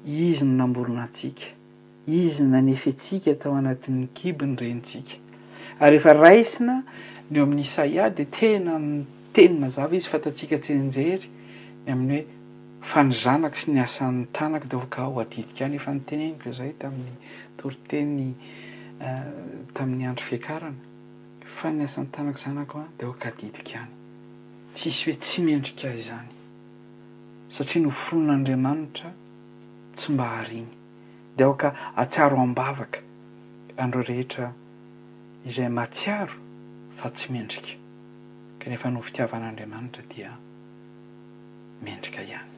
izy 0.05 0.45
no 0.45 0.55
namboronatsiaka 0.61 1.57
izy 2.07 2.43
nanefyntsika 2.45 3.31
atao 3.33 3.55
anatin'ny 3.57 4.09
kiby 4.15 4.47
ny 4.47 4.57
renitsika 4.61 5.17
ary 5.81 5.97
ehfa 5.97 6.13
raisina 6.13 6.83
nyeo 7.31 7.43
amin'ny 7.49 7.65
saia 7.65 8.11
de 8.11 8.25
tena 8.27 8.77
ny 8.79 9.05
tenina 9.33 9.69
zava 9.71 9.97
izy 9.97 10.09
fa 10.09 10.19
tantsika 10.21 10.59
tsynjery 10.61 11.29
ny 11.87 11.93
amin' 11.93 12.13
hoe 12.13 12.25
fa 12.81 13.03
ny 13.05 13.13
zanako 13.15 13.57
sy 13.61 13.73
ny 13.75 13.81
asan'ny 13.83 14.27
tanako 14.33 14.67
de 14.71 14.77
oka 14.77 15.07
o 15.09 15.21
adidika 15.21 15.65
any 15.65 15.77
efa 15.77 15.93
nyteneniko 15.93 16.53
zay 16.53 16.73
tamin'ny 16.79 17.15
toriteny 17.57 18.35
eh, 18.99 19.33
tamin'ny 19.75 20.07
andro 20.09 20.25
fiankarana 20.25 20.81
fa 21.59 21.71
ny 21.71 21.85
asan'ny 21.85 22.11
tanako 22.11 22.39
zanako 22.41 22.81
a 22.81 22.87
de 22.99 23.05
aoka 23.07 23.29
adidika 23.29 23.69
iany 23.69 23.91
tsisy 24.75 25.05
hoe 25.11 25.19
tsy 25.21 25.43
mendrikahzany 25.45 26.33
satria 27.51 27.83
no 27.85 27.91
fonon'andriamanitra 27.91 29.13
tsymba 29.95 30.25
hariny 30.25 30.73
de 31.37 31.45
ao 31.45 31.55
ka 31.55 31.75
atsiaro 31.97 32.41
ambavaka 32.41 33.01
andreo 33.77 34.03
rehetra 34.09 34.53
izay 35.45 35.69
matsiaro 35.69 36.33
fa 36.97 37.11
tsy 37.13 37.29
mendrika 37.33 37.77
kanefa 38.59 38.89
no 38.91 39.03
fitiavan'andriamanitra 39.05 40.03
dia 40.09 40.33
mendrika 41.85 42.23
ihany 42.23 42.50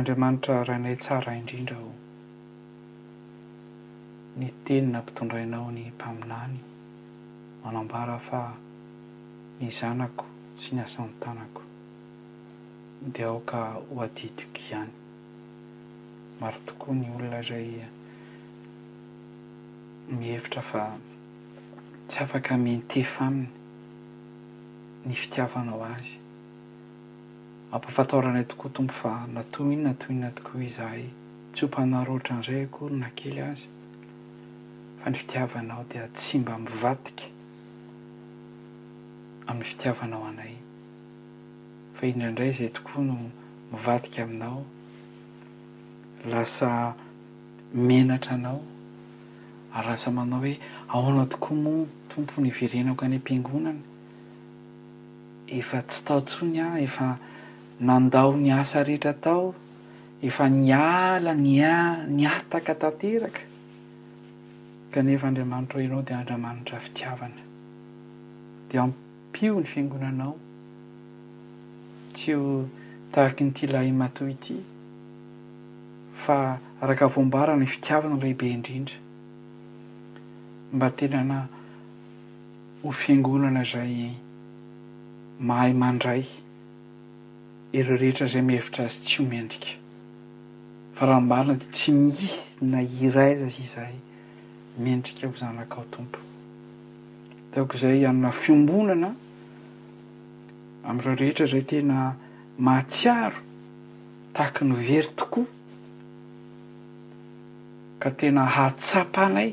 andriamanitra 0.00 0.56
rainay 0.68 0.96
tsara 1.02 1.30
indrindra 1.40 1.76
ho 1.82 1.90
ny 4.38 4.48
tenina 4.64 4.98
mpitondrainao 5.02 5.68
ny 5.76 5.82
mpaminany 5.92 6.56
manambara 7.62 8.14
fa 8.28 8.40
mi 9.58 9.66
zanako 9.78 10.24
sy 10.60 10.68
ny 10.74 10.80
asany 10.86 11.12
tanako 11.22 11.62
de 13.12 13.20
ao 13.28 13.40
ka 13.50 13.60
ho 13.74 14.00
adidikihany 14.04 14.92
maro 16.40 16.58
tokoa 16.66 16.92
ny 16.98 17.06
olona 17.16 17.40
zay 17.48 17.66
mihevitra 20.18 20.62
fa 20.70 20.82
tsy 22.08 22.18
afaka 22.24 22.52
mentefa 22.64 23.22
aminy 23.28 23.52
ny 25.06 25.12
fitiavanao 25.22 25.82
azy 25.94 26.16
ampafataoranay 27.72 28.44
tokoa 28.44 28.70
tompo 28.70 28.92
fa 28.92 29.26
natoy 29.34 29.72
iny 29.72 29.82
natohina 29.84 30.30
tokoa 30.30 30.62
izahay 30.66 31.04
tsy 31.54 31.64
ompanaroatra 31.66 32.34
andidzay 32.36 32.64
akory 32.66 32.94
na 32.98 33.08
kely 33.14 33.38
azy 33.42 33.66
fa 35.00 35.10
ny 35.10 35.14
fitiavanao 35.16 35.84
dia 35.90 36.06
tsy 36.10 36.38
mba 36.38 36.58
mivatika 36.58 37.26
amin'ny 39.46 39.64
fitiavanao 39.64 40.24
anay 40.26 40.54
fa 41.94 42.06
indraindray 42.06 42.50
izay 42.50 42.68
tokoa 42.68 43.02
no 43.04 43.16
mivatika 43.72 44.22
aminao 44.22 44.64
lasa 46.26 46.94
menatra 47.74 48.34
anao 48.34 48.62
ary 49.76 49.88
asa 49.88 50.10
manao 50.10 50.40
hoe 50.40 50.58
aonao 50.88 51.26
tokoa 51.26 51.58
moa 51.62 51.86
tompo 52.14 52.42
ny 52.42 52.48
iverenako 52.50 53.04
any 53.04 53.16
am-piangonany 53.16 53.82
efa 55.58 55.82
tsy 55.86 56.00
taontsony 56.04 56.58
a 56.60 56.80
efa 56.86 57.18
nandao 57.80 58.36
ny 58.36 58.50
asa 58.52 58.82
rehetra 58.84 59.12
tao 59.14 59.54
efa 60.22 60.48
nyala 60.48 61.32
ny 61.34 61.64
a- 61.64 62.04
ny 62.08 62.26
ataka 62.28 62.74
tanteraka 62.76 63.40
kanefa 64.92 65.28
andriamanitra 65.28 65.78
ho 65.80 65.80
ianao 65.80 66.02
de 66.04 66.12
andramanitra 66.14 66.78
fitiavana 66.78 67.40
de 68.68 68.76
ampio 68.78 69.56
ny 69.60 69.64
fiangonanao 69.64 70.36
tyo 72.12 72.68
tahaky 73.12 73.44
nyty 73.44 73.66
lahy 73.66 73.92
matohy 73.92 74.34
ty 74.34 74.60
fa 76.20 76.60
rakavoambarany 76.82 77.60
ny 77.64 77.66
fitiavana 77.66 78.14
o 78.14 78.18
lahibe 78.20 78.44
indrindra 78.50 78.96
mba 80.72 80.90
tenana 80.90 81.48
ho 82.84 82.90
fiangonana 82.92 83.64
zay 83.64 84.12
mahay 85.40 85.72
mandray 85.72 86.39
e 87.72 87.82
reo 87.86 87.96
rehetra 87.96 88.26
zay 88.26 88.42
mievitra 88.42 88.82
azy 88.84 89.00
tsy 89.04 89.20
o 89.22 89.24
miendrika 89.30 89.76
fa 90.98 91.06
raha 91.06 91.20
nmarina 91.22 91.54
de 91.60 91.66
tsy 91.74 91.92
misy 91.92 92.64
na 92.66 92.78
hiraaizahy 92.94 93.62
izahy 93.66 93.98
mendrika 94.82 95.26
ho 95.28 95.34
zanakao 95.40 95.84
tompo 95.92 96.18
teoko 97.54 97.72
izay 97.76 97.96
ihanona 98.00 98.32
fiombonana 98.40 99.10
am'reo 100.88 101.14
rehetra 101.20 101.46
zay 101.52 101.62
tena 101.62 101.96
mahatsiaro 102.58 103.38
tahaky 104.34 104.62
ny 104.64 104.74
very 104.74 105.08
tokoa 105.16 105.46
ka 108.02 108.10
tena 108.10 108.46
hahtsapanay 108.54 109.50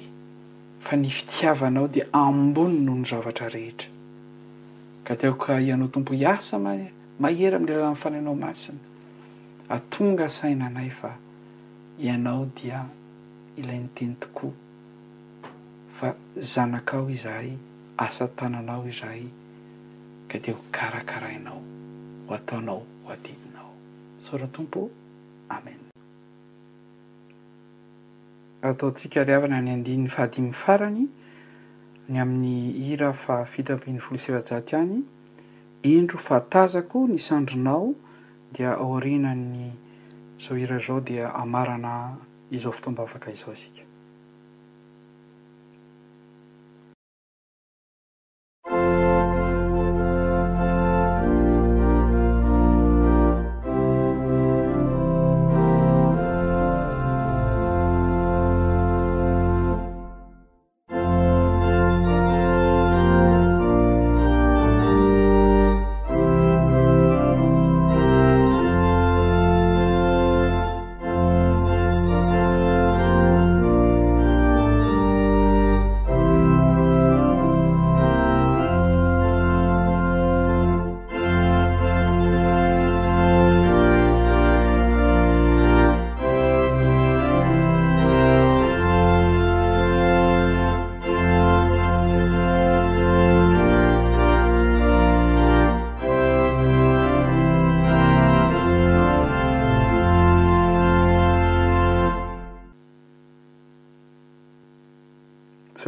fa 0.82 0.96
ny 0.98 1.10
fitiavanao 1.10 1.88
de 1.88 2.08
ambony 2.14 2.82
noho 2.82 2.98
ny 3.00 3.06
zavatra 3.06 3.50
rehetra 3.54 3.90
ka 5.06 5.16
tiaoka 5.16 5.62
ianao 5.62 5.88
tompo 5.94 6.14
hiasa 6.14 6.58
mane 6.60 6.97
mahera 7.20 7.58
am'y 7.58 7.68
lalan'ny 7.74 7.96
fanainao 7.98 8.36
masina 8.38 8.80
atonga 9.74 10.26
asaina 10.30 10.66
anay 10.70 10.90
fa 10.90 11.18
ianao 12.00 12.46
dia 12.46 12.86
ilay 13.58 13.78
nyteny 13.80 14.14
tokoa 14.20 14.52
fa 16.00 16.14
zanakao 16.38 17.10
izahy 17.10 17.58
asa 17.98 18.26
n-tananao 18.30 18.86
izahy 18.90 19.26
ka 20.30 20.40
de 20.40 20.52
ho 20.52 20.62
karakarainao 20.72 21.62
ho 22.28 22.34
ataonao 22.36 22.86
ho 23.06 23.14
adivinao 23.14 23.74
saora 24.20 24.48
tompo 24.48 24.90
amen 25.50 25.78
ataontsika 28.62 29.24
re 29.24 29.34
havana 29.34 29.62
ny 29.62 29.72
andininy 29.74 30.10
fahadimy 30.10 30.54
farany 30.54 31.08
ny 32.10 32.20
amin'ny 32.22 32.74
hira 32.86 33.14
fa 33.14 33.42
fito 33.46 33.74
ampin'ny 33.74 34.00
volo 34.00 34.18
sevajaty 34.22 34.76
hany 34.76 35.04
indro 35.96 36.20
fa 36.20 36.40
tazako 36.42 37.08
ny 37.08 37.18
sandronao 37.20 37.96
dia 38.52 38.72
aorinany 38.76 39.72
zao 40.40 40.58
ira 40.58 40.80
zao 40.80 41.00
dia 41.00 41.30
amarana 41.34 42.18
izao 42.52 42.72
fitomba 42.72 43.04
afaka 43.04 43.32
izao 43.32 43.52
asika 43.54 43.87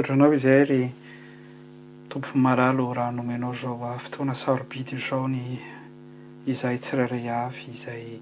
anao 0.09 0.33
izay 0.33 0.65
re 0.65 0.83
tompoy 2.09 2.31
malalo 2.33 2.89
raha 2.97 3.11
nome 3.13 3.33
anao 3.33 3.53
zao 3.61 3.77
a 3.85 3.93
fotoana 4.01 4.33
sarobidy 4.33 4.97
zao 5.07 5.27
ny 5.29 5.57
izay 6.49 6.77
tsirairay 6.81 7.29
avy 7.29 7.67
izay 7.73 8.17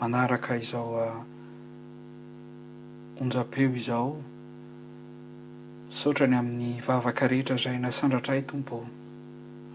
manaraka 0.00 0.56
izao 0.56 0.96
a 0.96 1.02
ah, 1.04 1.18
onjabeo 3.20 3.74
izao 3.76 4.16
misaotrany 5.90 6.36
amin'ny 6.38 6.80
vavaka 6.88 7.28
rehetra 7.28 7.56
zay 7.56 7.76
nasandratray 7.80 8.40
tombo 8.48 8.80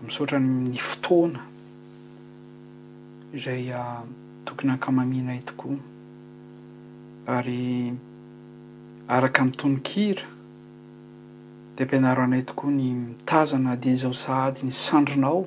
msotrany 0.08 0.70
ny 0.70 0.78
fotoana 0.82 1.46
izay 3.34 3.70
a 3.74 3.78
ah, 3.78 4.02
tokony 4.46 4.72
ankamaminay 4.74 5.46
tokoa 5.46 5.78
ary 7.28 7.94
araka 9.08 9.44
mnytononkira 9.46 10.26
de 11.78 11.84
ampianaro 11.84 12.24
anay 12.24 12.42
tokoa 12.42 12.72
ny 12.72 12.86
mitazana 12.94 13.76
dian'izao 13.76 14.14
sahady 14.14 14.64
ny 14.66 14.72
sandronao 14.72 15.46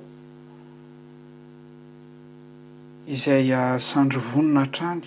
izaya 3.07 3.75
ah, 3.75 3.79
sandry 3.79 4.21
vonona 4.21 4.61
hatrany 4.61 5.05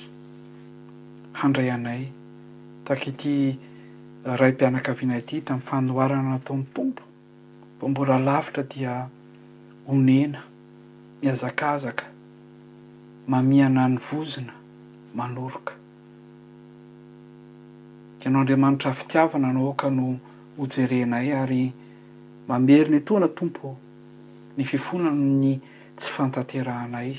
handray 1.34 1.72
anay 1.72 2.12
taky 2.86 3.10
ity 3.10 3.58
ah, 4.28 4.36
ray 4.36 4.52
mpianakavianay 4.52 5.18
aty 5.24 5.42
tamin'ny 5.42 5.68
fanoharana 5.70 6.30
nataony 6.30 6.64
tompo 6.76 7.04
fa 7.80 7.88
mbola 7.88 8.20
lavitra 8.20 8.64
dia 8.64 9.08
onena 9.88 10.44
miazakazaka 11.22 12.04
mamiana 13.28 13.88
ny 13.88 13.98
vozina 13.98 14.54
manoroka 15.16 15.74
deanao 18.20 18.42
andriamanitra 18.42 18.94
fitiavana 18.94 19.54
nao 19.54 19.70
oka 19.70 19.90
no 19.90 20.20
hojerenay 20.58 21.32
ary 21.34 21.74
mamery 22.48 22.90
ny 22.90 23.00
toana 23.06 23.28
tompo 23.28 23.76
ny 24.58 24.64
fifonan 24.66 25.16
ny 25.40 25.58
tsy 25.98 26.10
fantaterahanay 26.12 27.10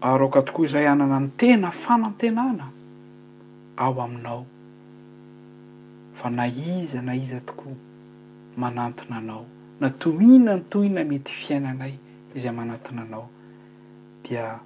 ary 0.00 0.22
aoka 0.24 0.42
tokoa 0.42 0.64
izay 0.66 0.88
anana 0.88 1.20
ny 1.20 1.28
tena 1.36 1.70
fanantenana 1.70 2.68
ao 3.76 4.02
aminao 4.02 4.46
fa 6.14 6.30
na 6.30 6.46
iza 6.46 7.02
na 7.02 7.14
iza 7.16 7.40
tokoa 7.40 7.72
manantina 8.56 9.16
anao 9.16 9.46
na 9.80 9.90
toina 9.90 10.54
ny 10.56 10.60
tohina 10.68 11.04
mety 11.04 11.32
fiainanay 11.32 11.92
izay 12.34 12.52
manantinanao 12.52 13.28
dia 14.24 14.58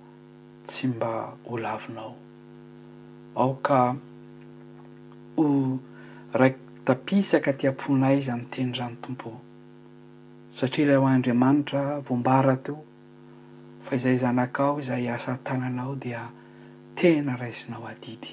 tsy 0.67 0.87
mba 0.87 1.37
holavinao 1.45 2.15
aoka 3.37 3.95
o 5.37 5.79
raiky 6.33 6.70
apisaka 6.93 7.53
tiampoina 7.53 8.13
izy 8.19 8.31
am'ytenyzany 8.35 8.97
tompoo 9.05 9.37
satria 10.59 10.85
ilay 10.87 10.97
hoanandriamanitra 10.99 11.83
voambara 12.09 12.57
to 12.67 12.75
fa 13.87 13.95
izay 13.97 14.17
zanakao 14.19 14.81
izay 14.83 15.07
asa 15.15 15.39
-tana 15.45 15.67
anao 15.67 15.95
dia 15.97 16.23
tena 16.95 17.37
raisinao 17.37 17.87
adidy 17.87 18.31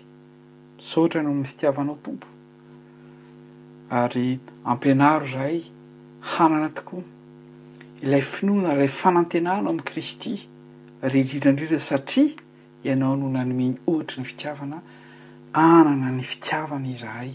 sotra 0.90 1.22
nyo 1.24 1.30
amn'ny 1.30 1.46
fitiavanao 1.48 1.96
tompo 2.04 2.28
ary 4.02 4.40
ampinaro 4.66 5.28
zahay 5.28 5.62
hanana 6.20 6.70
tokoa 6.70 7.04
ilay 8.02 8.22
finoana 8.22 8.74
ray 8.76 8.88
fanantenanao 9.02 9.70
am'y 9.70 9.84
kristy 9.84 10.36
ridridrandridra 11.02 11.80
satria 11.80 12.34
ianao 12.84 13.16
noho 13.16 13.32
nanominy 13.32 13.76
ohatry 13.88 14.18
ny 14.22 14.26
fitiavana 14.26 14.78
anana 15.54 16.10
ny 16.12 16.24
fitiavana 16.24 16.88
izahay 16.88 17.32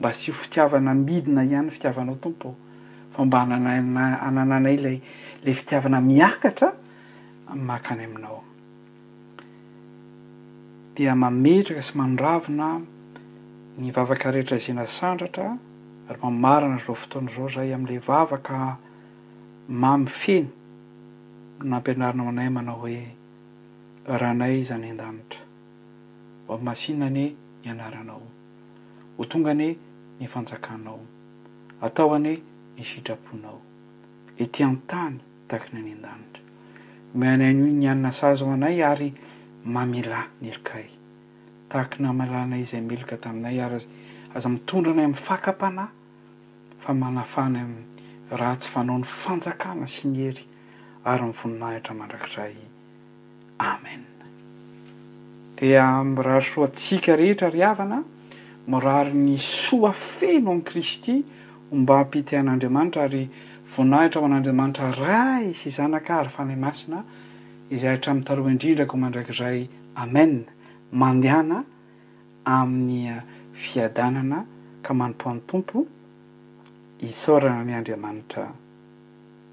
mba 0.00 0.10
sy 0.14 0.30
ho 0.30 0.36
fitiavana 0.38 0.92
midina 0.94 1.42
ihany 1.44 1.70
fitiavanao 1.70 2.14
tompo 2.16 2.54
fa 3.14 3.24
mba 3.26 3.38
hannn 3.42 3.96
anananay 4.28 4.76
lay 4.78 4.98
la 5.44 5.52
fitiavana 5.58 5.98
miakatra 6.00 6.70
am 7.50 7.60
makany 7.66 8.02
aminao 8.06 8.44
dia 10.94 11.14
mametraka 11.14 11.82
sy 11.82 11.92
mandravina 11.98 12.78
ny 13.78 13.90
vavaka 13.94 14.30
rehetra 14.30 14.58
zena 14.58 14.86
sandratra 14.86 15.56
ary 16.08 16.18
mamarana 16.22 16.78
zao 16.78 16.94
fotoana 16.94 17.30
zao 17.34 17.48
zay 17.50 17.74
amn'la 17.74 17.98
vavaka 18.00 18.76
mamy 19.68 20.06
feny 20.06 20.46
na 21.66 21.76
ampianaranao 21.76 22.28
anay 22.30 22.48
manao 22.50 22.78
hoe 22.82 23.02
ranay 24.06 24.62
zany 24.62 24.94
an-danitra 24.94 25.42
o 26.48 26.54
am' 26.54 26.62
masinna 26.62 27.06
ane 27.10 27.34
ianaranao 27.66 28.22
ho 29.18 29.24
tongany 29.26 29.74
ny 30.20 30.26
fanjakanao 30.26 31.00
atao 31.80 32.14
anoe 32.14 32.36
ny 32.76 32.84
sitrapoinao 32.84 33.60
eti 34.42 34.62
an-tany 34.66 35.20
takiny 35.48 35.78
any 35.80 35.92
an-danitra 35.94 36.42
mnan'hi 37.14 37.54
ny 37.54 37.86
anina 37.90 38.12
saza 38.12 38.44
o 38.46 38.52
anay 38.52 38.82
ary 38.82 39.12
mamela 39.64 40.24
nyelikay 40.42 40.86
takina 41.70 42.12
malanay 42.12 42.64
zay 42.64 42.80
meloka 42.80 43.16
taminay 43.16 43.60
ary 43.62 43.78
aza 44.34 44.48
mitondranay 44.48 45.04
amin'ny 45.04 45.24
fakampana 45.28 45.86
fa 46.82 46.92
manafana 46.94 47.62
a 48.30 48.36
raha 48.36 48.56
tsy 48.56 48.70
fanao 48.74 48.98
ny 48.98 49.04
fanjakana 49.06 49.86
sy 49.86 50.08
ny 50.08 50.18
ery 50.28 50.44
ary 51.04 51.22
m' 51.28 51.32
voninahitra 51.42 51.94
mandrakiray 51.94 52.54
amen 53.58 54.02
dia 55.60 55.86
mirahasoa 56.04 56.66
tsika 56.74 57.14
rehetra 57.16 57.50
ry 57.54 57.62
avana 57.64 58.02
morary 58.68 59.14
ny 59.16 59.36
soa 59.40 59.92
feno 59.92 60.50
amin'y 60.52 60.64
kristy 60.64 61.22
omba 61.72 61.94
ampitean'andriamanitra 62.02 63.02
ary 63.08 63.22
voanahitra 63.74 64.18
ao 64.20 64.26
an'andriamanitra 64.28 64.88
ra 64.98 65.42
isy 65.42 65.70
zanaka 65.78 66.12
ary 66.20 66.32
fanay 66.36 66.56
masina 66.64 66.98
izay 67.74 67.94
atramin'ny 67.96 68.26
talohaindrindrako 68.28 68.94
mandraikizay 69.04 69.58
amen 70.02 70.34
mandehana 71.00 71.58
amin'ny 72.58 72.98
eh, 73.14 73.22
fiadanana 73.62 74.38
ka 74.84 74.90
manompoan'ny 74.98 75.40
tompo 75.50 75.78
isaorana 77.10 77.64
ni 77.64 77.72
andriamanitra 77.72 78.44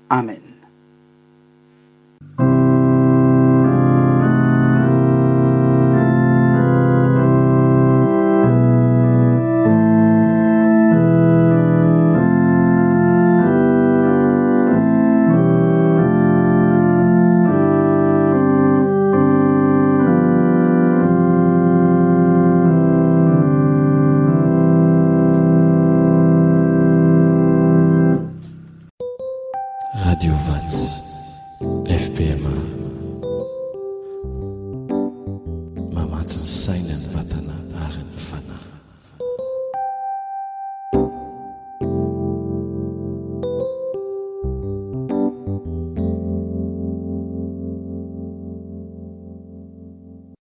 amen 0.09 0.54